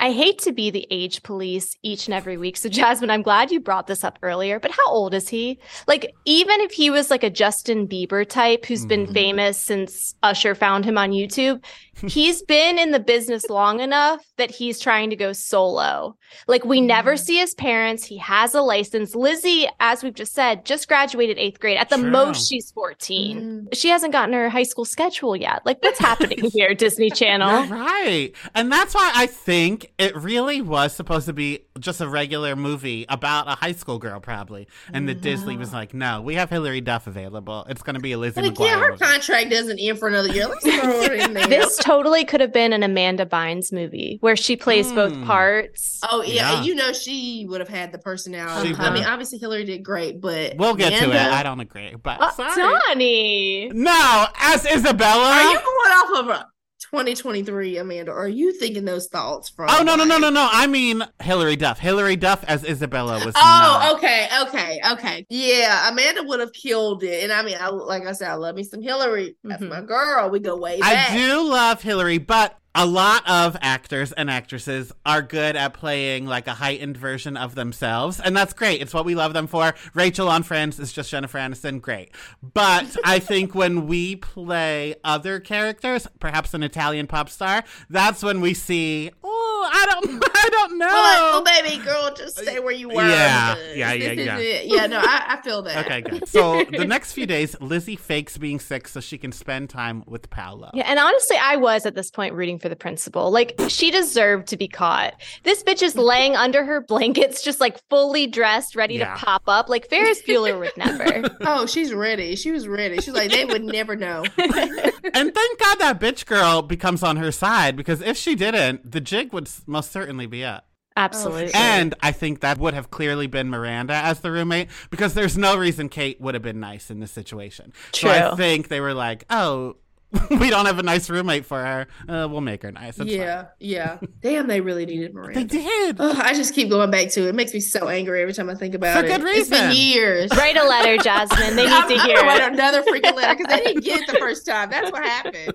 I 0.00 0.12
hate 0.12 0.38
to 0.40 0.52
be 0.52 0.70
the 0.70 0.86
age 0.90 1.22
police 1.24 1.76
each 1.82 2.06
and 2.06 2.14
every 2.14 2.36
week. 2.36 2.56
So, 2.56 2.68
Jasmine, 2.68 3.10
I'm 3.10 3.22
glad 3.22 3.50
you 3.50 3.58
brought 3.58 3.88
this 3.88 4.04
up 4.04 4.18
earlier, 4.22 4.60
but 4.60 4.70
how 4.70 4.88
old 4.88 5.12
is 5.12 5.28
he? 5.28 5.58
Like, 5.88 6.14
even 6.24 6.60
if 6.60 6.70
he 6.70 6.88
was 6.88 7.10
like 7.10 7.24
a 7.24 7.30
Justin 7.30 7.88
Bieber 7.88 8.26
type 8.28 8.64
who's 8.64 8.86
been 8.86 9.06
Mhm. 9.08 9.12
famous 9.12 9.58
since 9.58 10.14
Usher 10.22 10.54
found 10.54 10.84
him 10.84 10.96
on 10.98 11.10
YouTube, 11.10 11.64
he's 12.06 12.42
been 12.42 12.78
in 12.78 12.90
the 12.90 13.00
business 13.00 13.48
long 13.50 13.80
enough 13.80 14.24
that 14.36 14.50
he's 14.50 14.78
trying 14.78 15.10
to 15.10 15.16
go 15.16 15.32
solo. 15.32 16.16
Like 16.46 16.64
we 16.64 16.80
never 16.80 17.14
Mhm. 17.14 17.18
see 17.18 17.38
his 17.38 17.54
parents. 17.54 18.04
He 18.04 18.18
has 18.18 18.54
a 18.54 18.60
license. 18.62 19.14
Lizzie, 19.14 19.66
as 19.80 20.02
we've 20.02 20.14
just 20.14 20.34
said, 20.34 20.64
just 20.64 20.88
graduated 20.88 21.38
eighth 21.38 21.58
grade. 21.60 21.78
At 21.78 21.88
the 21.88 21.96
True. 21.96 22.10
most, 22.10 22.48
she's 22.48 22.70
14. 22.72 23.40
Mm. 23.70 23.74
She 23.74 23.88
hasn't 23.88 24.12
gotten 24.12 24.34
her 24.34 24.48
high 24.48 24.62
school 24.62 24.84
schedule 24.84 25.34
yet. 25.36 25.62
Like 25.64 25.78
what's 25.82 25.98
happening 25.98 26.50
here, 26.52 26.74
Disney 26.74 27.06
You're 27.06 27.16
Channel? 27.16 27.66
right. 27.66 28.32
And 28.54 28.70
that's 28.70 28.94
why 28.94 29.10
I 29.14 29.26
think 29.26 29.92
it 29.98 30.14
really 30.16 30.60
was 30.60 30.92
supposed 30.92 31.26
to 31.26 31.32
be 31.32 31.60
just 31.78 32.00
a 32.00 32.08
regular 32.08 32.56
movie 32.56 33.06
about 33.08 33.48
a 33.48 33.52
high 33.56 33.72
school 33.72 33.98
girl, 33.98 34.20
probably. 34.20 34.68
And 34.92 35.08
the 35.08 35.14
Disney 35.14 35.56
was 35.56 35.72
like, 35.72 35.94
no, 35.94 36.20
we 36.20 36.34
have 36.34 36.50
Hilary 36.50 36.80
Duff 36.80 37.06
available. 37.06 37.64
It's 37.68 37.82
going 37.82 37.94
to 37.94 38.00
be 38.00 38.12
a 38.12 38.18
Lizzie 38.18 38.42
Like, 38.42 38.54
McGuire. 38.54 38.66
yeah, 38.66 38.78
her 38.80 38.90
movie." 38.92 39.04
contract 39.04 39.50
doesn't 39.50 39.78
end 39.78 39.98
for 39.98 40.08
another 40.08 40.28
year. 40.28 40.46
Let's 40.48 40.64
throw 40.64 41.02
her 41.06 41.14
in 41.14 41.32
there. 41.34 41.46
This 41.46 41.76
totally 41.88 42.24
could 42.24 42.40
have 42.40 42.52
been 42.52 42.72
an 42.72 42.82
Amanda 42.82 43.24
Bynes 43.26 43.72
movie 43.72 44.18
where 44.20 44.36
she 44.36 44.56
plays 44.56 44.92
both 44.92 45.12
Hmm. 45.14 45.24
parts. 45.24 46.00
Oh 46.10 46.22
yeah, 46.22 46.52
Yeah. 46.52 46.62
you 46.62 46.74
know 46.74 46.92
she 46.92 47.46
would 47.48 47.60
have 47.60 47.68
had 47.68 47.92
the 47.92 47.98
personality. 47.98 48.74
She 48.74 48.80
I 48.80 48.90
mean, 48.90 49.04
obviously 49.04 49.38
Hilary 49.38 49.64
did 49.64 49.82
great, 49.82 50.20
but 50.20 50.56
We'll 50.56 50.74
get 50.74 50.90
to 51.02 51.10
it. 51.10 51.16
I 51.16 51.42
don't 51.42 51.60
agree. 51.60 51.94
But 52.02 52.20
Uh, 52.20 52.30
sorry. 52.32 52.78
Donny. 52.88 53.70
No, 53.72 54.26
as 54.38 54.66
Isabella. 54.66 55.30
Are 55.30 55.50
you 55.52 55.58
going 55.58 55.92
off 55.92 56.18
of 56.20 56.28
a 56.28 56.46
2023, 56.78 57.78
Amanda? 57.78 58.12
Or 58.12 58.18
are 58.24 58.28
you 58.28 58.52
thinking 58.52 58.84
those 58.84 59.08
thoughts 59.08 59.48
from? 59.48 59.68
Oh 59.70 59.82
no 59.82 59.94
no 59.96 60.04
no 60.04 60.18
no 60.18 60.30
no! 60.30 60.48
I 60.50 60.66
mean 60.66 61.02
Hilary 61.22 61.56
Duff. 61.56 61.78
Hilary 61.78 62.16
Duff 62.16 62.44
as 62.44 62.64
Isabella 62.64 63.24
was. 63.24 63.34
Oh, 63.36 63.40
not. 63.40 63.96
okay, 63.96 64.28
okay, 64.42 64.80
okay. 64.92 65.26
Yeah, 65.28 65.90
Amanda 65.90 66.22
would 66.22 66.40
have 66.40 66.52
killed 66.52 67.02
it. 67.02 67.24
And 67.24 67.32
I 67.32 67.42
mean, 67.42 67.56
I 67.60 67.68
like 67.68 68.06
I 68.06 68.12
said, 68.12 68.30
I 68.30 68.34
love 68.34 68.54
me 68.54 68.62
some 68.64 68.82
Hilary. 68.82 69.36
That's 69.44 69.62
Mhm. 69.62 69.68
my 69.68 69.80
girl. 69.80 70.30
We 70.30 70.38
go 70.40 70.56
way 70.56 70.80
back. 70.80 71.10
I 71.10 71.16
do 71.16 71.42
love 71.48 71.82
Hilary, 71.82 72.18
but 72.18 72.56
a 72.78 72.86
lot 72.86 73.28
of 73.28 73.56
actors 73.60 74.12
and 74.12 74.30
actresses 74.30 74.92
are 75.04 75.20
good 75.20 75.56
at 75.56 75.74
playing 75.74 76.26
like 76.26 76.46
a 76.46 76.54
heightened 76.54 76.96
version 76.96 77.36
of 77.36 77.56
themselves, 77.56 78.20
and 78.20 78.36
that's 78.36 78.52
great. 78.52 78.80
It's 78.80 78.94
what 78.94 79.04
we 79.04 79.16
love 79.16 79.32
them 79.32 79.48
for. 79.48 79.74
Rachel 79.94 80.28
on 80.28 80.44
Friends 80.44 80.78
is 80.78 80.92
just 80.92 81.10
Jennifer 81.10 81.38
Aniston, 81.38 81.80
great. 81.82 82.12
But 82.40 82.96
I 83.04 83.18
think 83.18 83.52
when 83.52 83.88
we 83.88 84.14
play 84.14 84.94
other 85.02 85.40
characters, 85.40 86.06
perhaps 86.20 86.54
an 86.54 86.62
Italian 86.62 87.08
pop 87.08 87.30
star, 87.30 87.64
that's 87.90 88.22
when 88.22 88.40
we 88.40 88.54
see. 88.54 89.10
Oh, 89.24 89.37
I 89.70 89.86
don't, 89.90 90.24
I 90.34 90.48
don't 90.50 90.78
know. 90.78 90.88
Oh, 90.90 91.42
like, 91.44 91.54
oh, 91.62 91.68
baby 91.68 91.84
girl, 91.84 92.14
just 92.14 92.38
stay 92.38 92.58
where 92.60 92.72
you 92.72 92.88
were. 92.88 92.94
Yeah, 93.08 93.54
because 93.54 93.76
yeah, 93.76 93.92
yeah, 93.92 94.38
yeah. 94.38 94.60
Yeah, 94.64 94.86
no, 94.86 94.98
I, 94.98 95.36
I 95.38 95.42
feel 95.42 95.62
that. 95.62 95.84
Okay, 95.86 96.00
good. 96.02 96.28
So 96.38 96.64
the 96.64 96.84
next 96.84 97.12
few 97.12 97.26
days, 97.26 97.56
Lizzie 97.60 97.96
fakes 97.96 98.36
being 98.38 98.60
sick 98.60 98.86
so 98.88 99.00
she 99.00 99.18
can 99.18 99.32
spend 99.32 99.70
time 99.70 100.04
with 100.06 100.30
Paolo. 100.30 100.70
Yeah, 100.74 100.84
and 100.86 100.98
honestly, 100.98 101.36
I 101.40 101.56
was 101.56 101.86
at 101.86 101.94
this 101.94 102.10
point 102.10 102.34
rooting 102.34 102.58
for 102.58 102.68
the 102.68 102.76
principal. 102.76 103.30
Like, 103.30 103.54
she 103.68 103.90
deserved 103.90 104.48
to 104.48 104.56
be 104.56 104.68
caught. 104.68 105.14
This 105.44 105.62
bitch 105.62 105.82
is 105.82 105.96
laying 105.96 106.36
under 106.36 106.64
her 106.64 106.80
blankets, 106.82 107.42
just 107.42 107.60
like 107.60 107.78
fully 107.88 108.26
dressed, 108.26 108.76
ready 108.76 108.94
Yeah. 108.96 109.14
to 109.14 109.20
pop 109.24 109.42
up. 109.46 109.68
Like 109.68 109.88
Ferris 109.88 110.22
Bueller 110.22 110.58
would 110.58 110.76
never. 110.76 111.28
Oh, 111.40 111.66
she's 111.66 111.92
ready. 111.94 112.36
She 112.36 112.50
was 112.52 112.68
ready. 112.68 112.96
She's 113.00 113.14
like, 113.14 113.30
they 113.30 113.44
would 113.44 113.64
never 113.64 113.96
know. 113.96 114.24
And 114.38 115.34
thank 115.34 115.58
God 115.58 115.78
that 115.78 115.98
bitch 116.00 116.26
girl 116.26 116.62
becomes 116.62 117.02
on 117.02 117.16
her 117.16 117.32
side 117.32 117.76
because 117.76 118.00
if 118.02 118.16
she 118.16 118.34
didn't, 118.34 118.90
the 118.90 119.00
jig 119.00 119.32
would 119.32 119.48
s- 119.58 119.64
most 119.66 119.92
certainly 119.92 120.26
be 120.26 120.44
up. 120.44 120.66
Absolutely. 120.96 121.46
Oh, 121.54 121.58
and 121.58 121.94
I 122.02 122.10
think 122.10 122.40
that 122.40 122.58
would 122.58 122.74
have 122.74 122.90
clearly 122.90 123.28
been 123.28 123.48
Miranda 123.50 123.94
as 123.94 124.18
the 124.20 124.32
roommate 124.32 124.68
because 124.90 125.14
there's 125.14 125.38
no 125.38 125.56
reason 125.56 125.88
Kate 125.88 126.20
would 126.20 126.34
have 126.34 126.42
been 126.42 126.58
nice 126.58 126.90
in 126.90 126.98
this 126.98 127.12
situation. 127.12 127.72
So 127.92 128.08
I 128.32 128.36
think 128.36 128.66
they 128.68 128.80
were 128.80 128.94
like, 128.94 129.24
oh, 129.30 129.76
we 130.30 130.48
don't 130.48 130.64
have 130.64 130.78
a 130.78 130.82
nice 130.82 131.10
roommate 131.10 131.44
for 131.44 131.62
her. 131.62 131.86
Uh, 132.08 132.26
we'll 132.30 132.40
make 132.40 132.62
her 132.62 132.72
nice. 132.72 132.98
It's 132.98 133.10
yeah, 133.10 133.48
yeah. 133.60 133.98
Damn, 134.22 134.46
they 134.46 134.62
really 134.62 134.86
needed 134.86 135.12
fine. 135.12 135.22
Miranda. 135.22 135.40
They 135.40 135.44
did. 135.44 135.96
Oh, 135.98 136.18
I 136.18 136.32
just 136.32 136.54
keep 136.54 136.70
going 136.70 136.90
back 136.90 137.10
to 137.10 137.26
it. 137.26 137.28
It 137.28 137.34
makes 137.34 137.52
me 137.52 137.60
so 137.60 137.88
angry 137.88 138.22
every 138.22 138.32
time 138.32 138.48
I 138.48 138.54
think 138.54 138.74
about 138.74 138.98
For 138.98 139.04
it. 139.04 139.12
For 139.12 139.18
good 139.18 139.36
It's 139.36 139.50
been 139.50 139.68
reason. 139.68 139.82
years. 139.82 140.30
Write 140.34 140.56
a 140.56 140.64
letter, 140.64 140.96
Jasmine. 140.96 141.56
They 141.56 141.64
need 141.66 141.72
I'm, 141.72 141.88
to 141.88 141.94
I'm 141.94 142.06
hear 142.06 142.16
gonna 142.16 142.26
write 142.26 142.52
another 142.52 142.82
freaking 142.84 143.14
letter 143.14 143.36
because 143.36 143.54
they 143.54 143.64
didn't 143.64 143.84
get 143.84 144.00
it 144.00 144.10
the 144.10 144.18
first 144.18 144.46
time. 144.46 144.70
That's 144.70 144.90
what 144.90 145.04
happened. 145.04 145.52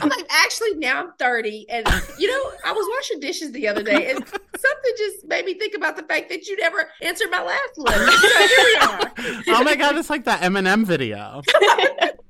I'm 0.00 0.08
like, 0.08 0.26
actually, 0.30 0.74
now 0.74 1.02
I'm 1.02 1.12
30, 1.18 1.66
and 1.68 1.88
you 2.18 2.28
know, 2.28 2.52
I 2.64 2.72
was 2.72 2.86
washing 2.96 3.18
dishes 3.18 3.50
the 3.50 3.66
other 3.66 3.82
day, 3.82 4.10
and 4.12 4.24
something 4.24 4.92
just 4.96 5.26
made 5.26 5.44
me 5.44 5.54
think 5.54 5.74
about 5.74 5.96
the 5.96 6.04
fact 6.04 6.28
that 6.28 6.46
you 6.46 6.56
never 6.58 6.88
answered 7.02 7.30
my 7.32 7.42
last 7.42 7.76
letter. 7.78 8.06
So 8.12 8.46
here 8.46 8.64
we 8.64 8.76
are. 8.76 9.12
oh 9.58 9.64
my 9.64 9.74
god, 9.74 9.96
it's 9.96 10.08
like 10.10 10.24
that 10.24 10.42
Eminem 10.42 10.84
video. 10.86 11.42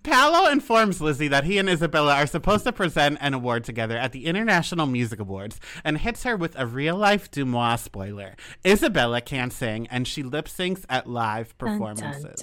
Paolo 0.09 0.51
informs 0.51 1.03
Lizzie 1.03 1.29
that 1.29 1.45
he 1.45 1.59
and 1.59 1.69
Isabella 1.69 2.15
are 2.15 2.27
supposed 2.27 2.65
to 2.65 2.73
present 2.73 3.19
an 3.21 3.35
award 3.35 3.63
together 3.63 3.99
at 3.99 4.13
the 4.13 4.25
International 4.25 4.87
Music 4.87 5.21
Awards 5.21 5.61
and 5.85 5.99
hits 5.99 6.23
her 6.23 6.35
with 6.35 6.59
a 6.59 6.65
real 6.67 6.97
life 6.97 7.31
Deuxmoi 7.31 7.79
spoiler. 7.79 8.35
Isabella 8.67 9.21
can't 9.21 9.53
sing 9.53 9.87
and 9.89 10.09
she 10.09 10.23
lip 10.23 10.47
syncs 10.47 10.87
at 10.89 11.07
live 11.07 11.57
performances, 11.59 12.43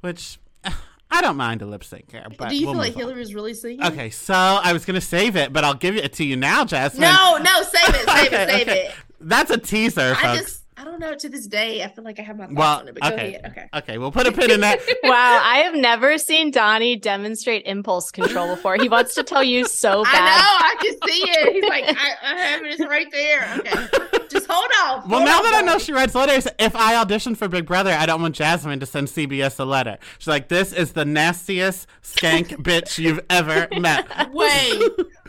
which 0.00 0.38
eh, 0.64 0.70
I 1.10 1.20
don't 1.20 1.36
mind 1.36 1.60
a 1.60 1.66
lip 1.66 1.84
sync 1.84 2.10
here. 2.10 2.26
But 2.38 2.48
Do 2.48 2.56
you 2.56 2.64
we'll 2.64 2.74
feel 2.74 2.80
like 2.80 2.92
move 2.92 2.96
on. 2.96 3.08
Hilary 3.08 3.20
was 3.20 3.34
really 3.34 3.52
singing? 3.54 3.84
Okay, 3.84 4.08
so 4.08 4.32
I 4.34 4.72
was 4.72 4.86
gonna 4.86 5.02
save 5.02 5.36
it, 5.36 5.52
but 5.52 5.64
I'll 5.64 5.74
give 5.74 5.96
it 5.96 6.14
to 6.14 6.24
you 6.24 6.34
now, 6.36 6.64
Jasmine. 6.64 7.02
No, 7.02 7.36
no, 7.36 7.62
save 7.62 7.94
it, 7.94 8.08
save 8.08 8.26
Okay, 8.32 8.42
it, 8.42 8.48
save 8.48 8.68
okay. 8.68 8.86
it. 8.86 8.94
That's 9.20 9.50
a 9.50 9.58
teaser, 9.58 10.14
folks. 10.14 10.24
I 10.24 10.36
just, 10.38 10.62
I 10.78 10.84
don't 10.84 11.00
know. 11.00 11.14
To 11.14 11.28
this 11.30 11.46
day, 11.46 11.82
I 11.82 11.88
feel 11.88 12.04
like 12.04 12.18
I 12.18 12.22
have 12.22 12.36
my 12.36 12.44
thoughts 12.44 12.56
well, 12.56 12.80
on 12.80 12.88
it. 12.88 12.94
But 12.94 13.02
go 13.04 13.08
okay, 13.14 13.34
ahead. 13.34 13.44
Okay. 13.46 13.68
okay, 13.72 13.98
we'll 13.98 14.12
put 14.12 14.26
a 14.26 14.32
pin 14.32 14.50
in 14.50 14.60
that. 14.60 14.78
Wow, 15.02 15.40
I 15.42 15.58
have 15.58 15.74
never 15.74 16.18
seen 16.18 16.50
Donny 16.50 16.96
demonstrate 16.96 17.64
impulse 17.64 18.10
control 18.10 18.54
before. 18.54 18.76
He 18.76 18.88
wants 18.88 19.14
to 19.14 19.22
tell 19.22 19.42
you 19.42 19.66
so 19.66 20.02
bad. 20.04 20.14
I 20.14 20.18
bad. 20.18 20.36
know. 20.36 20.56
I 20.58 20.76
can 20.80 21.08
see 21.08 21.22
it. 21.30 21.52
He's 21.52 21.68
like, 21.68 21.84
I, 21.98 22.34
I 22.34 22.38
have 22.40 22.62
it. 22.62 22.72
It's 22.72 22.86
right 22.86 23.10
there. 23.10 23.54
Okay. 23.58 24.26
Just 24.28 24.46
hold 24.50 24.70
on. 24.82 25.08
Well, 25.08 25.20
Hold 25.20 25.24
now 25.24 25.38
on, 25.38 25.44
that 25.44 25.54
I 25.54 25.60
know 25.62 25.78
she 25.78 25.92
writes 25.92 26.14
letters, 26.14 26.48
if 26.58 26.74
I 26.74 26.96
audition 26.96 27.34
for 27.34 27.48
Big 27.48 27.66
Brother, 27.66 27.92
I 27.92 28.04
don't 28.04 28.20
want 28.20 28.34
Jasmine 28.34 28.80
to 28.80 28.86
send 28.86 29.08
CBS 29.08 29.58
a 29.60 29.64
letter. 29.64 29.98
She's 30.18 30.28
like, 30.28 30.48
"This 30.48 30.72
is 30.72 30.92
the 30.92 31.04
nastiest 31.04 31.86
skank 32.02 32.48
bitch 32.62 32.98
you've 32.98 33.20
ever 33.30 33.68
met." 33.78 34.32
Wait, 34.32 34.82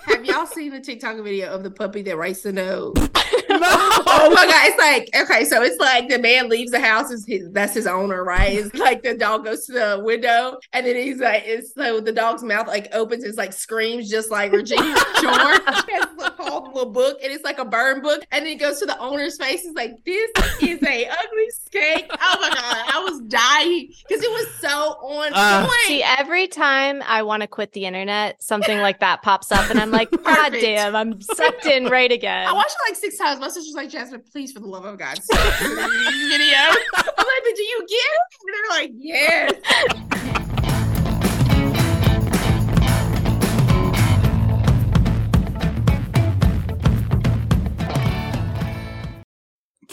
have 0.07 0.25
y'all 0.25 0.47
seen 0.47 0.71
the 0.71 0.79
TikTok 0.79 1.17
video 1.23 1.53
of 1.53 1.63
the 1.63 1.71
puppy 1.71 2.01
that 2.03 2.17
writes 2.17 2.41
the 2.41 2.51
note? 2.51 2.97
No. 3.59 3.67
Oh 4.09 4.29
my 4.33 4.45
god, 4.45 4.67
it's 4.67 4.77
like 5.13 5.23
okay, 5.29 5.45
so 5.45 5.61
it's 5.61 5.77
like 5.79 6.09
the 6.09 6.19
man 6.19 6.49
leaves 6.49 6.71
the 6.71 6.79
house, 6.79 7.11
is 7.11 7.25
his 7.25 7.49
that's 7.51 7.73
his 7.73 7.87
owner, 7.87 8.23
right? 8.23 8.53
It's 8.57 8.73
like 8.75 9.03
the 9.03 9.13
dog 9.15 9.45
goes 9.45 9.65
to 9.67 9.73
the 9.73 10.01
window, 10.03 10.59
and 10.73 10.85
then 10.85 10.95
he's 10.95 11.19
like, 11.19 11.43
it's 11.45 11.73
so 11.73 11.99
the 11.99 12.11
dog's 12.11 12.43
mouth 12.43 12.67
like 12.67 12.87
opens, 12.93 13.23
it's 13.23 13.37
like 13.37 13.53
screams 13.53 14.09
just 14.09 14.31
like 14.31 14.51
Regina 14.51 14.81
George. 15.21 15.61
She 15.85 15.93
has 15.93 16.07
this 16.17 16.29
whole 16.39 16.71
little 16.73 16.91
book, 16.91 17.19
and 17.23 17.31
it's 17.31 17.43
like 17.43 17.59
a 17.59 17.65
burn 17.65 18.01
book, 18.01 18.25
and 18.31 18.45
then 18.45 18.53
it 18.53 18.59
goes 18.59 18.79
to 18.79 18.85
the 18.85 18.97
owner's 18.99 19.37
face. 19.37 19.65
It's 19.65 19.75
like 19.75 19.91
this 20.05 20.31
is 20.61 20.81
a 20.83 21.07
ugly 21.07 21.47
skank. 21.59 22.07
Oh 22.11 22.37
my 22.41 22.49
god, 22.49 22.85
I 22.93 23.03
was 23.07 23.19
dying 23.21 23.89
because 24.07 24.23
it 24.23 24.31
was 24.31 24.47
so 24.55 24.69
on 24.69 25.31
Uh, 25.33 25.61
point. 25.67 25.73
See, 25.87 26.03
every 26.03 26.47
time 26.47 27.01
I 27.05 27.23
want 27.23 27.41
to 27.41 27.47
quit 27.47 27.73
the 27.73 27.85
internet, 27.85 28.41
something 28.41 28.79
like 28.79 28.99
that 28.99 29.21
pops 29.21 29.51
up, 29.51 29.69
and 29.69 29.79
I'm 29.79 29.91
like, 29.91 30.09
God 30.23 30.51
damn, 30.53 30.95
I'm 30.95 31.21
sucked 31.21 31.65
in 31.65 31.85
right 31.85 32.11
again. 32.11 32.47
I 32.47 32.53
watched 32.53 32.71
it 32.71 32.89
like 32.89 32.95
six 32.95 33.17
times. 33.17 33.39
My 33.47 33.51
sister's 33.51 33.75
like, 33.75 33.89
Jasmine, 33.89 34.23
please, 34.29 34.51
for 34.51 34.59
the 34.59 34.67
love 34.67 34.83
of 34.83 34.99
God, 34.99 35.17
stop 35.23 35.59
these. 35.61 35.71
I'm 35.71 37.15
like, 37.15 37.43
but 37.45 37.55
do 37.55 37.63
you 37.63 37.87
get 37.87 37.95
it? 37.95 38.21
And 38.43 38.53
they're 38.53 38.69
like, 38.77 38.91
yes. 38.93 40.43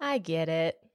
I 0.00 0.18
get 0.18 0.48
it. 0.48 0.85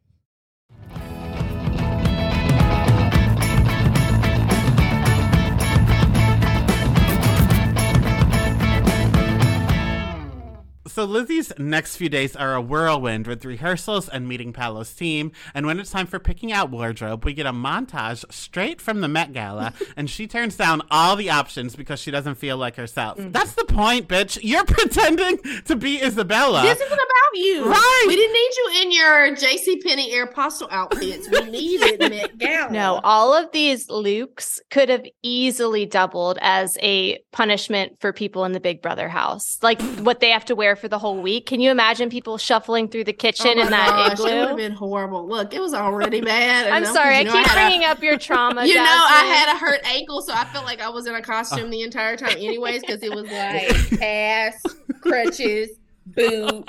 So 10.91 11.05
Lizzie's 11.05 11.53
next 11.57 11.95
few 11.95 12.09
days 12.09 12.35
are 12.35 12.53
a 12.53 12.59
whirlwind 12.59 13.25
with 13.25 13.45
rehearsals 13.45 14.09
and 14.09 14.27
meeting 14.27 14.51
Paolo's 14.51 14.93
team. 14.93 15.31
And 15.53 15.65
when 15.65 15.79
it's 15.79 15.89
time 15.89 16.05
for 16.05 16.19
picking 16.19 16.51
out 16.51 16.69
wardrobe, 16.69 17.23
we 17.23 17.33
get 17.33 17.45
a 17.45 17.53
montage 17.53 18.29
straight 18.29 18.81
from 18.81 18.99
the 18.99 19.07
Met 19.07 19.31
Gala, 19.31 19.73
and 19.95 20.09
she 20.09 20.27
turns 20.27 20.57
down 20.57 20.81
all 20.91 21.15
the 21.15 21.29
options 21.29 21.77
because 21.77 22.01
she 22.01 22.11
doesn't 22.11 22.35
feel 22.35 22.57
like 22.57 22.75
herself. 22.75 23.17
Mm. 23.17 23.31
That's 23.31 23.53
the 23.53 23.63
point, 23.63 24.09
bitch. 24.09 24.37
You're 24.41 24.65
pretending 24.65 25.39
to 25.63 25.77
be 25.77 26.03
Isabella. 26.03 26.63
This 26.63 26.81
isn't 26.81 26.91
about 26.91 27.35
you. 27.35 27.69
Right. 27.69 28.03
We 28.07 28.15
didn't 28.17 28.33
need 28.33 28.51
you 28.57 28.81
in 28.81 28.91
your 28.91 29.35
J.C. 29.35 29.81
Penney 29.85 30.11
Aeropostale 30.11 30.67
outfits. 30.71 31.29
We 31.29 31.39
needed 31.49 32.01
Met 32.01 32.37
Gala. 32.37 32.71
No, 32.71 32.99
all 33.05 33.33
of 33.33 33.49
these 33.53 33.89
looks 33.89 34.59
could 34.69 34.89
have 34.89 35.05
easily 35.23 35.85
doubled 35.85 36.37
as 36.41 36.77
a 36.81 37.19
punishment 37.31 38.01
for 38.01 38.11
people 38.11 38.43
in 38.43 38.51
the 38.51 38.59
Big 38.59 38.81
Brother 38.81 39.07
house. 39.07 39.57
Like 39.61 39.81
what 39.99 40.19
they 40.19 40.31
have 40.31 40.43
to 40.45 40.55
wear 40.55 40.75
for 40.81 40.87
the 40.89 40.99
whole 40.99 41.21
week. 41.21 41.45
Can 41.45 41.61
you 41.61 41.71
imagine 41.71 42.09
people 42.09 42.37
shuffling 42.37 42.89
through 42.89 43.05
the 43.05 43.13
kitchen 43.13 43.53
Oh 43.57 43.61
in 43.61 43.69
that 43.69 43.87
gosh, 44.17 44.19
It 44.19 44.23
would 44.23 44.47
have 44.49 44.57
been 44.57 44.71
horrible. 44.73 45.25
Look, 45.27 45.53
it 45.53 45.61
was 45.61 45.73
already 45.73 46.19
bad. 46.19 46.67
I'm 46.67 46.83
enough, 46.83 46.93
sorry, 46.93 47.15
I 47.17 47.23
'cause, 47.23 47.33
you 47.35 47.39
know, 47.39 47.43
keep 47.43 47.51
had 47.51 47.65
a- 47.65 47.69
bringing 47.69 47.85
up 47.87 48.03
your 48.03 48.17
trauma. 48.17 48.65
You 48.71 48.75
know, 48.75 48.81
I 48.83 49.23
had 49.25 49.55
a 49.55 49.57
hurt 49.59 49.79
ankle, 49.85 50.21
so 50.21 50.33
I 50.33 50.43
felt 50.45 50.65
like 50.65 50.81
I 50.81 50.89
was 50.89 51.05
in 51.07 51.15
a 51.15 51.21
costume 51.21 51.69
the 51.69 51.83
entire 51.83 52.17
time, 52.17 52.31
anyways, 52.37 52.81
because 52.81 53.03
it 53.03 53.13
was 53.13 53.25
like 53.31 53.99
cast, 53.99 54.65
crutches, 55.01 55.69
boot, 56.07 56.67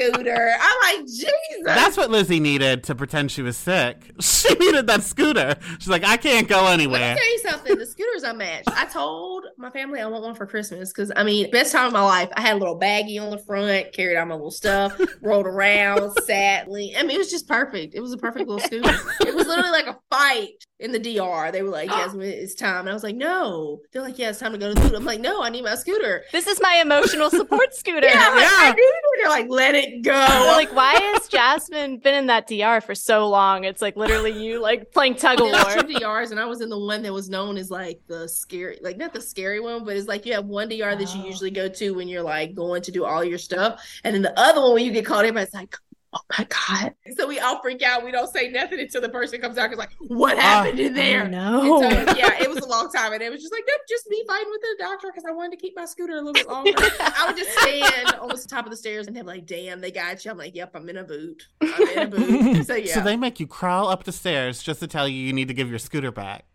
scooter. 0.00 0.52
I'm 0.60 0.76
like, 0.98 1.06
Jesus. 1.06 1.30
That's 1.64 1.96
what 1.96 2.10
Lizzie 2.10 2.40
needed 2.40 2.84
to 2.84 2.94
pretend 2.94 3.30
she 3.30 3.42
was 3.42 3.56
sick. 3.56 4.12
She 4.40 4.54
needed 4.54 4.86
that 4.86 5.02
scooter. 5.02 5.56
She's 5.78 5.88
like, 5.88 6.02
I 6.02 6.16
can't 6.16 6.48
go 6.48 6.66
anywhere. 6.66 6.98
Let 7.00 7.00
me 7.00 7.04
anywhere. 7.10 7.16
tell 7.16 7.30
you 7.32 7.38
something. 7.50 7.78
The 7.78 7.86
scooter's 7.86 8.22
unmatched. 8.22 8.70
I 8.70 8.86
told 8.86 9.44
my 9.58 9.68
family 9.70 10.00
I 10.00 10.06
want 10.06 10.24
one 10.24 10.34
for 10.34 10.46
Christmas 10.46 10.90
because 10.92 11.12
I 11.14 11.24
mean, 11.24 11.50
best 11.50 11.72
time 11.72 11.86
of 11.88 11.92
my 11.92 12.00
life. 12.02 12.30
I 12.34 12.40
had 12.40 12.54
a 12.56 12.58
little 12.58 12.78
baggie 12.80 13.20
on 13.20 13.30
the 13.30 13.38
front, 13.38 13.92
carried 13.92 14.16
out 14.16 14.26
my 14.28 14.34
little 14.34 14.50
stuff, 14.50 14.98
rolled 15.22 15.46
around, 15.46 16.12
sat. 16.24 16.70
lean- 16.70 16.96
I 16.96 17.02
mean, 17.02 17.16
it 17.16 17.18
was 17.18 17.30
just 17.30 17.46
perfect. 17.48 17.94
It 17.94 18.00
was 18.00 18.12
a 18.12 18.16
perfect 18.16 18.48
little 18.48 18.60
scooter. 18.66 18.90
It 19.26 19.34
was 19.34 19.46
literally 19.46 19.70
like 19.70 19.86
a 19.86 19.98
fight 20.10 20.48
in 20.78 20.92
the 20.92 20.98
DR. 20.98 21.52
They 21.52 21.62
were 21.62 21.68
like, 21.68 21.90
"Jasmine, 21.90 22.22
it's 22.26 22.54
time," 22.54 22.80
and 22.80 22.88
I 22.88 22.94
was 22.94 23.02
like, 23.02 23.16
"No." 23.16 23.80
They're 23.92 24.02
like, 24.02 24.18
"Yeah, 24.18 24.30
it's 24.30 24.38
time 24.38 24.52
to 24.52 24.58
go 24.58 24.68
to 24.68 24.74
the 24.74 24.80
scooter." 24.80 24.96
I'm 24.96 25.04
like, 25.04 25.20
"No, 25.20 25.42
I 25.42 25.50
need 25.50 25.64
my 25.64 25.74
scooter." 25.74 26.24
This 26.32 26.46
is 26.46 26.60
my 26.62 26.76
emotional 26.82 27.28
support 27.30 27.74
scooter. 27.74 28.06
Yeah, 28.08 28.28
I'm 28.30 28.34
like, 28.36 28.44
Yeah. 28.44 28.56
I 28.58 28.70
need 28.74 28.80
it. 28.80 28.94
They're 29.20 29.30
like, 29.30 29.46
"Let 29.50 29.74
it 29.74 29.89
go." 30.02 30.12
They're 30.12 30.52
like, 30.56 30.74
why 30.74 30.94
has 30.94 31.28
Jasmine 31.28 31.98
been 31.98 32.14
in 32.14 32.26
that 32.26 32.46
DR 32.46 32.80
for 32.82 32.94
so 32.94 33.28
long? 33.28 33.64
It's 33.64 33.82
like 33.82 33.96
literally 33.96 34.30
you 34.32 34.60
like 34.60 34.92
playing 34.92 35.16
tug 35.16 35.40
of 35.40 35.48
war. 35.50 35.82
two 35.82 35.82
DRs, 35.98 36.30
and 36.30 36.40
I 36.40 36.44
was 36.46 36.60
in 36.60 36.68
the 36.68 36.78
one 36.78 37.02
that 37.02 37.12
was 37.12 37.28
known 37.28 37.56
as 37.56 37.70
like 37.70 38.00
the 38.06 38.28
scary, 38.28 38.78
like 38.82 38.96
not 38.96 39.12
the 39.12 39.20
scary 39.20 39.60
one, 39.60 39.84
but 39.84 39.96
it's 39.96 40.08
like 40.08 40.24
you 40.26 40.32
have 40.34 40.46
one 40.46 40.68
DR 40.68 40.96
that 40.96 41.14
you 41.14 41.22
Oh. 41.22 41.26
usually 41.26 41.50
go 41.50 41.68
to 41.68 41.90
when 41.94 42.08
you're 42.08 42.22
like 42.22 42.54
going 42.54 42.82
to 42.82 42.92
do 42.92 43.04
all 43.04 43.22
your 43.24 43.38
stuff, 43.38 43.84
and 44.04 44.14
then 44.14 44.22
the 44.22 44.38
other 44.38 44.60
one 44.60 44.74
when 44.74 44.84
you 44.84 44.92
get 44.92 45.04
called, 45.04 45.20
everybody's 45.20 45.52
like, 45.54 45.76
"Oh 46.12 46.20
my 46.38 46.46
god!" 46.48 46.94
So 47.16 47.26
we 47.26 47.38
all 47.38 47.60
freak 47.60 47.82
out. 47.82 48.04
We 48.04 48.10
don't 48.10 48.30
say 48.30 48.48
nothing 48.50 48.80
until 48.80 49.00
the 49.00 49.08
person 49.08 49.40
comes 49.40 49.58
out. 49.58 49.70
It's 49.70 49.78
like, 49.78 49.90
"What 49.98 50.36
ah, 50.38 50.40
happened 50.40 50.80
in 50.80 50.94
there?" 50.94 51.28
No. 51.28 51.80
so, 51.82 51.88
yeah, 51.88 52.42
it 52.42 52.48
was 52.48 52.64
a 52.64 52.68
long 52.68 52.90
time, 52.90 53.12
and 53.12 53.22
it 53.22 53.30
was 53.30 53.40
just 53.40 53.52
like, 53.52 53.64
nope, 53.66 53.80
just 53.88 54.08
me 54.08 54.22
fighting 54.26 54.50
with 54.50 54.60
the 54.60 54.76
doctor 54.78 55.08
because 55.08 55.24
I 55.28 55.32
wanted 55.32 55.52
to 55.52 55.56
keep 55.58 55.74
my 55.76 55.84
scooter 55.84 56.14
a 56.14 56.16
little 56.16 56.32
bit 56.32 56.48
longer. 56.48 56.72
I 56.76 57.24
would 57.26 57.36
just 57.36 57.50
stand 57.58 58.14
on 58.20 58.28
the 58.28 58.46
top 58.48 58.64
of 58.64 58.70
the 58.70 58.76
stairs 58.76 59.06
and 59.06 59.16
they're 59.16 59.24
like, 59.24 59.46
"Damn, 59.46 59.80
they 59.80 59.90
got 59.90 60.24
you." 60.24 60.30
I'm 60.30 60.38
like, 60.38 60.54
"Yep, 60.54 60.72
I'm 60.74 60.88
in 60.88 60.96
a 60.96 61.04
boot. 61.04 61.48
I'm 61.60 61.88
in 61.88 61.98
a 61.98 62.06
boot." 62.06 62.66
So 62.70 62.74
yeah, 62.74 62.94
So 62.94 63.00
they 63.00 63.16
make 63.16 63.40
you 63.40 63.46
crawl 63.46 63.88
up 63.88 64.04
the 64.04 64.12
stairs 64.12 64.62
just 64.62 64.80
to 64.80 64.86
tell 64.86 65.08
you 65.08 65.16
you 65.16 65.32
need 65.32 65.48
to 65.48 65.54
give 65.54 65.70
your 65.70 65.78
scooter 65.78 66.12
back. 66.12 66.44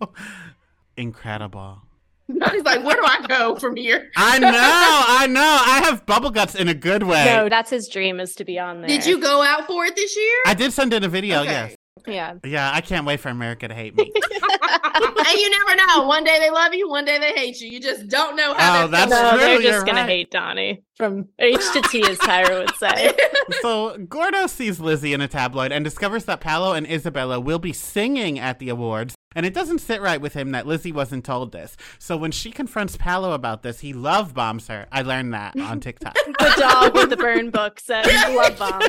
Incredible. 0.96 1.82
He's 2.52 2.62
like, 2.64 2.84
where 2.84 2.96
do 2.96 3.02
I 3.04 3.26
go 3.26 3.56
from 3.56 3.76
here? 3.76 4.10
I 4.16 4.38
know, 4.38 4.50
I 4.52 5.26
know. 5.26 5.40
I 5.40 5.80
have 5.84 6.06
bubble 6.06 6.30
guts 6.30 6.54
in 6.54 6.68
a 6.68 6.74
good 6.74 7.02
way. 7.02 7.24
No, 7.24 7.48
that's 7.48 7.70
his 7.70 7.88
dream 7.88 8.20
is 8.20 8.34
to 8.36 8.44
be 8.44 8.58
on 8.58 8.80
there. 8.80 8.88
Did 8.88 9.06
you 9.06 9.18
go 9.20 9.42
out 9.42 9.66
for 9.66 9.84
it 9.84 9.96
this 9.96 10.16
year? 10.16 10.42
I 10.46 10.54
did 10.54 10.72
send 10.72 10.92
in 10.92 11.04
a 11.04 11.08
video, 11.08 11.40
Okay. 11.40 11.50
yes. 11.50 11.74
Yeah. 12.04 12.34
Yeah, 12.44 12.70
I 12.74 12.80
can't 12.80 13.06
wait 13.06 13.20
for 13.20 13.28
America 13.28 13.68
to 13.68 13.74
hate 13.74 13.96
me. 13.96 14.10
and 14.92 15.38
you 15.38 15.50
never 15.50 15.76
know. 15.76 16.06
One 16.06 16.24
day 16.24 16.38
they 16.40 16.50
love 16.50 16.74
you, 16.74 16.88
one 16.88 17.04
day 17.04 17.18
they 17.18 17.32
hate 17.32 17.60
you. 17.60 17.70
You 17.70 17.80
just 17.80 18.08
don't 18.08 18.34
know 18.34 18.54
how 18.54 18.84
Oh, 18.84 18.88
that 18.88 19.08
that's 19.08 19.12
feels. 19.12 19.22
No, 19.22 19.30
true, 19.30 19.38
they're 19.40 19.60
you're 19.60 19.72
just 19.72 19.86
gonna 19.86 20.00
right. 20.00 20.08
hate 20.08 20.30
Donny 20.32 20.82
from 20.96 21.28
H 21.38 21.60
to 21.74 21.82
T, 21.82 22.02
as 22.04 22.18
Tyra 22.18 22.60
would 22.66 22.74
say. 22.76 23.14
so 23.60 23.96
Gordo 24.08 24.46
sees 24.48 24.80
Lizzie 24.80 25.12
in 25.12 25.20
a 25.20 25.28
tabloid 25.28 25.70
and 25.70 25.84
discovers 25.84 26.24
that 26.24 26.40
Paolo 26.40 26.72
and 26.72 26.90
Isabella 26.90 27.38
will 27.38 27.58
be 27.60 27.72
singing 27.72 28.36
at 28.38 28.58
the 28.58 28.68
awards. 28.68 29.14
And 29.34 29.46
it 29.46 29.54
doesn't 29.54 29.80
sit 29.80 30.00
right 30.00 30.20
with 30.20 30.34
him 30.34 30.52
that 30.52 30.66
Lizzie 30.66 30.92
wasn't 30.92 31.24
told 31.24 31.52
this. 31.52 31.76
So 31.98 32.16
when 32.16 32.30
she 32.30 32.50
confronts 32.50 32.96
Paolo 32.96 33.32
about 33.32 33.62
this, 33.62 33.80
he 33.80 33.92
love 33.92 34.34
bombs 34.34 34.68
her. 34.68 34.86
I 34.92 35.02
learned 35.02 35.34
that 35.34 35.58
on 35.58 35.80
TikTok. 35.80 36.14
the 36.26 36.54
dog 36.58 36.94
with 36.94 37.10
the 37.10 37.16
burn 37.16 37.50
book 37.50 37.80
says 37.80 38.06
love 38.34 38.58
bomb. 38.58 38.82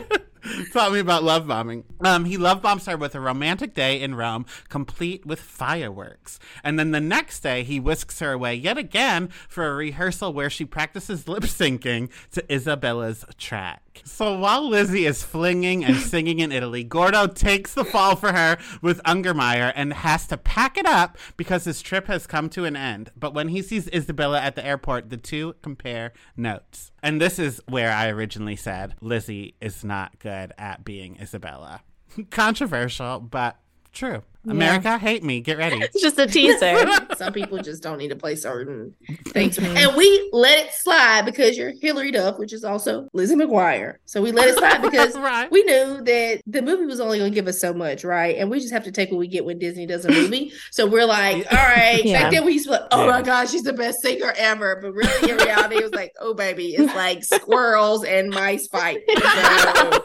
Taught 0.73 0.91
me 0.91 0.99
about 0.99 1.23
love 1.23 1.47
bombing. 1.47 1.85
Um, 2.01 2.25
he 2.25 2.37
love 2.37 2.61
bombs 2.61 2.85
her 2.87 2.97
with 2.97 3.15
a 3.15 3.19
romantic 3.21 3.73
day 3.73 4.01
in 4.01 4.15
Rome, 4.15 4.45
complete 4.67 5.25
with 5.25 5.39
fireworks. 5.39 6.37
And 6.63 6.77
then 6.77 6.91
the 6.91 6.99
next 6.99 7.39
day, 7.39 7.63
he 7.63 7.79
whisks 7.79 8.19
her 8.19 8.33
away 8.33 8.55
yet 8.55 8.77
again 8.77 9.29
for 9.47 9.67
a 9.67 9.73
rehearsal 9.73 10.33
where 10.33 10.49
she 10.49 10.65
practices 10.65 11.27
lip 11.29 11.43
syncing 11.43 12.09
to 12.31 12.53
Isabella's 12.53 13.23
track. 13.37 13.82
So 14.05 14.37
while 14.37 14.69
Lizzie 14.69 15.05
is 15.05 15.23
flinging 15.23 15.83
and 15.83 15.95
singing 15.97 16.39
in 16.39 16.51
Italy, 16.51 16.83
Gordo 16.83 17.25
takes 17.25 17.73
the 17.73 17.83
fall 17.83 18.15
for 18.15 18.31
her 18.31 18.57
with 18.81 19.01
Ungermeyer 19.03 19.73
and 19.75 19.91
has 19.91 20.27
to 20.27 20.37
pack 20.37 20.77
it 20.77 20.85
up 20.85 21.17
because 21.35 21.65
his 21.65 21.81
trip 21.81 22.07
has 22.07 22.27
come 22.27 22.49
to 22.49 22.65
an 22.65 22.75
end. 22.75 23.11
But 23.15 23.33
when 23.33 23.47
he 23.47 23.61
sees 23.61 23.89
Isabella 23.89 24.39
at 24.39 24.55
the 24.55 24.65
airport, 24.65 25.09
the 25.09 25.17
two 25.17 25.55
compare 25.61 26.13
notes. 26.37 26.91
And 27.01 27.19
this 27.19 27.39
is 27.39 27.61
where 27.67 27.91
I 27.91 28.09
originally 28.09 28.55
said 28.55 28.95
Lizzie 29.01 29.55
is 29.59 29.83
not 29.83 30.19
good 30.19 30.53
at 30.57 30.85
being 30.85 31.17
Isabella. 31.19 31.81
Controversial, 32.29 33.19
but 33.19 33.57
True. 33.93 34.23
America, 34.45 34.97
hate 34.97 35.23
me. 35.23 35.39
Get 35.39 35.57
ready. 35.57 35.77
It's 35.77 36.01
just 36.01 36.19
a 36.19 36.27
teaser. 36.27 36.85
Some 37.15 37.31
people 37.31 37.59
just 37.59 37.81
don't 37.81 37.97
need 37.97 38.09
to 38.09 38.15
play 38.17 38.35
certain 38.35 38.93
things. 39.27 39.57
Mm-hmm. 39.57 39.77
And 39.77 39.95
we 39.95 40.29
let 40.33 40.65
it 40.65 40.73
slide 40.73 41.23
because 41.23 41.57
you're 41.57 41.71
Hilary 41.81 42.11
Duff, 42.11 42.37
which 42.39 42.51
is 42.51 42.65
also 42.65 43.07
Lizzie 43.13 43.35
McGuire. 43.35 43.97
So 44.05 44.21
we 44.21 44.33
let 44.33 44.49
it 44.49 44.57
slide 44.57 44.81
because 44.81 45.15
right. 45.17 45.49
we 45.49 45.63
knew 45.63 46.01
that 46.03 46.41
the 46.45 46.61
movie 46.61 46.85
was 46.85 46.99
only 46.99 47.19
going 47.19 47.31
to 47.31 47.35
give 47.35 47.47
us 47.47 47.61
so 47.61 47.73
much, 47.73 48.03
right? 48.03 48.35
And 48.35 48.49
we 48.51 48.59
just 48.59 48.73
have 48.73 48.83
to 48.83 48.91
take 48.91 49.11
what 49.11 49.17
we 49.19 49.27
get 49.27 49.45
when 49.45 49.59
Disney 49.59 49.85
does 49.85 50.03
a 50.03 50.11
movie. 50.11 50.51
So 50.71 50.87
we're 50.87 51.05
like, 51.05 51.45
all 51.49 51.57
right. 51.57 52.03
Yeah. 52.03 52.23
Back 52.23 52.33
then 52.33 52.45
we 52.45 52.53
used 52.53 52.65
to 52.65 52.71
be 52.71 52.77
like, 52.77 52.87
oh 52.91 53.05
Yeah. 53.05 53.11
my 53.11 53.21
gosh, 53.21 53.51
she's 53.51 53.63
the 53.63 53.71
best 53.73 54.01
singer 54.01 54.33
ever. 54.35 54.79
But 54.81 54.91
really, 54.93 55.31
in 55.31 55.37
reality, 55.37 55.77
it 55.77 55.83
was 55.83 55.93
like, 55.93 56.13
oh 56.19 56.33
baby, 56.33 56.75
it's 56.75 56.93
like 56.95 57.23
squirrels 57.23 58.03
and 58.03 58.29
mice 58.29 58.67
fight. 58.67 59.03
So, 59.07 60.03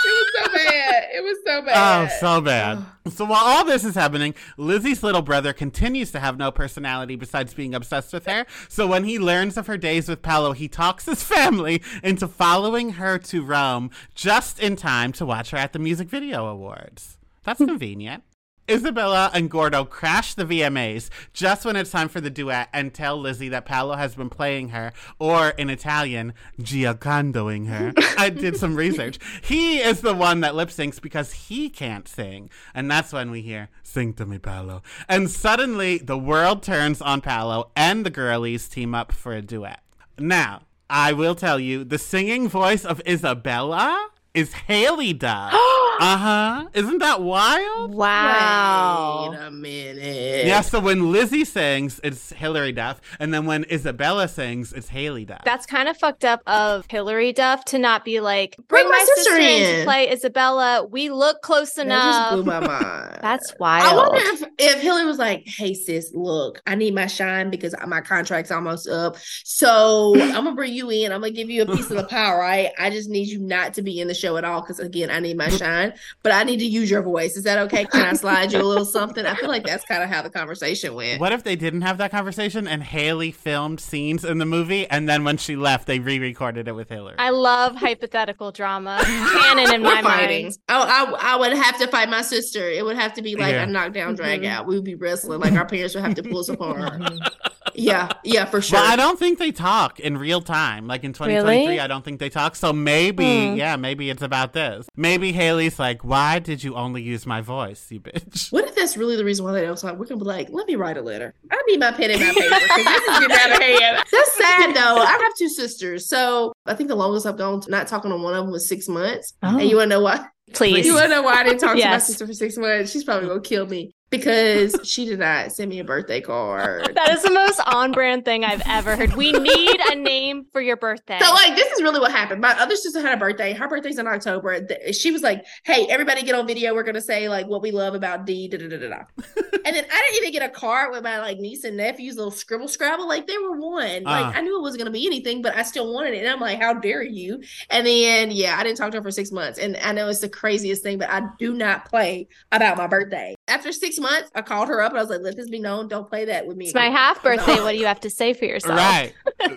was 0.03 0.29
so 0.33 0.53
bad. 0.53 1.07
It 1.13 1.23
was 1.23 1.37
so 1.45 1.61
bad. 1.61 2.09
Oh, 2.09 2.17
so 2.19 2.41
bad. 2.41 2.85
So 3.09 3.25
while 3.25 3.43
all 3.43 3.65
this 3.65 3.83
is 3.83 3.95
happening, 3.95 4.35
Lizzie's 4.57 5.03
little 5.03 5.21
brother 5.21 5.53
continues 5.53 6.11
to 6.11 6.19
have 6.19 6.37
no 6.37 6.51
personality 6.51 7.15
besides 7.15 7.53
being 7.53 7.73
obsessed 7.73 8.13
with 8.13 8.25
her. 8.25 8.45
So 8.67 8.87
when 8.87 9.03
he 9.03 9.19
learns 9.19 9.57
of 9.57 9.67
her 9.67 9.77
days 9.77 10.07
with 10.07 10.21
Paolo, 10.21 10.53
he 10.53 10.67
talks 10.67 11.05
his 11.05 11.23
family 11.23 11.81
into 12.03 12.27
following 12.27 12.91
her 12.91 13.17
to 13.19 13.43
Rome 13.43 13.89
just 14.15 14.59
in 14.59 14.75
time 14.75 15.11
to 15.13 15.25
watch 15.25 15.51
her 15.51 15.57
at 15.57 15.73
the 15.73 15.79
Music 15.79 16.09
Video 16.09 16.45
Awards. 16.45 17.17
That's 17.43 17.57
convenient. 17.65 18.23
Isabella 18.69 19.31
and 19.33 19.49
Gordo 19.49 19.83
crash 19.85 20.33
the 20.33 20.45
VMAs 20.45 21.09
just 21.33 21.65
when 21.65 21.75
it's 21.75 21.91
time 21.91 22.09
for 22.09 22.21
the 22.21 22.29
duet 22.29 22.69
and 22.71 22.93
tell 22.93 23.19
Lizzie 23.19 23.49
that 23.49 23.65
Paolo 23.65 23.95
has 23.95 24.15
been 24.15 24.29
playing 24.29 24.69
her, 24.69 24.93
or 25.17 25.49
in 25.49 25.69
Italian, 25.69 26.33
giacandoing 26.61 27.67
her. 27.67 27.93
I 28.17 28.29
did 28.29 28.57
some 28.57 28.75
research. 28.75 29.17
He 29.41 29.79
is 29.79 30.01
the 30.01 30.13
one 30.13 30.41
that 30.41 30.55
lip 30.55 30.69
syncs 30.69 31.01
because 31.01 31.33
he 31.33 31.69
can't 31.69 32.07
sing. 32.07 32.49
And 32.73 32.89
that's 32.89 33.11
when 33.11 33.31
we 33.31 33.41
hear, 33.41 33.69
Sing 33.83 34.13
to 34.13 34.25
me, 34.25 34.37
Paolo. 34.37 34.83
And 35.07 35.29
suddenly 35.31 35.97
the 35.97 36.17
world 36.17 36.61
turns 36.61 37.01
on 37.01 37.21
Paolo 37.21 37.71
and 37.75 38.05
the 38.05 38.11
girlies 38.11 38.67
team 38.67 38.93
up 38.93 39.11
for 39.11 39.33
a 39.33 39.41
duet. 39.41 39.81
Now, 40.17 40.61
I 40.89 41.13
will 41.13 41.35
tell 41.35 41.59
you, 41.59 41.83
the 41.83 41.97
singing 41.97 42.47
voice 42.47 42.85
of 42.85 43.01
Isabella 43.07 44.09
is 44.39 44.51
Haylie 44.69 45.17
Duff. 45.17 45.51
uh 46.01 46.17
huh. 46.17 46.65
Isn't 46.73 46.99
that 46.99 47.21
wild? 47.21 47.93
wow. 47.93 49.29
Wait 49.31 49.37
a 49.39 49.51
minute. 49.51 50.45
Yeah, 50.45 50.61
so 50.61 50.79
when 50.79 51.11
Lizzie 51.11 51.43
sings, 51.43 51.99
it's 52.03 52.31
Hilary 52.31 52.71
Duff, 52.71 53.01
and 53.19 53.33
then 53.33 53.45
when 53.45 53.65
Isabella 53.69 54.27
sings, 54.29 54.71
it's 54.71 54.89
Haylie 54.89 55.27
Duff. 55.27 55.41
That's 55.43 55.65
kind 55.65 55.89
of 55.89 55.97
fucked 55.97 56.23
up 56.23 56.41
of 56.47 56.85
Hilary 56.89 57.33
Duff 57.33 57.65
to 57.65 57.77
not 57.77 58.05
be 58.05 58.21
like, 58.21 58.55
bring, 58.69 58.87
my, 58.87 59.05
sister, 59.15 59.35
in. 59.35 59.79
to 59.79 59.83
play 59.83 60.09
Isabella. 60.09 60.85
We 60.89 61.09
look 61.09 61.41
close 61.41 61.73
That 61.73 61.87
enough. 61.87 62.15
just 62.15 62.31
blew 62.33 62.43
my 62.45 62.59
mind. 62.65 63.19
That's 63.21 63.53
wild. 63.59 63.83
I 63.85 63.95
wild. 63.95 64.13
wonder 64.13 64.29
if, 64.31 64.43
if 64.57 64.81
Hilary 64.81 65.05
was 65.05 65.17
like, 65.17 65.43
hey, 65.47 65.73
sis, 65.73 66.11
look, 66.13 66.61
I 66.65 66.75
need 66.75 66.95
my 66.95 67.07
shine 67.07 67.49
because 67.49 67.75
my 67.87 67.99
contract's 68.01 68.51
almost 68.51 68.87
up. 68.87 69.17
So 69.43 70.13
I'm 70.17 70.31
going 70.31 70.45
to 70.45 70.51
bring 70.53 70.73
you 70.73 70.89
in. 70.89 71.11
I'm 71.11 71.19
going 71.19 71.33
to 71.33 71.37
give 71.37 71.49
you 71.49 71.63
a 71.63 71.65
piece 71.65 71.91
of 71.91 71.97
the 71.97 72.03
pie, 72.09 72.33
right? 72.35 72.69
I 72.79 72.89
just 72.89 73.09
need 73.09 73.27
you 73.27 73.39
not 73.39 73.73
to 73.73 73.81
be 73.81 73.99
in 73.99 74.07
the 74.07 74.13
show 74.13 74.28
at 74.37 74.43
all 74.45 74.61
because, 74.61 74.79
again, 74.79 75.09
I 75.09 75.19
need 75.19 75.37
my 75.37 75.49
shine, 75.49 75.93
but 76.23 76.31
I 76.31 76.43
need 76.43 76.57
to 76.59 76.65
use 76.65 76.89
your 76.91 77.01
voice. 77.01 77.35
Is 77.37 77.43
that 77.43 77.57
okay? 77.59 77.85
Can 77.85 78.01
I 78.05 78.13
slide 78.13 78.51
you 78.53 78.61
a 78.61 78.63
little 78.63 78.85
something? 78.85 79.25
I 79.25 79.35
feel 79.35 79.49
like 79.49 79.65
that's 79.65 79.85
kind 79.85 80.03
of 80.03 80.09
how 80.09 80.21
the 80.21 80.29
conversation 80.29 80.93
went. 80.95 81.19
what 81.19 81.31
if 81.31 81.43
they 81.43 81.55
didn't 81.55 81.81
have 81.81 81.97
that 81.99 82.11
conversation 82.11 82.67
and 82.67 82.83
Haylie 82.83 83.33
filmed 83.33 83.79
scenes 83.79 84.23
in 84.25 84.37
the 84.37 84.45
movie, 84.45 84.87
and 84.89 85.07
then 85.07 85.23
when 85.23 85.37
she 85.37 85.55
left, 85.55 85.87
they 85.87 85.99
re-recorded 85.99 86.67
it 86.67 86.73
with 86.75 86.89
Hilary? 86.89 87.15
I 87.19 87.29
love 87.31 87.75
hypothetical 87.75 88.51
drama. 88.51 88.99
Canon 89.03 89.73
in 89.73 89.83
my 89.83 90.01
fighting. 90.01 90.45
mind. 90.45 90.57
I, 90.67 91.05
I, 91.19 91.33
I 91.33 91.35
would 91.37 91.53
have 91.53 91.77
to 91.79 91.87
fight 91.87 92.09
my 92.09 92.21
sister. 92.21 92.67
It 92.69 92.83
would 92.85 92.95
have 92.97 93.13
to 93.15 93.21
be 93.21 93.35
like 93.35 93.53
Yeah. 93.53 93.63
a 93.63 93.67
knockdown 93.67 94.15
drag 94.15 94.41
Mhm. 94.41 94.49
out. 94.49 94.67
We 94.67 94.75
would 94.75 94.83
be 94.83 94.95
wrestling. 94.95 95.39
Like 95.39 95.53
our 95.53 95.65
parents 95.65 95.95
would 95.95 96.03
have 96.03 96.15
to 96.15 96.23
pull 96.23 96.39
us 96.39 96.49
apart. 96.49 97.01
yeah, 97.75 98.09
yeah, 98.23 98.45
for 98.45 98.61
sure. 98.61 98.79
But 98.79 98.87
I 98.87 98.95
don't 98.95 99.17
think 99.19 99.39
they 99.39 99.51
talk 99.51 99.99
in 99.99 100.17
real 100.17 100.41
time. 100.41 100.87
Like 100.87 101.03
in 101.03 101.13
2023, 101.13 101.59
Really? 101.67 101.79
I 101.79 101.87
don't 101.87 102.03
think 102.03 102.19
they 102.19 102.29
talk. 102.29 102.55
So 102.55 102.73
maybe, 102.73 103.49
Hmm. 103.51 103.55
yeah, 103.55 103.75
maybe 103.75 104.08
it's 104.09 104.21
about 104.21 104.53
this. 104.53 104.87
Maybe 104.95 105.31
Haylie's 105.31 105.79
like, 105.79 106.03
why 106.03 106.39
did 106.39 106.63
you 106.63 106.75
only 106.75 107.01
use 107.01 107.25
my 107.25 107.41
voice, 107.41 107.87
you 107.89 107.99
bitch? 107.99 108.51
What 108.51 108.65
if 108.65 108.75
that's 108.75 108.97
really 108.97 109.15
the 109.15 109.25
reason 109.25 109.45
why 109.45 109.53
they 109.53 109.61
don't 109.61 109.77
talk? 109.77 109.97
We're 109.97 110.05
gonna 110.05 110.19
be 110.19 110.25
like, 110.25 110.49
let 110.51 110.67
me 110.67 110.75
write 110.75 110.97
a 110.97 111.01
letter. 111.01 111.33
I 111.51 111.61
need 111.67 111.79
my 111.79 111.91
pen 111.91 112.11
and 112.11 112.19
my 112.19 112.27
paper 112.27 112.55
because 112.55 112.85
this 112.85 113.01
is 113.01 113.19
getting 113.19 113.37
out 113.37 113.51
of 113.51 113.61
hand. 113.61 113.97
That's 114.11 114.37
sad 114.37 114.75
though. 114.75 115.01
I 115.01 115.05
have 115.21 115.35
two 115.37 115.49
sisters, 115.49 116.07
so 116.07 116.53
I 116.65 116.73
think 116.73 116.89
the 116.89 116.95
longest 116.95 117.25
I've 117.25 117.37
gone 117.37 117.61
to 117.61 117.71
not 117.71 117.87
talking 117.87 118.11
to 118.11 118.17
one 118.17 118.33
of 118.33 118.45
them 118.45 118.51
was 118.51 118.67
six 118.67 118.87
months. 118.87 119.33
Oh. 119.43 119.57
And 119.57 119.69
you 119.69 119.77
wanna 119.77 119.87
know 119.89 120.01
why? 120.01 120.25
Please. 120.53 120.85
You 120.85 120.95
wanna 120.95 121.09
know 121.09 121.21
why 121.21 121.33
I 121.35 121.43
didn't 121.43 121.59
talk 121.59 121.77
to 121.77 121.85
my 121.85 121.97
sister 121.99 122.25
for 122.25 122.33
six 122.33 122.57
months? 122.57 122.91
She's 122.91 123.03
probably 123.03 123.27
gonna 123.27 123.41
kill 123.41 123.67
me 123.67 123.93
because 124.09 124.75
she 124.83 125.05
did 125.05 125.19
not 125.19 125.51
send 125.51 125.69
me 125.69 125.79
a 125.79 125.83
birthday 125.83 126.21
card. 126.21 126.93
That 126.95 127.11
is 127.11 127.23
the 127.23 127.31
most 127.31 127.59
on 127.67 127.91
brand 127.91 128.25
thing 128.25 128.43
I've 128.43 128.61
ever 128.65 128.95
heard. 128.95 129.13
We 129.15 129.31
need 129.31 129.79
a 129.91 129.95
name 129.95 130.45
for 130.51 130.61
your 130.61 130.77
birthday. 130.77 131.19
So 131.21 131.31
like 131.33 131.55
this 131.55 131.71
is 131.73 131.81
really 131.81 131.99
what 131.99 132.11
happened. 132.11 132.41
My 132.41 132.59
other 132.59 132.75
sister 132.75 133.01
had 133.01 133.13
a 133.13 133.17
birthday. 133.17 133.53
Her 133.53 133.67
birthday's 133.67 133.99
in 133.99 134.07
October. 134.07 134.67
She 134.91 135.11
was 135.11 135.21
like, 135.21 135.45
"Hey, 135.63 135.87
everybody, 135.89 136.23
get 136.23 136.35
on 136.35 136.47
video. 136.47 136.73
We're 136.73 136.83
gonna 136.83 137.01
say 137.01 137.29
like 137.29 137.47
what 137.47 137.61
we 137.61 137.71
love 137.71 137.93
about 137.93 138.25
D." 138.25 138.47
Da, 138.47 138.57
da, 138.57 138.67
da, 138.67 138.77
da, 138.77 138.89
da. 138.89 139.03
and 139.65 139.75
then 139.75 139.85
I 139.91 140.01
didn't 140.11 140.17
even 140.17 140.31
get 140.31 140.43
a 140.43 140.49
card 140.49 140.91
with 140.91 141.03
my 141.03 141.19
like 141.19 141.37
niece 141.39 141.63
and 141.63 141.77
nephew's 141.77 142.15
little 142.15 142.31
scribble 142.31 142.67
scrabble. 142.67 143.07
Like 143.07 143.27
they 143.27 143.37
were 143.37 143.57
one. 143.57 144.03
Like 144.03 144.25
Uh. 144.25 144.31
I 144.35 144.41
knew 144.41 144.57
it 144.57 144.61
wasn't 144.61 144.79
gonna 144.79 144.91
be 144.91 145.05
anything, 145.05 145.41
but 145.41 145.55
I 145.55 145.63
still 145.63 145.93
wanted 145.93 146.13
it. 146.13 146.19
And 146.19 146.27
I'm 146.29 146.39
like, 146.39 146.59
"How 146.61 146.73
dare 146.73 147.03
you?" 147.03 147.41
And 147.69 147.85
then 147.85 148.31
yeah, 148.31 148.57
I 148.57 148.63
didn't 148.63 148.77
talk 148.77 148.91
to 148.91 148.97
her 148.97 149.03
for 149.03 149.11
six 149.11 149.31
months. 149.31 149.59
And 149.59 149.77
I 149.77 149.91
know 149.91 150.07
it's 150.09 150.19
the 150.19 150.29
craziest 150.29 150.83
thing, 150.83 150.97
but 150.97 151.09
I 151.09 151.21
do 151.37 151.53
not 151.53 151.85
play 151.85 152.27
about 152.51 152.77
my 152.77 152.87
birthday. 152.87 153.35
After 153.49 153.71
six 153.71 153.99
months, 153.99 154.29
I 154.35 154.41
called 154.41 154.69
her 154.69 154.81
up 154.81 154.91
and 154.91 154.99
I 154.99 155.01
was 155.01 155.09
like, 155.09 155.21
"Let 155.21 155.35
this 155.35 155.49
be 155.49 155.59
known. 155.59 155.87
Don't 155.87 156.07
play 156.07 156.25
that 156.25 156.45
with 156.47 156.55
me." 156.55 156.65
it's 156.65 156.73
my 156.75 156.89
half 156.89 157.21
birthday. 157.23 157.55
No. 157.55 157.63
What 157.63 157.71
do 157.71 157.77
you 157.77 157.85
have 157.87 157.99
to 158.01 158.09
say 158.09 158.33
for 158.33 158.45
yourself? 158.45 158.77
Right. 158.77 159.13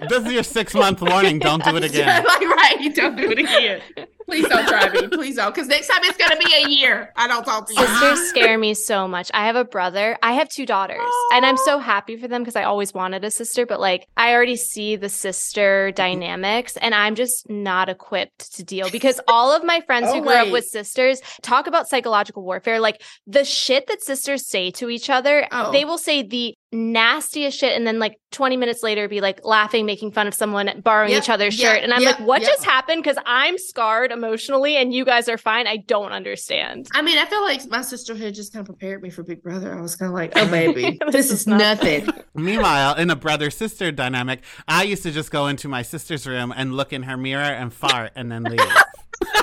this 0.09 0.25
is 0.27 0.33
your 0.33 0.43
six 0.43 0.75
month 0.75 1.01
warning. 1.03 1.39
Don't 1.39 1.63
do 1.65 1.77
it 1.77 1.85
again. 1.91 2.25
like, 2.25 2.41
right, 2.41 2.93
don't 2.95 3.17
do 3.17 3.31
it 3.31 3.39
again. 3.39 3.81
Please 4.27 4.49
don't 4.49 4.67
try 4.67 4.89
me. 4.91 5.09
Please 5.09 5.37
don't. 5.37 5.55
Because 5.55 5.69
next 5.69 5.89
time 5.89 6.01
it's 6.05 6.17
going 6.17 6.31
to 6.31 6.37
be 6.39 6.53
a 6.55 6.69
year. 6.69 7.13
I 7.17 7.27
don't 7.29 7.45
talk 7.45 7.67
to 7.69 7.75
you. 7.75 7.81
Sisters 7.87 8.29
scare 8.31 8.57
me 8.59 8.75
so 8.75 9.07
much. 9.09 9.31
I 9.35 9.47
have 9.47 9.57
a 9.57 9.65
brother. 9.65 10.17
I 10.23 10.33
have 10.33 10.49
two 10.49 10.65
daughters, 10.67 11.01
and 11.35 11.45
I'm 11.45 11.57
so 11.57 11.79
happy 11.79 12.17
for 12.17 12.29
them 12.29 12.43
because 12.43 12.57
I 12.57 12.65
always 12.65 12.95
wanted 12.95 13.25
a 13.25 13.31
sister. 13.31 13.67
But 13.67 13.81
like, 13.81 14.07
I 14.17 14.33
already 14.33 14.57
see 14.57 14.97
the 14.97 15.09
sister 15.09 15.91
dynamics, 15.93 16.77
and 16.77 16.95
I'm 16.95 17.15
just 17.15 17.49
not 17.51 17.89
equipped 17.89 18.55
to 18.57 18.63
deal 18.65 18.91
because 18.91 19.21
all 19.29 19.53
of 19.55 19.65
my 19.65 19.81
friends 19.83 20.09
Oh, 20.11 20.15
who 20.15 20.23
grew 20.23 20.33
up 20.33 20.51
with 20.51 20.65
sisters 20.65 21.21
talk 21.43 21.67
about 21.67 21.89
psychological 21.89 22.43
warfare. 22.43 22.81
Like 22.81 23.03
the 23.27 23.45
shit 23.45 23.87
that 23.89 24.03
sisters 24.03 24.47
say 24.49 24.71
to 24.73 24.89
each 24.91 25.11
other, 25.11 25.47
Oh. 25.53 25.73
they 25.73 25.85
will 25.85 25.99
say 25.99 26.23
the 26.23 26.55
nastiest 26.73 27.59
shit, 27.59 27.77
and 27.77 27.87
then 27.87 27.99
like 27.99 28.19
20 28.31 28.57
minutes 28.57 28.83
later, 28.83 29.09
be 29.09 29.21
like 29.21 29.45
laughing, 29.45 29.87
making 29.87 30.13
fun 30.13 30.27
of 30.27 30.35
someone 30.35 30.81
borrowing 30.83 31.11
Yep, 31.11 31.23
each 31.23 31.29
other's 31.29 31.59
yep, 31.59 31.75
shirt, 31.75 31.85
and 31.85 31.93
I'm 31.93 32.03
yep, 32.03 32.19
like, 32.19 32.27
what 32.27 32.41
yep. 32.43 32.51
just 32.51 32.65
happened? 32.65 33.03
Because 33.03 33.19
I'm 33.27 33.59
scarred 33.59 34.11
emotionally, 34.11 34.77
and 34.77 34.93
you 34.93 35.05
guys 35.05 35.29
are 35.29 35.39
fine. 35.39 35.67
I 35.67 35.79
don't 35.79 36.13
understand. 36.13 36.89
I 36.95 37.03
mean, 37.03 37.19
I 37.19 37.27
feel 37.27 37.43
like 37.43 37.69
my 37.69 37.83
sisterhood 37.83 38.35
just 38.35 38.53
kind 38.53 38.61
of 38.61 38.67
prepared 38.67 39.03
me 39.03 39.11
for 39.11 39.23
Big 39.23 39.43
Brother. 39.43 39.77
I 39.77 39.81
was 39.81 39.97
kind 39.97 40.09
of 40.09 40.15
like, 40.15 40.33
oh, 40.37 40.47
baby, 40.51 40.99
This 41.07 41.13
this, 41.13 41.27
is 41.27 41.41
is 41.41 41.47
nothing. 41.47 42.09
Meanwhile, 42.35 42.97
in 42.97 43.11
a 43.11 43.17
brother 43.17 43.51
sister 43.51 43.93
dynamic, 43.93 44.43
I 44.67 44.85
used 44.85 45.03
to 45.03 45.11
just 45.11 45.31
go 45.31 45.47
into 45.47 45.69
my 45.69 45.83
sister's 45.83 46.27
room 46.27 46.53
and 46.57 46.75
look 46.75 46.93
in 46.93 47.05
her 47.05 47.17
mirror 47.17 47.43
and 47.43 47.73
fart 47.73 48.13
and 48.17 48.33
then 48.33 48.45
leave. 48.45 48.61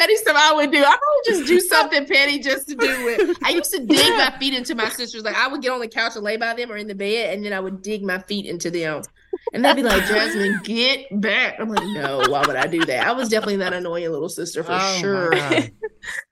petty 0.00 0.16
stuff 0.16 0.36
I 0.38 0.54
would 0.54 0.72
do. 0.72 0.82
I 0.82 0.90
would 0.90 1.24
just 1.26 1.46
do 1.46 1.60
something 1.68 2.06
petty 2.06 2.38
just 2.38 2.68
to 2.68 2.74
do 2.74 3.08
it. 3.08 3.36
I 3.44 3.50
used 3.50 3.70
to 3.72 3.84
dig 3.84 4.16
my 4.16 4.34
feet 4.38 4.54
into 4.54 4.74
my 4.74 4.88
sisters. 4.88 5.24
Like, 5.24 5.36
I 5.36 5.46
would 5.46 5.60
get 5.60 5.72
on 5.72 5.80
the 5.80 5.88
couch 5.88 6.16
and 6.16 6.24
lay 6.24 6.36
by 6.36 6.54
them 6.54 6.72
or 6.72 6.76
in 6.76 6.86
the 6.86 6.94
bed, 6.94 7.34
and 7.34 7.44
then 7.44 7.52
I 7.52 7.60
would 7.60 7.82
dig 7.82 8.02
my 8.02 8.18
feet 8.18 8.46
into 8.46 8.70
them. 8.70 9.02
And 9.52 9.64
they'd 9.64 9.74
be 9.74 9.82
like, 9.82 10.04
Jasmine, 10.06 10.60
get 10.64 11.06
back. 11.20 11.56
I'm 11.58 11.68
like, 11.68 11.84
no, 11.88 12.22
why 12.28 12.42
would 12.46 12.56
I 12.56 12.66
do 12.66 12.84
that? 12.84 13.06
I 13.06 13.12
was 13.12 13.28
definitely 13.28 13.56
that 13.56 13.72
annoying 13.72 14.10
little 14.10 14.28
sister 14.28 14.62
for 14.62 14.72
Oh 14.72 14.96
sure. 15.00 15.32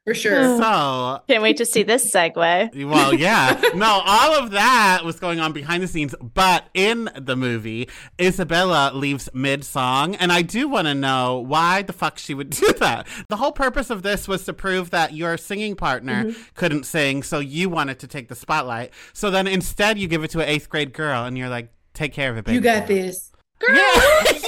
For 0.07 0.15
sure. 0.15 0.57
So, 0.59 1.21
Can't 1.29 1.43
wait 1.43 1.59
to 1.59 1.67
see 1.67 1.83
this 1.83 2.11
segue. 2.11 2.87
well, 2.89 3.13
yeah. 3.13 3.61
No, 3.75 4.01
all 4.03 4.43
of 4.43 4.53
that 4.53 5.03
was 5.05 5.21
going 5.21 5.39
on 5.41 5.53
behind 5.53 5.83
the 5.83 5.87
scenes, 5.87 6.15
but 6.23 6.65
in 6.73 7.11
the 7.15 7.37
movie, 7.37 7.91
Isabella 8.19 8.91
leaves 8.95 9.29
mid 9.35 9.65
song, 9.65 10.15
and 10.15 10.33
I 10.33 10.41
do 10.41 10.67
want 10.69 10.87
to 10.87 10.95
know 10.95 11.41
why 11.47 11.83
the 11.83 11.93
fuck 11.93 12.17
she 12.19 12.33
would 12.33 12.49
do 12.49 12.73
that. 12.81 13.07
The 13.29 13.37
whole 13.37 13.53
purpose 13.53 13.91
of 13.91 14.03
this 14.03 14.27
was 14.27 14.47
to 14.47 14.55
prove 14.55 14.89
that 14.91 15.13
your 15.13 15.37
singing 15.37 15.75
partner 15.77 16.25
Mm-hmm. 16.25 16.41
couldn't 16.55 16.85
sing, 16.85 17.23
so 17.23 17.39
you 17.39 17.69
wanted 17.69 17.99
to 17.99 18.07
take 18.07 18.29
the 18.29 18.35
spotlight. 18.35 18.93
So 19.13 19.31
then 19.31 19.47
instead, 19.47 19.99
you 19.99 20.09
give 20.09 20.25
it 20.25 20.31
to 20.31 20.41
an 20.41 20.49
eighth 20.49 20.71
grade 20.71 20.95
girl, 20.95 21.25
and 21.27 21.37
you're 21.37 21.51
like, 21.51 21.69
take 21.99 22.13
care 22.13 22.31
of 22.31 22.37
it, 22.39 22.45
baby. 22.45 22.55
You 22.55 22.61
got 22.61 22.87
girl." 22.87 22.97
this. 22.97 23.33
Girl, 23.59 23.75
Yeah. 23.77 24.33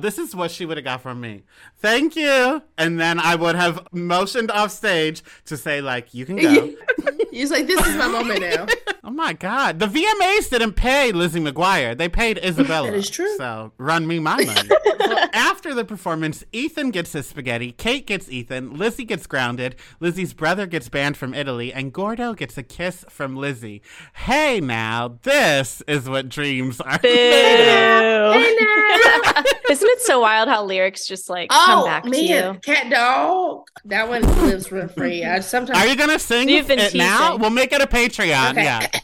This 0.00 0.18
is 0.18 0.34
what 0.34 0.50
she 0.50 0.66
would 0.66 0.76
have 0.76 0.84
got 0.84 1.02
from 1.02 1.20
me. 1.20 1.42
Thank 1.78 2.16
you. 2.16 2.62
And 2.76 3.00
then 3.00 3.18
I 3.18 3.34
would 3.34 3.54
have 3.54 3.86
motioned 3.92 4.50
off 4.50 4.70
stage 4.70 5.22
to 5.46 5.56
say, 5.56 5.80
like, 5.80 6.14
you 6.14 6.26
can 6.26 6.36
go. 6.36 6.74
He's 7.30 7.50
like, 7.50 7.66
this 7.66 7.86
is 7.86 7.96
my 7.96 8.08
moment 8.08 8.40
now. 8.40 8.66
oh 9.04 9.10
my 9.10 9.32
God. 9.32 9.78
The 9.78 9.86
VMAs 9.86 10.50
didn't 10.50 10.72
pay 10.72 11.12
Lizzie 11.12 11.40
McGuire. 11.40 11.96
They 11.96 12.08
paid 12.08 12.38
Isabella. 12.38 12.90
That 12.90 12.96
is 12.96 13.08
true. 13.08 13.36
So 13.36 13.72
run 13.78 14.06
me 14.06 14.18
my 14.18 14.44
money. 14.44 14.68
so 15.00 15.16
after 15.32 15.74
the 15.74 15.84
performance, 15.84 16.44
Ethan 16.52 16.90
gets 16.90 17.12
his 17.12 17.26
spaghetti, 17.26 17.72
Kate 17.72 18.06
gets 18.06 18.28
Ethan, 18.30 18.76
Lizzie 18.76 19.04
gets 19.04 19.26
grounded, 19.26 19.76
Lizzie's 20.00 20.34
brother 20.34 20.66
gets 20.66 20.88
banned 20.88 21.16
from 21.16 21.34
Italy, 21.34 21.72
and 21.72 21.92
Gordo 21.92 22.34
gets 22.34 22.58
a 22.58 22.62
kiss 22.62 23.04
from 23.08 23.36
Lizzie. 23.36 23.82
Hey 24.12 24.60
now, 24.60 25.18
this 25.22 25.82
is 25.86 26.08
what 26.08 26.28
dreams 26.28 26.80
are 26.80 26.98
made 27.02 28.16
of. 28.16 28.34
Hey 28.34 28.56
now. 28.60 29.42
Isn't 29.70 29.88
it 29.88 30.00
so 30.00 30.20
wild 30.20 30.48
how 30.48 30.64
lyrics 30.64 31.06
just 31.06 31.30
like 31.30 31.50
come 31.50 31.80
Oh 31.80 31.84
back 31.84 32.02
to 32.02 32.20
you? 32.20 32.34
CatDog. 32.66 33.66
That 33.84 34.08
one 34.08 34.22
lives 34.44 34.72
rent 34.72 34.92
free. 34.94 35.24
I 35.24 35.38
sometimes 35.40 35.78
Are 35.78 35.86
you 35.86 35.94
gonna 35.96 36.18
sing 36.18 36.48
You've 36.48 36.66
been 36.66 36.80
it 36.80 36.92
now? 36.94 37.36
We'll 37.36 37.50
make 37.50 37.72
it 37.72 37.80
a 37.80 37.86
Patreon. 37.86 38.50
Okay. 38.52 38.64
Yeah. 38.64 38.86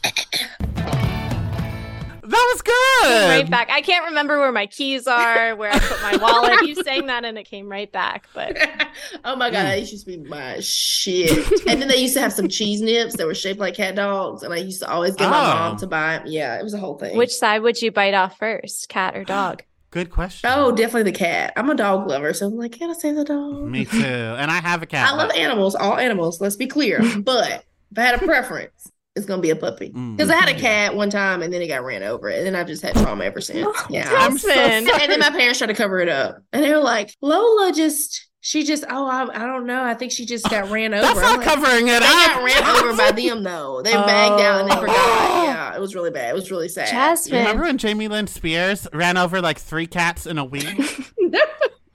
That 2.29 2.51
was 2.53 2.61
good. 2.61 3.29
Right 3.29 3.49
back. 3.49 3.69
I 3.71 3.79
can't 3.79 4.05
remember 4.07 4.37
where 4.37 4.51
my 4.51 4.65
keys 4.65 5.07
are, 5.07 5.55
where 5.55 5.71
I 5.71 5.79
put 5.79 6.01
my 6.01 6.17
wallet. 6.17 6.67
You 6.67 6.75
sang 6.83 7.05
that 7.05 7.23
and 7.23 7.37
it 7.37 7.45
came 7.45 7.69
right 7.69 7.89
back. 7.89 8.27
But 8.33 8.57
oh 9.23 9.37
my 9.37 9.49
god, 9.49 9.59
mm. 9.59 9.63
that 9.63 9.79
used 9.79 10.05
to 10.05 10.17
be 10.17 10.17
my 10.27 10.59
shit. 10.59 11.31
and 11.65 11.81
then 11.81 11.87
they 11.87 11.95
used 11.95 12.15
to 12.15 12.19
have 12.19 12.33
some 12.33 12.49
cheese 12.49 12.81
nips 12.81 13.15
that 13.15 13.25
were 13.25 13.33
shaped 13.33 13.61
like 13.61 13.75
CatDogs, 13.75 14.43
and 14.43 14.53
I 14.53 14.57
used 14.57 14.81
to 14.81 14.89
always 14.91 15.15
get 15.15 15.29
my 15.29 15.39
Oh. 15.39 15.55
mom 15.69 15.77
to 15.77 15.87
buy 15.87 16.15
'em. 16.15 16.23
Yeah, 16.25 16.59
it 16.59 16.63
was 16.63 16.73
a 16.73 16.77
whole 16.77 16.97
thing. 16.97 17.15
which 17.15 17.33
side 17.33 17.61
would 17.61 17.81
you 17.81 17.91
bite 17.93 18.13
off 18.13 18.37
first, 18.37 18.89
cat 18.89 19.15
or 19.15 19.23
dog? 19.23 19.63
Good 19.97 20.11
question. 20.11 20.47
Oh, 20.53 20.71
definitely 20.71 21.11
the 21.11 21.17
cat. 21.17 21.53
I'm 21.55 21.71
a 21.71 21.75
dog 21.75 22.07
lover, 22.07 22.31
so 22.31 22.45
I'm 22.45 22.55
like, 22.55 22.73
can 22.73 22.91
I 22.91 22.93
say 22.93 23.13
the 23.13 23.23
dog? 23.23 23.63
Me 23.63 23.83
too. 23.83 23.97
And 23.97 24.51
I 24.51 24.61
have 24.61 24.83
a 24.83 24.85
cat. 24.85 25.11
I 25.11 25.15
love 25.15 25.31
animals, 25.31 25.73
all 25.73 25.97
animals. 25.97 26.39
Let's 26.39 26.55
be 26.55 26.67
clear. 26.67 27.01
but 27.23 27.65
if 27.91 27.97
I 27.97 28.01
had 28.01 28.21
a 28.21 28.23
preference, 28.23 28.91
it's 29.15 29.25
gonna 29.25 29.41
be 29.41 29.49
a 29.49 29.55
puppy. 29.55 29.89
Mm. 29.89 30.15
Because 30.15 30.29
I 30.29 30.35
had 30.35 30.55
a 30.55 30.59
cat 30.59 30.95
one 30.95 31.09
time, 31.09 31.41
and 31.41 31.51
then 31.51 31.63
it 31.63 31.67
got 31.67 31.83
ran 31.83 32.03
over, 32.03 32.27
and 32.27 32.45
then 32.45 32.55
I've 32.55 32.67
just 32.67 32.83
had 32.83 32.93
trauma 32.93 33.23
ever 33.23 33.41
since. 33.41 33.75
Yeah, 33.89 34.07
I'm 34.07 34.37
so 34.37 34.49
sorry. 34.49 34.61
and 34.61 34.85
then 34.85 35.19
my 35.19 35.31
parents 35.31 35.57
tried 35.57 35.67
to 35.67 35.73
cover 35.73 35.99
it 35.99 36.09
up, 36.09 36.43
and 36.53 36.63
they 36.63 36.71
were 36.71 36.77
like, 36.77 37.15
Lola 37.19 37.71
just. 37.73 38.26
She 38.47 38.63
just, 38.63 38.85
oh, 38.89 39.05
I, 39.07 39.23
I 39.43 39.45
don't 39.45 39.65
know. 39.65 39.83
I 39.83 39.93
think 39.93 40.13
she 40.13 40.25
just 40.25 40.49
got 40.49 40.69
ran 40.71 40.93
over. 40.93 41.01
That's 41.01 41.19
I'm 41.19 41.21
not 41.21 41.39
like, 41.39 41.47
covering 41.49 41.89
it 41.89 41.99
They 41.99 42.05
up. 42.05 42.13
got 42.31 42.43
ran 42.45 42.63
over 42.77 42.95
by 42.95 43.11
them 43.11 43.43
though. 43.43 43.81
They 43.81 43.91
bagged 43.91 44.41
out 44.41 44.61
and 44.61 44.69
they 44.71 44.75
Oh. 44.75 44.79
forgot. 44.79 45.43
Yeah, 45.47 45.75
it 45.75 45.81
was 45.81 45.93
really 45.95 46.11
bad. 46.11 46.29
It 46.29 46.33
was 46.35 46.49
really 46.49 46.69
sad. 46.69 46.87
Jasmine. 46.87 47.39
Remember 47.39 47.63
when 47.63 47.77
Jamie 47.77 48.07
Lynn 48.07 48.27
Spears 48.27 48.87
ran 48.93 49.17
over 49.17 49.41
like 49.41 49.57
three 49.59 49.85
cats 49.85 50.25
in 50.25 50.37
a 50.37 50.45
week? 50.45 50.65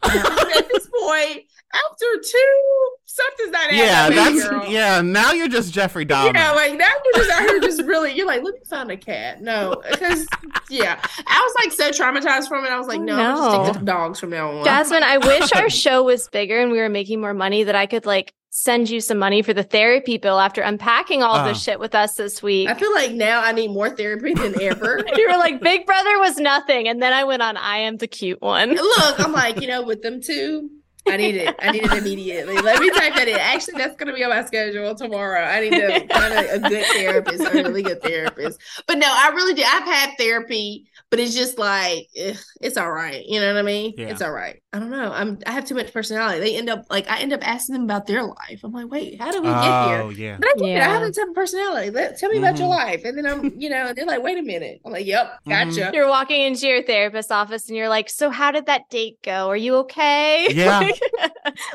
At 0.03 0.68
this 0.68 0.88
point, 1.00 1.44
after 1.75 2.07
two, 2.23 2.89
something's 3.07 3.51
not 3.51 3.64
adding 3.66 3.79
yeah, 3.79 4.07
up, 4.07 4.14
that's 4.14 4.49
girl. 4.49 4.66
yeah. 4.66 5.01
Now 5.01 5.33
you're 5.33 5.49
just 5.49 5.73
Jeffrey 5.73 6.05
Dahmer. 6.07 6.35
Yeah, 6.35 6.53
like 6.53 6.75
now 6.77 6.89
you're 7.05 7.25
just 7.25 7.31
out 7.31 7.43
here 7.49 7.61
just 7.61 7.83
really 7.83 8.12
you're 8.12 8.27
like, 8.27 8.43
let 8.43 8.55
me 8.55 8.61
find 8.68 8.91
a 8.91 8.97
cat. 8.97 9.41
No, 9.43 9.83
because 9.91 10.27
yeah. 10.70 11.01
I 11.27 11.41
was 11.41 11.55
like 11.64 11.73
so 11.73 11.91
traumatized 11.91 12.49
from 12.49 12.64
it. 12.64 12.70
I 12.70 12.79
was 12.79 12.87
like, 12.89 13.01
no, 13.01 13.16
I'm 13.16 13.37
just 13.37 13.43
No. 13.53 13.64
stick 13.64 13.79
to 13.81 13.85
dogs 13.85 14.20
from 14.20 14.31
now 14.31 14.51
on. 14.51 14.64
Jasmine, 14.64 15.03
I 15.03 15.16
wish 15.18 15.53
our 15.55 15.70
show 15.70 16.03
was 16.05 16.29
bigger 16.29 16.61
and 16.61 16.70
we 16.73 16.79
were 16.79 16.89
making 16.91 17.20
more 17.20 17.35
money 17.35 17.64
that 17.64 17.75
I 17.75 17.87
could 17.87 18.05
like 18.07 18.35
send 18.55 18.91
you 18.91 19.01
some 19.01 19.16
money 19.16 19.41
for 19.41 19.55
the 19.55 19.62
therapy 19.62 20.18
bill 20.18 20.39
after 20.39 20.61
unpacking 20.61 21.23
all 21.23 21.37
Uh. 21.37 21.49
this 21.49 21.62
shit 21.62 21.81
with 21.81 21.95
us 21.95 22.16
this 22.16 22.43
week. 22.43 22.68
I 22.68 22.75
feel 22.75 22.93
like 22.93 23.12
now 23.12 23.41
I 23.43 23.53
need 23.53 23.68
more 23.68 23.89
therapy 23.89 24.35
than 24.35 24.61
ever. 24.61 25.03
you 25.16 25.27
were 25.31 25.39
like, 25.39 25.62
Big 25.62 25.87
Brother 25.87 26.18
was 26.18 26.37
nothing. 26.37 26.87
And 26.87 27.01
then 27.01 27.14
I 27.14 27.25
went 27.25 27.41
on 27.41 27.57
I 27.57 27.79
am 27.79 27.97
the 27.97 28.07
cute 28.07 28.43
one. 28.43 28.75
Look, 28.75 29.20
I'm 29.20 29.33
like, 29.33 29.61
you 29.62 29.68
know, 29.68 29.83
with 29.83 30.03
them 30.03 30.20
two, 30.20 30.68
I 31.07 31.16
need 31.16 31.34
it. 31.34 31.55
I 31.59 31.72
need 31.72 31.84
it 31.84 31.92
immediately. 31.92 32.55
Let 32.55 32.80
me 32.80 32.90
type 32.90 33.14
that 33.16 33.26
in. 33.28 33.36
Actually, 33.36 33.78
that's 33.78 33.96
going 33.96 34.07
to 34.07 34.14
be 34.14 34.22
on 34.22 34.30
my 34.30 34.44
schedule 34.44 34.94
tomorrow. 34.94 35.40
I 35.40 35.61
need 35.61 35.70
to 35.70 36.07
find 36.14 36.32
a, 36.32 36.55
a 36.55 36.59
good 36.61 36.84
therapist, 36.86 37.44
a 37.44 37.50
really 37.62 37.82
good 37.82 38.00
therapist. 38.03 38.61
But 38.86 38.98
no, 38.98 39.09
I 39.09 39.30
really 39.34 39.55
do. 39.55 39.62
I've 39.66 39.84
had 39.84 40.11
therapy, 40.16 40.86
but 41.13 41.21
it's 41.21 41.35
just 41.35 41.59
like 41.59 42.09
ugh, 42.27 42.35
it's 42.63 42.77
all 42.79 42.91
right. 42.91 43.23
You 43.27 43.39
know 43.39 43.49
what 43.53 43.59
I 43.59 43.63
mean? 43.63 43.93
Yeah. 43.97 44.07
It's 44.09 44.23
all 44.23 44.33
right. 44.33 44.61
I 44.73 44.79
don't 44.79 44.89
know. 44.91 45.13
I'm. 45.13 45.39
I 45.47 45.53
have 45.53 45.67
too 45.67 45.75
much 45.75 45.93
personality. 45.93 46.41
They 46.41 46.57
end 46.57 46.71
up 46.71 46.87
like 46.89 47.07
I 47.11 47.21
end 47.21 47.35
up 47.35 47.47
asking 47.47 47.75
them 47.75 47.85
about 47.85 48.07
their 48.07 48.23
life. 48.23 48.61
I'm 48.65 48.73
like, 48.73 48.91
wait, 48.91 49.21
how 49.21 49.31
did 49.31 49.43
we 49.43 49.49
get 49.51 49.85
here? 49.87 50.01
Oh 50.01 50.09
yeah. 50.09 50.37
But 50.41 50.49
I 50.49 50.53
get 50.59 50.77
it. 50.79 50.81
I 50.83 50.89
have 50.89 51.03
a 51.03 51.11
type 51.13 51.29
of 51.29 51.35
personality. 51.35 51.91
Let, 51.91 52.19
tell 52.19 52.31
me 52.31 52.39
about 52.39 52.57
your 52.59 52.69
Mhm. 52.69 52.71
life. 52.71 53.05
And 53.05 53.19
then 53.19 53.27
I'm, 53.27 53.53
you 53.61 53.69
know, 53.69 53.93
they're 53.93 54.07
like, 54.07 54.23
wait 54.23 54.39
a 54.39 54.43
minute. 54.43 54.81
I'm 54.87 54.93
like, 54.93 55.05
yep, 55.05 55.39
Mhm. 55.47 55.51
gotcha. 55.51 55.91
You're 55.93 56.09
walking 56.09 56.41
into 56.41 56.67
your 56.67 56.83
therapist's 56.83 57.31
office 57.31 57.69
and 57.69 57.77
you're 57.77 57.91
like, 57.91 58.09
So, 58.09 58.31
how 58.31 58.51
did 58.51 58.65
that 58.67 58.89
date 58.89 59.19
go? 59.23 59.49
Are 59.51 59.57
you 59.57 59.77
okay? 59.77 60.49
Yeah. 60.63 60.89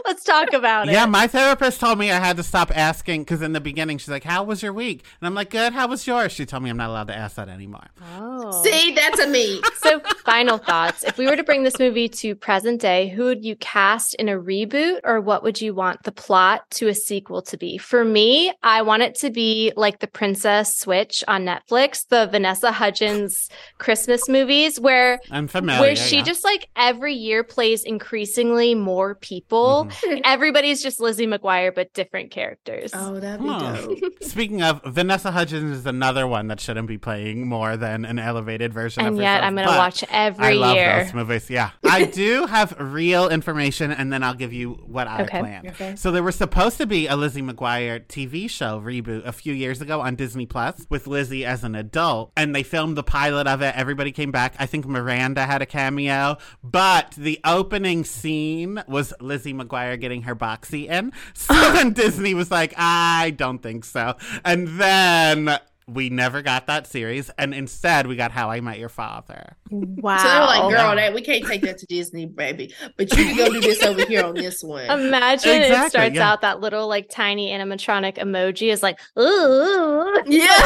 Let's 0.06 0.24
talk 0.24 0.54
about 0.54 0.88
it 0.88 0.94
Yeah, 0.94 1.06
my 1.06 1.28
therapist 1.28 1.80
told 1.80 2.00
me 2.00 2.10
I 2.10 2.20
had 2.20 2.38
to 2.38 2.44
stop 2.44 2.76
asking 2.76 3.22
because 3.22 3.42
in 3.42 3.54
the 3.54 3.60
beginning 3.62 3.98
she's 3.98 4.08
like, 4.10 4.24
"How 4.24 4.44
was 4.44 4.64
your 4.64 4.72
week?" 4.74 5.04
And 5.20 5.28
I'm 5.28 5.34
like, 5.36 5.50
"Good. 5.50 5.74
How 5.74 5.88
was 5.88 6.08
yours?" 6.08 6.32
She 6.32 6.46
told 6.46 6.64
me 6.64 6.70
I'm 6.70 6.78
not 6.78 6.90
allowed 6.90 7.08
to 7.08 7.16
ask 7.16 7.36
that 7.36 7.50
anymore. 7.50 7.86
Oh. 8.18 8.64
See, 8.64 8.94
that's 8.94 9.20
a 9.20 9.26
me. 9.28 9.61
So, 9.88 10.01
final 10.25 10.57
thoughts. 10.57 11.03
If 11.05 11.17
we 11.17 11.28
were 11.28 11.38
to 11.38 11.43
bring 11.43 11.63
this 11.63 11.80
movie 11.80 12.09
to 12.09 12.36
present 12.36 12.82
day, 12.82 13.07
who 13.07 13.23
would 13.25 13.45
you 13.45 13.55
cast 13.55 14.15
in 14.15 14.28
a 14.28 14.34
reboot 14.34 14.99
or 15.05 15.21
what 15.21 15.43
would 15.43 15.61
you 15.61 15.73
want 15.73 16.03
the 16.03 16.11
plot 16.11 16.69
to 16.71 16.89
a 16.89 16.93
sequel 16.93 17.41
to 17.43 17.57
be? 17.57 17.78
For 17.78 18.03
me, 18.03 18.51
I 18.63 18.82
want 18.82 19.03
it 19.03 19.15
to 19.19 19.30
be 19.30 19.71
like 19.78 19.99
the 19.99 20.07
Princess 20.07 20.78
Switch 20.78 21.23
on 21.30 21.45
Netflix, 21.45 22.05
the 22.09 22.25
Vanessa 22.25 22.73
Hudgens 22.73 23.49
Christmas 23.78 24.28
movies 24.28 24.78
where 24.78 25.19
I'm 25.32 25.47
familiar. 25.47 25.80
where 25.80 25.95
she 25.95 26.17
yeah. 26.17 26.23
just 26.23 26.43
like 26.43 26.67
every 26.75 27.13
year 27.13 27.45
plays 27.45 27.84
increasingly 27.86 28.75
more 28.75 29.15
people. 29.15 29.88
Mhm. 29.89 30.21
Everybody's 30.25 30.84
just 30.84 30.99
Lizzie 30.99 31.28
McGuire 31.28 31.73
but 31.73 31.93
different 31.93 32.32
characters. 32.32 32.91
Oh, 32.93 33.19
that'd 33.21 33.41
be 33.41 33.47
Huh. 33.47 33.82
dope. 33.88 34.23
Speaking 34.23 34.61
of, 34.63 34.82
Vanessa 34.86 35.32
Hudgens 35.32 35.78
is 35.78 35.86
another 35.86 36.28
one 36.28 36.47
that 36.47 36.59
shouldn't 36.59 36.88
be 36.89 36.97
playing 36.97 37.47
more 37.47 37.78
than 37.78 38.03
an 38.03 38.19
elevated 38.19 38.73
version 38.73 39.01
of 39.01 39.07
and 39.07 39.16
herself. 39.16 39.16
Yet 39.22 39.43
I'm 39.43 39.55
going 39.55 39.68
to 39.68 39.74
watch 39.78 40.03
every 40.09 40.45
I 40.45 40.51
love 40.53 40.76
year. 40.76 41.03
those 41.03 41.13
movies. 41.13 41.49
Yeah, 41.49 41.72
I 41.84 42.05
do 42.05 42.45
have 42.45 42.76
real 42.80 43.30
information, 43.30 43.91
and 43.91 44.11
then 44.11 44.24
I'll 44.24 44.34
give 44.34 44.53
you 44.53 44.74
what 44.86 45.07
I 45.07 45.24
Okay. 45.24 45.39
planned. 45.39 45.68
Okay. 45.70 45.95
So 45.95 46.11
there 46.11 46.24
was 46.24 46.36
supposed 46.36 46.78
to 46.78 46.86
be 46.86 47.07
a 47.07 47.15
Lizzie 47.15 47.41
McGuire 47.41 48.05
TV 48.07 48.49
show 48.49 48.80
reboot 48.80 49.26
a 49.26 49.32
few 49.32 49.53
years 49.53 49.82
ago 49.82 50.01
on 50.01 50.15
Disney 50.15 50.45
Plus 50.45 50.86
with 50.89 51.07
Lizzie 51.07 51.45
as 51.45 51.63
an 51.63 51.76
adult, 51.76 52.32
and 52.38 52.55
they 52.55 52.63
filmed 52.63 52.97
the 52.97 53.03
pilot 53.03 53.47
of 53.47 53.61
it. 53.61 53.76
Everybody 53.76 54.11
came 54.11 54.32
back. 54.32 54.55
I 54.59 54.65
think 54.65 54.86
Miranda 54.86 55.45
had 55.45 55.61
a 55.61 55.65
cameo, 55.65 56.38
but 56.63 57.11
the 57.18 57.39
opening 57.43 58.03
scene 58.03 58.84
was 58.88 59.13
Lizzie 59.20 59.53
McGuire 59.53 59.99
getting 59.99 60.24
her 60.24 60.36
box 60.36 60.74
eaten. 60.74 61.11
So 61.34 61.53
then 61.74 61.93
Disney 61.93 62.34
was 62.34 62.51
like, 62.51 62.74
I 62.78 63.32
don't 63.36 63.59
think 63.63 63.86
so, 63.86 64.15
and 64.45 64.68
then. 64.80 65.57
We 65.90 66.10
never 66.10 66.42
got 66.42 66.68
that 66.68 66.86
series, 66.86 67.30
and 67.38 67.54
instead 67.54 68.08
we 68.08 68.18
got 68.18 68.32
How 68.34 68.50
I 68.52 68.60
Met 68.60 68.78
Your 68.78 68.90
Father. 68.90 69.56
Wow. 69.72 70.18
So 70.18 70.24
they're 70.28 70.42
like, 70.42 70.76
girl, 70.76 70.96
that 70.98 71.14
we 71.14 71.22
can't 71.22 71.46
take 71.46 71.62
that 71.62 71.78
to 71.78 71.86
Disney, 71.86 72.26
baby. 72.26 72.74
But 72.98 73.10
you 73.16 73.24
can 73.24 73.38
go 73.38 73.50
do 73.54 73.62
this 73.62 73.82
over 73.84 74.04
here 74.06 74.26
on 74.26 74.36
this 74.36 74.62
one. 74.62 74.84
Imagine 74.90 75.62
it 75.62 75.90
starts 75.90 76.16
yeah. 76.16 76.30
out 76.30 76.42
that 76.42 76.60
little 76.60 76.90
like 76.90 77.08
tiny 77.10 77.52
animatronic 77.52 78.18
emoji 78.18 78.70
is 78.70 78.84
like, 78.84 79.00
ooh. 79.18 80.22
yeah. 80.28 80.46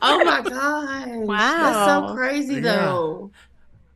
oh 0.00 0.22
my 0.24 0.40
god. 0.48 1.08
Wow, 1.26 1.36
That's 1.36 1.90
so 1.90 2.00
Wow. 2.00 2.14
crazy 2.14 2.54
Yeah. 2.54 2.60
though. 2.60 3.30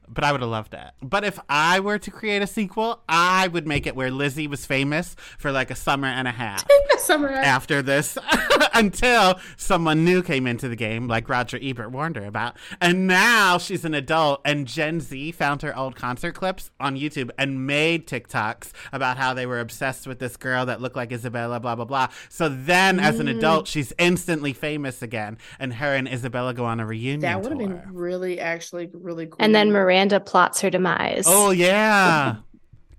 but 0.09 0.25
I 0.25 0.33
would 0.33 0.43
have 0.43 0.51
loved 0.51 0.73
that. 0.73 0.95
But 1.03 1.25
if 1.25 1.39
I 1.49 1.81
were 1.81 1.99
to 1.99 2.11
create 2.11 2.43
a 2.43 2.47
sequel, 2.47 3.01
I 3.09 3.49
would 3.49 3.67
make 3.67 3.87
it 3.87 3.97
where 3.97 4.11
Lizzie 4.11 4.47
was 4.47 4.67
famous 4.67 5.17
for 5.39 5.51
like 5.51 5.71
a 5.71 5.75
summer 5.75 6.09
and 6.09 6.29
a 6.29 6.33
half 6.33 6.63
Summer. 6.99 7.31
after 7.31 7.81
this 7.81 8.19
until 8.75 9.39
someone 9.57 10.05
new 10.05 10.23
came 10.23 10.47
into 10.47 10.69
the 10.69 10.77
game, 10.77 11.09
like 11.09 11.29
Roger 11.29 11.59
Ebert 11.63 11.91
warned 11.91 12.17
her 12.17 12.25
about. 12.25 12.57
And 12.81 13.07
now 13.07 13.59
she's 13.59 13.85
an 13.85 13.95
adult, 13.95 14.41
and 14.45 14.67
Gen 14.67 15.01
Z 15.01 15.33
found 15.33 15.63
her 15.63 15.77
old 15.77 15.97
concert 15.97 16.35
clips 16.35 16.71
on 16.81 16.97
YouTube 16.97 17.31
and 17.39 17.67
made 17.67 18.07
TikToks 18.07 18.73
about 18.93 19.17
how 19.17 19.35
they 19.35 19.47
were 19.47 19.61
obsessed 19.61 20.07
with 20.07 20.19
this 20.19 20.37
girl 20.37 20.67
that 20.67 20.81
looked 20.81 20.97
like 20.97 21.13
Isabella, 21.13 21.61
blah, 21.61 21.75
blah, 21.75 21.85
blah. 21.85 22.09
So 22.29 22.49
then, 22.49 22.99
as 23.01 23.21
an 23.21 23.27
mm. 23.27 23.39
adult, 23.39 23.69
she's 23.69 23.93
instantly 23.99 24.53
famous 24.53 25.03
again, 25.03 25.39
and 25.59 25.75
her 25.75 25.95
and 25.95 26.09
Isabella 26.09 26.55
go 26.55 26.65
on 26.65 26.81
a 26.81 26.87
reunion. 26.87 27.21
That 27.21 27.43
would 27.43 27.51
have 27.51 27.59
been 27.59 27.83
really, 27.93 28.41
actually, 28.41 28.91
really 28.93 29.27
cool. 29.27 29.37
And 29.39 29.55
then 29.55 29.73
Miranda 29.73 30.21
plots 30.21 30.61
her 30.61 30.71
demise. 30.71 31.25
Oh 31.27 31.51
yeah, 31.51 32.37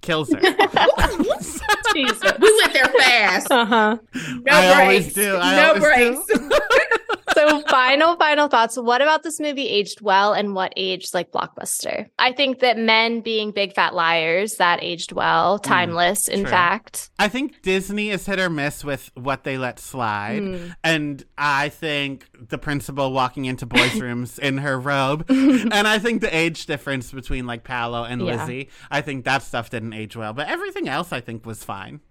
kills 0.04 0.32
her. 0.32 0.40
Jesus. 1.94 2.34
we 2.40 2.62
went 2.62 2.74
there 2.74 2.86
fast. 3.00 3.52
Uh-huh. 3.52 3.98
No 4.14 4.52
I 4.52 4.76
breaks. 4.76 4.80
always 4.80 5.14
do. 5.14 5.38
I 5.38 5.56
no 5.56 5.68
always 5.70 5.84
breaks. 5.84 6.28
do. 7.36 7.50
so 7.50 7.62
final 7.64 8.16
final 8.18 8.48
thoughts 8.48 8.78
what 8.78 9.02
about 9.02 9.24
this 9.24 9.40
movie 9.40 9.68
aged 9.68 10.02
well 10.02 10.34
and 10.34 10.56
what 10.56 10.74
aged 10.76 11.14
like 11.14 11.32
blockbuster 11.32 12.08
i 12.20 12.32
think 12.32 12.60
that 12.60 12.78
men 12.78 13.22
being 13.22 13.52
big 13.52 13.74
fat 13.74 13.94
liars 13.94 14.56
that 14.56 14.82
aged 14.84 15.12
well 15.12 15.58
timeless 15.60 16.28
in 16.28 16.46
fact 16.46 17.10
I 17.20 17.30
think 17.30 17.62
Disney 17.62 18.10
is 18.10 18.26
hit 18.26 18.40
or 18.40 18.50
miss 18.50 18.84
with 18.84 19.10
what 19.14 19.44
they 19.44 19.58
let 19.58 19.80
slide. 19.80 20.42
Mm. 20.42 20.76
And 20.84 21.24
I 21.38 21.70
think 21.70 22.28
the 22.50 22.58
principal 22.58 23.14
walking 23.14 23.46
into 23.46 23.66
boys' 23.66 23.96
rooms 24.02 24.38
in 24.40 24.58
her 24.58 24.78
robe. 24.80 25.26
and 25.30 25.74
I 25.88 26.00
think 26.00 26.22
the 26.22 26.36
age 26.36 26.66
difference 26.66 27.12
between 27.12 27.46
like 27.46 27.64
Paolo 27.64 28.04
and 28.04 28.22
Yeah. 28.22 28.42
Lizzie, 28.42 28.70
I 28.92 29.02
think 29.02 29.24
that 29.26 29.42
stuff 29.44 29.70
didn't 29.70 29.94
age 29.94 30.16
well. 30.18 30.34
But 30.34 30.48
everything 30.50 30.90
else 30.90 31.14
I 31.14 31.22
think 31.22 31.46
was 31.46 31.64
fine. 31.64 32.02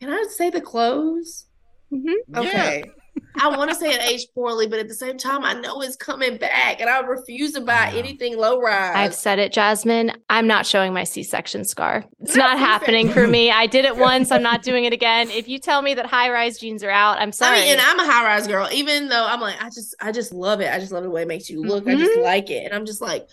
Can 0.00 0.10
I 0.10 0.24
say 0.30 0.50
the 0.50 0.60
clothes? 0.60 1.46
Mhm. 1.92 2.14
Okay. 2.36 2.84
I 3.42 3.48
want 3.54 3.68
to 3.70 3.76
say 3.76 3.92
it 3.92 4.00
aged 4.02 4.32
poorly, 4.34 4.66
but 4.66 4.78
at 4.78 4.88
the 4.88 4.94
same 4.94 5.18
time, 5.18 5.44
I 5.44 5.52
know 5.54 5.82
it's 5.82 5.94
coming 5.96 6.36
back, 6.38 6.80
and 6.80 6.88
I 6.88 7.00
refuse 7.00 7.52
to 7.52 7.60
buy 7.60 7.90
Yeah. 7.92 7.98
anything 7.98 8.36
low 8.38 8.60
rise. 8.60 8.94
I've 8.96 9.14
said 9.14 9.38
it, 9.38 9.52
Jasmine. 9.52 10.12
I'm 10.30 10.46
not 10.46 10.64
showing 10.66 10.92
my 10.94 11.04
C-section 11.04 11.64
scar. 11.64 12.04
It's 12.20 12.34
Not 12.34 12.56
not 12.56 12.58
happening 12.58 13.10
for 13.10 13.26
me. 13.26 13.50
I 13.50 13.66
did 13.66 13.84
it 13.84 13.96
once. 13.98 14.30
I'm 14.32 14.42
not 14.42 14.62
doing 14.62 14.84
it 14.86 14.92
again. 14.94 15.30
If 15.30 15.48
you 15.48 15.58
tell 15.58 15.82
me 15.82 15.92
that 15.94 16.06
high-rise 16.06 16.58
jeans 16.58 16.82
are 16.82 16.90
out, 16.90 17.18
I'm 17.20 17.30
sorry. 17.32 17.58
I 17.58 17.60
mean, 17.62 17.72
and 17.72 17.80
I'm 17.82 18.00
a 18.00 18.06
high 18.10 18.24
rise 18.24 18.46
girl, 18.46 18.68
even 18.72 19.08
though 19.08 19.26
I'm 19.26 19.40
like, 19.40 19.62
I 19.62 19.66
just, 19.66 19.94
I 20.00 20.12
just 20.12 20.32
love 20.32 20.60
it. 20.60 20.72
I 20.72 20.78
just 20.78 20.92
love 20.92 21.02
the 21.02 21.10
way 21.10 21.22
it 21.22 21.28
makes 21.28 21.50
you 21.50 21.62
look. 21.62 21.86
I 21.86 21.94
just 21.94 22.16
Mhm. 22.16 22.22
like 22.22 22.48
it, 22.50 22.64
and 22.64 22.72
I'm 22.74 22.86
just 22.86 23.00
like, 23.02 23.28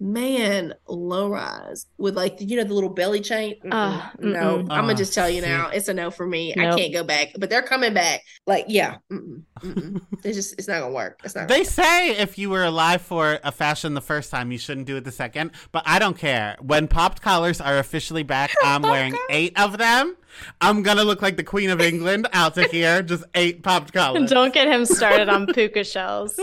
man, 0.00 0.74
low 0.88 1.28
rise 1.28 1.86
with 1.98 2.16
like, 2.16 2.36
you 2.40 2.56
know, 2.56 2.64
the 2.64 2.74
little 2.74 2.90
belly 2.90 3.20
chain. 3.20 3.56
Ah, 3.70 4.12
no, 4.18 4.58
mm-mm. 4.58 4.70
I'm 4.70 4.84
gonna 4.84 4.94
just 4.94 5.14
tell 5.14 5.30
you 5.30 5.40
now, 5.40 5.68
it's 5.68 5.88
a 5.88 5.94
no 5.94 6.10
for 6.10 6.26
me. 6.26 6.52
I 6.52 6.76
can't 6.76 6.92
go 6.92 7.04
back, 7.04 7.32
but 7.38 7.50
they're 7.50 7.62
coming 7.62 7.94
back. 7.94 8.22
Like, 8.46 8.66
yeah, 8.68 8.96
mm-mm, 9.10 9.42
mm-mm. 9.60 10.00
it's 10.24 10.36
just, 10.36 10.54
it's 10.58 10.68
not 10.68 10.80
gonna 10.80 10.92
work. 10.92 11.20
It's 11.24 11.34
not. 11.34 11.48
Gonna 11.48 11.58
They 11.58 11.64
say 11.64 12.16
if 12.16 12.38
you 12.38 12.50
were 12.50 12.64
alive 12.64 13.02
for 13.02 13.38
a 13.42 13.52
fashion 13.52 13.94
the 13.94 14.00
first 14.00 14.30
time, 14.30 14.52
you 14.52 14.58
shouldn't 14.58 14.86
do 14.86 14.96
it 14.96 15.04
the 15.04 15.12
second. 15.12 15.52
But 15.72 15.84
I 15.86 15.98
don't 15.98 16.18
care. 16.18 16.56
When 16.60 16.88
popped 16.88 17.22
collars 17.22 17.60
are 17.60 17.78
officially 17.78 18.22
back, 18.22 18.52
I'm 18.64 18.82
wearing 18.82 19.16
eight 19.30 19.58
of 19.58 19.78
them. 19.78 20.16
I'm 20.60 20.82
gonna 20.82 21.04
look 21.04 21.22
like 21.22 21.36
the 21.36 21.44
Queen 21.44 21.70
of 21.70 21.80
England 21.80 22.26
out 22.32 22.54
to 22.54 22.64
here, 22.64 23.02
just 23.02 23.24
eight 23.34 23.62
popped 23.62 23.92
collars. 23.92 24.30
Don't 24.30 24.52
get 24.52 24.66
him 24.66 24.84
started 24.84 25.28
on 25.28 25.46
puka 25.46 25.84
shells. 25.84 26.38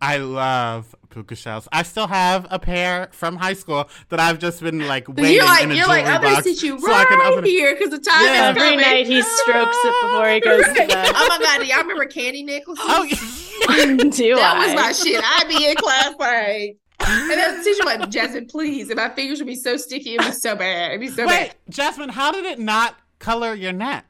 I 0.00 0.16
love 0.18 0.94
puka 1.12 1.36
shells. 1.36 1.68
I 1.72 1.82
still 1.84 2.06
have 2.08 2.46
a 2.50 2.58
pair 2.58 3.08
from 3.12 3.36
high 3.36 3.52
school 3.52 3.88
that 4.08 4.18
I've 4.18 4.38
just 4.38 4.60
been 4.62 4.86
like 4.88 5.08
waiting 5.08 5.34
You're 5.36 5.44
like, 5.44 5.64
in 5.64 5.70
a 5.70 5.74
you're 5.74 5.84
jewelry 5.84 6.02
like, 6.02 6.10
I'm 6.12 6.22
gonna 6.22 6.34
box 6.36 6.44
sit 6.44 6.62
you 6.62 6.78
so 6.80 6.92
I 6.92 7.04
can 7.04 7.20
open 7.20 7.44
it. 7.44 7.48
here 7.50 7.74
because 7.74 7.90
the 7.90 7.98
time 7.98 8.24
Yeah. 8.24 8.32
is 8.50 8.56
Every 8.56 8.62
coming. 8.62 8.80
night 8.80 9.06
he 9.06 9.22
strokes 9.22 9.76
it 9.84 9.94
before 10.02 10.28
he 10.30 10.40
goes 10.40 10.64
to 10.66 10.72
bed. 10.88 11.12
oh 11.14 11.26
my 11.28 11.38
god, 11.44 11.60
do 11.60 11.66
y'all 11.66 11.78
remember 11.82 12.06
candy 12.06 12.42
necklaces? 12.42 12.84
Oh, 12.88 13.06
Do 13.66 14.34
that 14.34 14.56
I? 14.56 14.66
was 14.66 14.74
my 14.74 14.92
shit. 14.92 15.22
I'd 15.24 15.48
be 15.48 15.68
in 15.68 15.76
class 15.76 16.14
like, 16.18 16.76
and 17.00 17.30
then 17.30 17.58
the 17.58 17.64
teacher 17.64 17.84
like, 17.84 18.08
Jasmine, 18.10 18.46
please, 18.46 18.88
if 18.90 18.96
my 18.96 19.08
fingers 19.10 19.38
would 19.38 19.46
be 19.46 19.54
so 19.56 19.76
sticky, 19.76 20.14
it'd 20.14 20.26
be 20.26 20.32
so 20.32 20.54
bad. 20.56 20.90
It'd 20.92 21.00
be 21.00 21.08
so 21.08 21.26
bad. 21.26 21.26
wait, 21.26 21.48
bad. 21.48 21.56
Jasmine, 21.68 22.08
how 22.10 22.32
did 22.32 22.44
it 22.44 22.58
not 22.58 22.96
color 23.18 23.54
your 23.54 23.72
neck? 23.72 24.04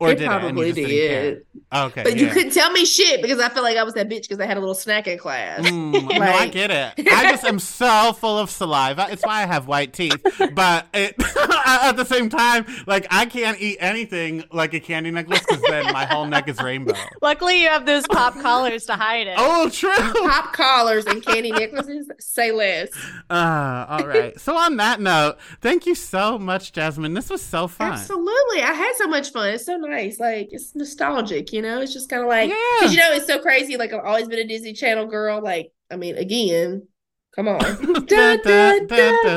Or 0.00 0.10
It 0.10 0.16
did 0.16 0.24
it? 0.24 0.26
probably 0.26 0.72
care? 0.72 0.86
did. 0.86 1.46
Okay, 1.72 2.02
But 2.02 2.16
you 2.16 2.28
couldn't 2.28 2.52
tell 2.52 2.70
me 2.70 2.84
shit 2.84 3.22
because 3.22 3.38
I 3.38 3.48
felt 3.48 3.64
like 3.64 3.76
I 3.76 3.84
was 3.84 3.94
that 3.94 4.08
bitch 4.08 4.22
because 4.22 4.38
I 4.40 4.46
had 4.46 4.56
a 4.56 4.60
little 4.60 4.74
snack 4.74 5.06
in 5.06 5.18
class. 5.18 5.60
Mm, 5.60 5.92
no, 6.18 6.20
I 6.20 6.48
get 6.48 6.70
it. 6.70 7.08
I 7.10 7.30
just 7.30 7.44
am 7.44 7.58
so 7.58 8.12
full 8.12 8.38
of 8.38 8.50
saliva. 8.50 9.06
It's 9.10 9.24
why 9.24 9.42
I 9.42 9.46
have 9.46 9.66
white 9.66 9.92
teeth. 9.92 10.20
But 10.52 10.86
it, 10.94 11.14
at 11.66 11.92
the 11.92 12.04
same 12.04 12.28
time, 12.28 12.66
like 12.86 13.06
I 13.10 13.26
can't 13.26 13.60
eat 13.60 13.78
anything 13.80 14.44
like 14.52 14.74
a 14.74 14.80
candy 14.80 15.10
necklace 15.10 15.40
because 15.40 15.62
then 15.62 15.92
my 15.92 16.04
whole 16.06 16.26
neck 16.26 16.48
is 16.48 16.60
rainbow. 16.60 16.94
Luckily, 17.22 17.62
you 17.62 17.68
have 17.68 17.86
those 17.86 18.06
pop 18.08 18.34
collars 18.40 18.86
to 18.86 18.94
hide 18.94 19.26
it. 19.28 19.34
Oh, 19.38 19.68
true. 19.70 19.92
Pop 20.28 20.52
collars 20.52 21.06
and 21.06 21.24
candy 21.24 21.50
necklaces, 21.52 22.08
say 22.20 22.52
less. 22.52 22.88
Uh, 23.30 23.86
all 23.88 24.06
right. 24.06 24.38
So 24.40 24.56
on 24.56 24.76
that 24.76 25.00
note, 25.00 25.38
thank 25.60 25.86
you 25.86 25.94
so 25.94 26.38
much, 26.38 26.72
Jasmine. 26.72 27.14
This 27.14 27.30
was 27.30 27.42
so 27.42 27.68
fun. 27.68 27.92
Absolutely. 27.92 28.62
I 28.62 28.72
had 28.72 28.92
so 28.96 29.06
much 29.06 29.30
fun. 29.32 29.48
It's 29.54 29.64
so 29.66 29.76
nice. 29.86 30.18
Like 30.20 30.48
it's 30.50 30.74
nostalgic, 30.74 31.52
you 31.52 31.62
know? 31.62 31.80
It's 31.80 31.92
just 31.92 32.08
kind 32.08 32.22
of 32.22 32.28
like 32.28 32.50
Yeah. 32.50 32.56
because 32.80 32.94
you 32.94 33.00
know 33.00 33.12
it's 33.12 33.26
so 33.26 33.38
crazy. 33.38 33.76
Like 33.76 33.92
I've 33.92 34.04
always 34.04 34.28
been 34.28 34.38
a 34.40 34.46
Disney 34.46 34.72
Channel 34.72 35.06
girl. 35.06 35.42
Like, 35.42 35.72
I 35.90 35.96
mean, 35.96 36.16
again, 36.16 36.86
come 37.34 37.48
on. 37.48 37.58
da, 38.06 38.36
da, 38.36 38.78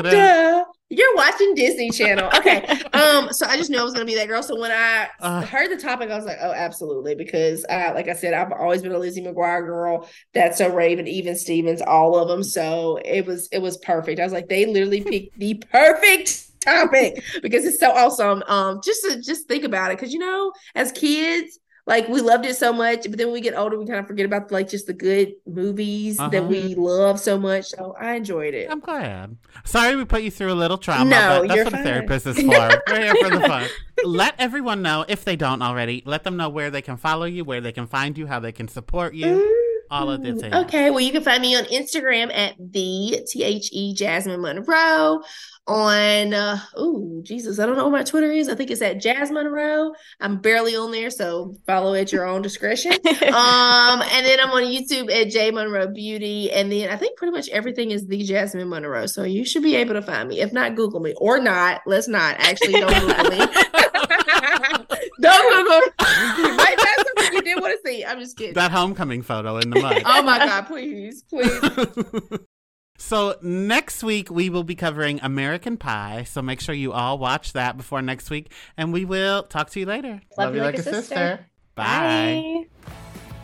da. 0.02 0.64
You're 0.90 1.14
watching 1.16 1.54
Disney 1.54 1.90
Channel. 1.90 2.30
Okay. 2.36 2.66
Um, 2.98 3.32
so 3.32 3.46
I 3.46 3.56
just 3.56 3.70
knew 3.70 3.78
I 3.78 3.84
was 3.84 3.92
gonna 3.92 4.06
be 4.06 4.16
that 4.16 4.26
girl. 4.26 4.42
So 4.42 4.58
when 4.58 4.72
I 4.72 5.08
Uh. 5.20 5.42
heard 5.42 5.70
the 5.70 5.76
topic, 5.80 6.10
I 6.10 6.16
was 6.16 6.24
like, 6.24 6.38
oh, 6.40 6.50
absolutely. 6.52 7.14
Because 7.14 7.64
uh, 7.68 7.92
like 7.94 8.08
I 8.08 8.12
said, 8.14 8.34
I've 8.34 8.50
always 8.50 8.82
been 8.82 8.90
a 8.92 8.98
Lizzie 8.98 9.22
McGuire 9.22 9.64
girl. 9.64 10.08
That's 10.34 10.58
so 10.58 10.68
Raven, 10.74 11.06
even 11.06 11.36
Stevens, 11.36 11.80
all 11.80 12.18
of 12.18 12.26
them. 12.28 12.42
So 12.42 12.98
it 13.04 13.24
was 13.24 13.48
it 13.52 13.60
was 13.60 13.76
perfect. 13.78 14.18
I 14.18 14.24
was 14.24 14.32
like, 14.32 14.48
they 14.48 14.66
literally 14.66 15.02
picked 15.02 15.38
the 15.38 15.62
perfect 15.70 16.47
topic 16.60 17.22
because 17.42 17.64
it's 17.64 17.78
so 17.80 17.90
awesome. 17.90 18.42
Um, 18.46 18.80
just 18.84 19.02
to 19.04 19.20
just 19.22 19.48
think 19.48 19.64
about 19.64 19.90
it, 19.90 19.98
because 19.98 20.12
you 20.12 20.18
know, 20.18 20.52
as 20.74 20.92
kids, 20.92 21.58
like 21.86 22.06
we 22.08 22.20
loved 22.20 22.44
it 22.44 22.54
so 22.54 22.70
much, 22.70 23.04
but 23.04 23.16
then 23.16 23.28
when 23.28 23.32
we 23.34 23.40
get 23.40 23.56
older, 23.56 23.78
we 23.78 23.86
kind 23.86 23.98
of 23.98 24.06
forget 24.06 24.26
about 24.26 24.52
like 24.52 24.68
just 24.68 24.86
the 24.86 24.92
good 24.92 25.32
movies 25.46 26.18
Uh-huh. 26.20 26.28
that 26.28 26.46
we 26.46 26.74
love 26.74 27.18
so 27.18 27.38
much. 27.38 27.66
So 27.66 27.94
I 27.98 28.14
enjoyed 28.14 28.52
it. 28.52 28.70
I'm 28.70 28.80
glad. 28.80 29.38
Sorry 29.64 29.96
we 29.96 30.04
put 30.04 30.22
you 30.22 30.30
through 30.30 30.52
a 30.52 30.54
little 30.54 30.76
trauma, 30.76 31.08
No, 31.08 31.16
but 31.40 31.48
that's 31.48 31.56
you're 31.56 31.64
what 31.64 31.72
a 31.72 31.76
fine. 31.76 31.84
therapist 31.84 32.26
is 32.26 32.36
for. 32.42 32.82
We're 32.88 33.00
here 33.02 33.14
for 33.14 33.30
the 33.30 33.40
fun. 33.40 33.68
Let 34.04 34.34
everyone 34.38 34.82
know, 34.82 35.06
if 35.08 35.24
they 35.24 35.34
don't 35.36 35.62
already, 35.62 36.02
let 36.04 36.24
them 36.24 36.36
know 36.36 36.50
where 36.50 36.70
they 36.70 36.82
can 36.82 36.98
follow 36.98 37.24
you, 37.24 37.42
where 37.44 37.60
they 37.62 37.72
can 37.72 37.86
find 37.86 38.18
you, 38.18 38.26
how 38.26 38.38
they 38.38 38.52
can 38.52 38.68
support 38.68 39.14
you. 39.14 39.66
All 39.90 40.10
of 40.10 40.22
things. 40.22 40.42
Okay, 40.42 40.90
well, 40.90 41.00
you 41.00 41.12
can 41.12 41.22
find 41.22 41.42
me 41.42 41.56
on 41.56 41.64
Instagram 41.64 42.34
at 42.34 42.54
the 42.58 43.24
T 43.28 43.42
H 43.42 43.70
E 43.72 43.94
Jasmine 43.94 44.40
Monroe. 44.40 45.22
On 45.66 46.32
uh 46.32 46.58
oh 46.76 47.20
Jesus, 47.22 47.58
I 47.58 47.66
don't 47.66 47.76
know 47.76 47.84
what 47.84 47.92
my 47.92 48.02
Twitter 48.02 48.30
is. 48.30 48.48
I 48.48 48.54
think 48.54 48.70
it's 48.70 48.80
at 48.80 49.02
Jasmine 49.02 49.44
Monroe. 49.44 49.92
I'm 50.18 50.38
barely 50.38 50.74
on 50.74 50.92
there, 50.92 51.10
so 51.10 51.56
follow 51.66 51.92
at 51.92 52.10
your 52.10 52.24
own 52.24 52.40
discretion. 52.40 52.92
um, 53.06 54.00
and 54.00 54.24
then 54.24 54.40
I'm 54.40 54.50
on 54.50 54.62
YouTube 54.62 55.12
at 55.12 55.28
J 55.28 55.50
Monroe 55.50 55.88
Beauty, 55.88 56.50
and 56.52 56.72
then 56.72 56.88
I 56.88 56.96
think 56.96 57.18
pretty 57.18 57.32
much 57.32 57.50
everything 57.50 57.90
is 57.90 58.06
the 58.06 58.22
Jasmine 58.24 58.68
Monroe. 58.68 59.04
So 59.04 59.24
you 59.24 59.44
should 59.44 59.62
be 59.62 59.76
able 59.76 59.92
to 59.92 60.02
find 60.02 60.30
me. 60.30 60.40
If 60.40 60.54
not, 60.54 60.74
Google 60.74 61.00
me 61.00 61.12
or 61.18 61.38
not. 61.38 61.82
Let's 61.84 62.08
not 62.08 62.36
actually 62.38 62.72
don't 62.72 62.94
Google 63.00 63.30
me. 63.30 63.38
don't 65.20 65.52
Google. 65.52 65.80
You 66.38 66.56
might 66.56 66.76
find 66.80 66.80
something 66.80 66.87
you 67.32 67.42
did 67.42 67.60
want 67.60 67.78
to 67.82 67.88
see. 67.88 68.04
I'm 68.04 68.18
just 68.18 68.36
kidding. 68.36 68.54
that 68.54 68.70
homecoming 68.70 69.22
photo 69.22 69.56
in 69.58 69.70
the 69.70 69.80
mud. 69.80 70.02
Oh 70.04 70.22
my 70.22 70.38
God, 70.38 70.66
please, 70.66 71.22
please. 71.22 72.40
so 72.98 73.36
next 73.42 74.02
week 74.02 74.30
we 74.30 74.50
will 74.50 74.64
be 74.64 74.74
covering 74.74 75.20
American 75.22 75.76
Pie. 75.76 76.24
So 76.24 76.42
make 76.42 76.60
sure 76.60 76.74
you 76.74 76.92
all 76.92 77.18
watch 77.18 77.52
that 77.52 77.76
before 77.76 78.02
next 78.02 78.30
week, 78.30 78.52
and 78.76 78.92
we 78.92 79.04
will 79.04 79.42
talk 79.44 79.70
to 79.70 79.80
you 79.80 79.86
later. 79.86 80.20
Love 80.36 80.54
you 80.54 80.62
like 80.62 80.78
a 80.78 80.82
sister. 80.82 81.46
Bye. 81.74 82.66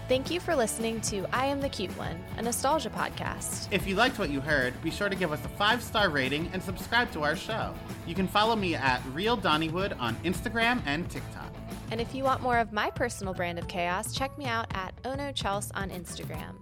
Thank 0.06 0.30
you 0.30 0.38
for 0.38 0.54
listening 0.54 1.00
to 1.02 1.24
I 1.32 1.46
Am 1.46 1.62
the 1.62 1.68
Cute 1.70 1.96
One, 1.96 2.22
a 2.36 2.42
nostalgia 2.42 2.90
podcast. 2.90 3.68
If 3.70 3.86
you 3.86 3.94
liked 3.94 4.18
what 4.18 4.28
you 4.28 4.38
heard, 4.42 4.74
be 4.82 4.90
sure 4.90 5.08
to 5.08 5.16
give 5.16 5.32
us 5.32 5.42
a 5.46 5.48
five 5.48 5.82
star 5.82 6.10
rating 6.10 6.50
and 6.52 6.62
subscribe 6.62 7.10
to 7.12 7.22
our 7.22 7.34
show. 7.34 7.74
You 8.06 8.14
can 8.14 8.28
follow 8.28 8.54
me 8.54 8.74
at 8.74 9.00
Real 9.14 9.38
Donnywood 9.38 9.98
on 9.98 10.14
Instagram 10.16 10.82
and 10.84 11.08
TikTok. 11.10 11.53
And 11.90 12.00
if 12.00 12.14
you 12.14 12.24
want 12.24 12.42
more 12.42 12.58
of 12.58 12.72
my 12.72 12.90
personal 12.90 13.34
brand 13.34 13.58
of 13.58 13.68
chaos, 13.68 14.14
check 14.14 14.36
me 14.38 14.46
out 14.46 14.66
at 14.74 14.94
Ono 15.04 15.32
Chels 15.32 15.70
on 15.74 15.90
Instagram. 15.90 16.54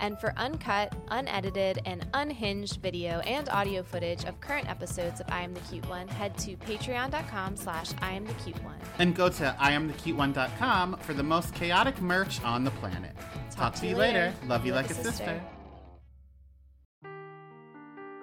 And 0.00 0.18
for 0.20 0.32
uncut, 0.36 0.94
unedited, 1.08 1.80
and 1.84 2.06
unhinged 2.14 2.80
video 2.80 3.18
and 3.20 3.48
audio 3.48 3.82
footage 3.82 4.24
of 4.24 4.40
current 4.40 4.68
episodes 4.70 5.20
of 5.20 5.26
I 5.28 5.42
Am 5.42 5.54
the 5.54 5.60
Cute 5.60 5.88
One, 5.88 6.06
head 6.06 6.38
to 6.38 6.56
patreon.com 6.56 7.56
slash 7.56 7.90
I 8.00 8.12
Am 8.12 8.24
the 8.24 8.34
Cute 8.34 8.62
One. 8.62 8.76
And 8.98 9.14
go 9.14 9.28
to 9.28 9.56
IamTheCuteOne.com 9.60 10.98
for 10.98 11.14
the 11.14 11.22
most 11.22 11.52
chaotic 11.54 12.00
merch 12.00 12.40
on 12.42 12.62
the 12.62 12.70
planet. 12.72 13.16
Talk, 13.50 13.74
to 13.76 13.88
you 13.88 13.96
later. 13.96 14.32
Love 14.46 14.64
you 14.64 14.72
like, 14.72 14.88
a 14.88 14.94
sister. 14.94 15.42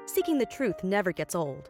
Seeking 0.06 0.38
the 0.38 0.46
truth 0.46 0.82
never 0.82 1.12
gets 1.12 1.36
old. 1.36 1.70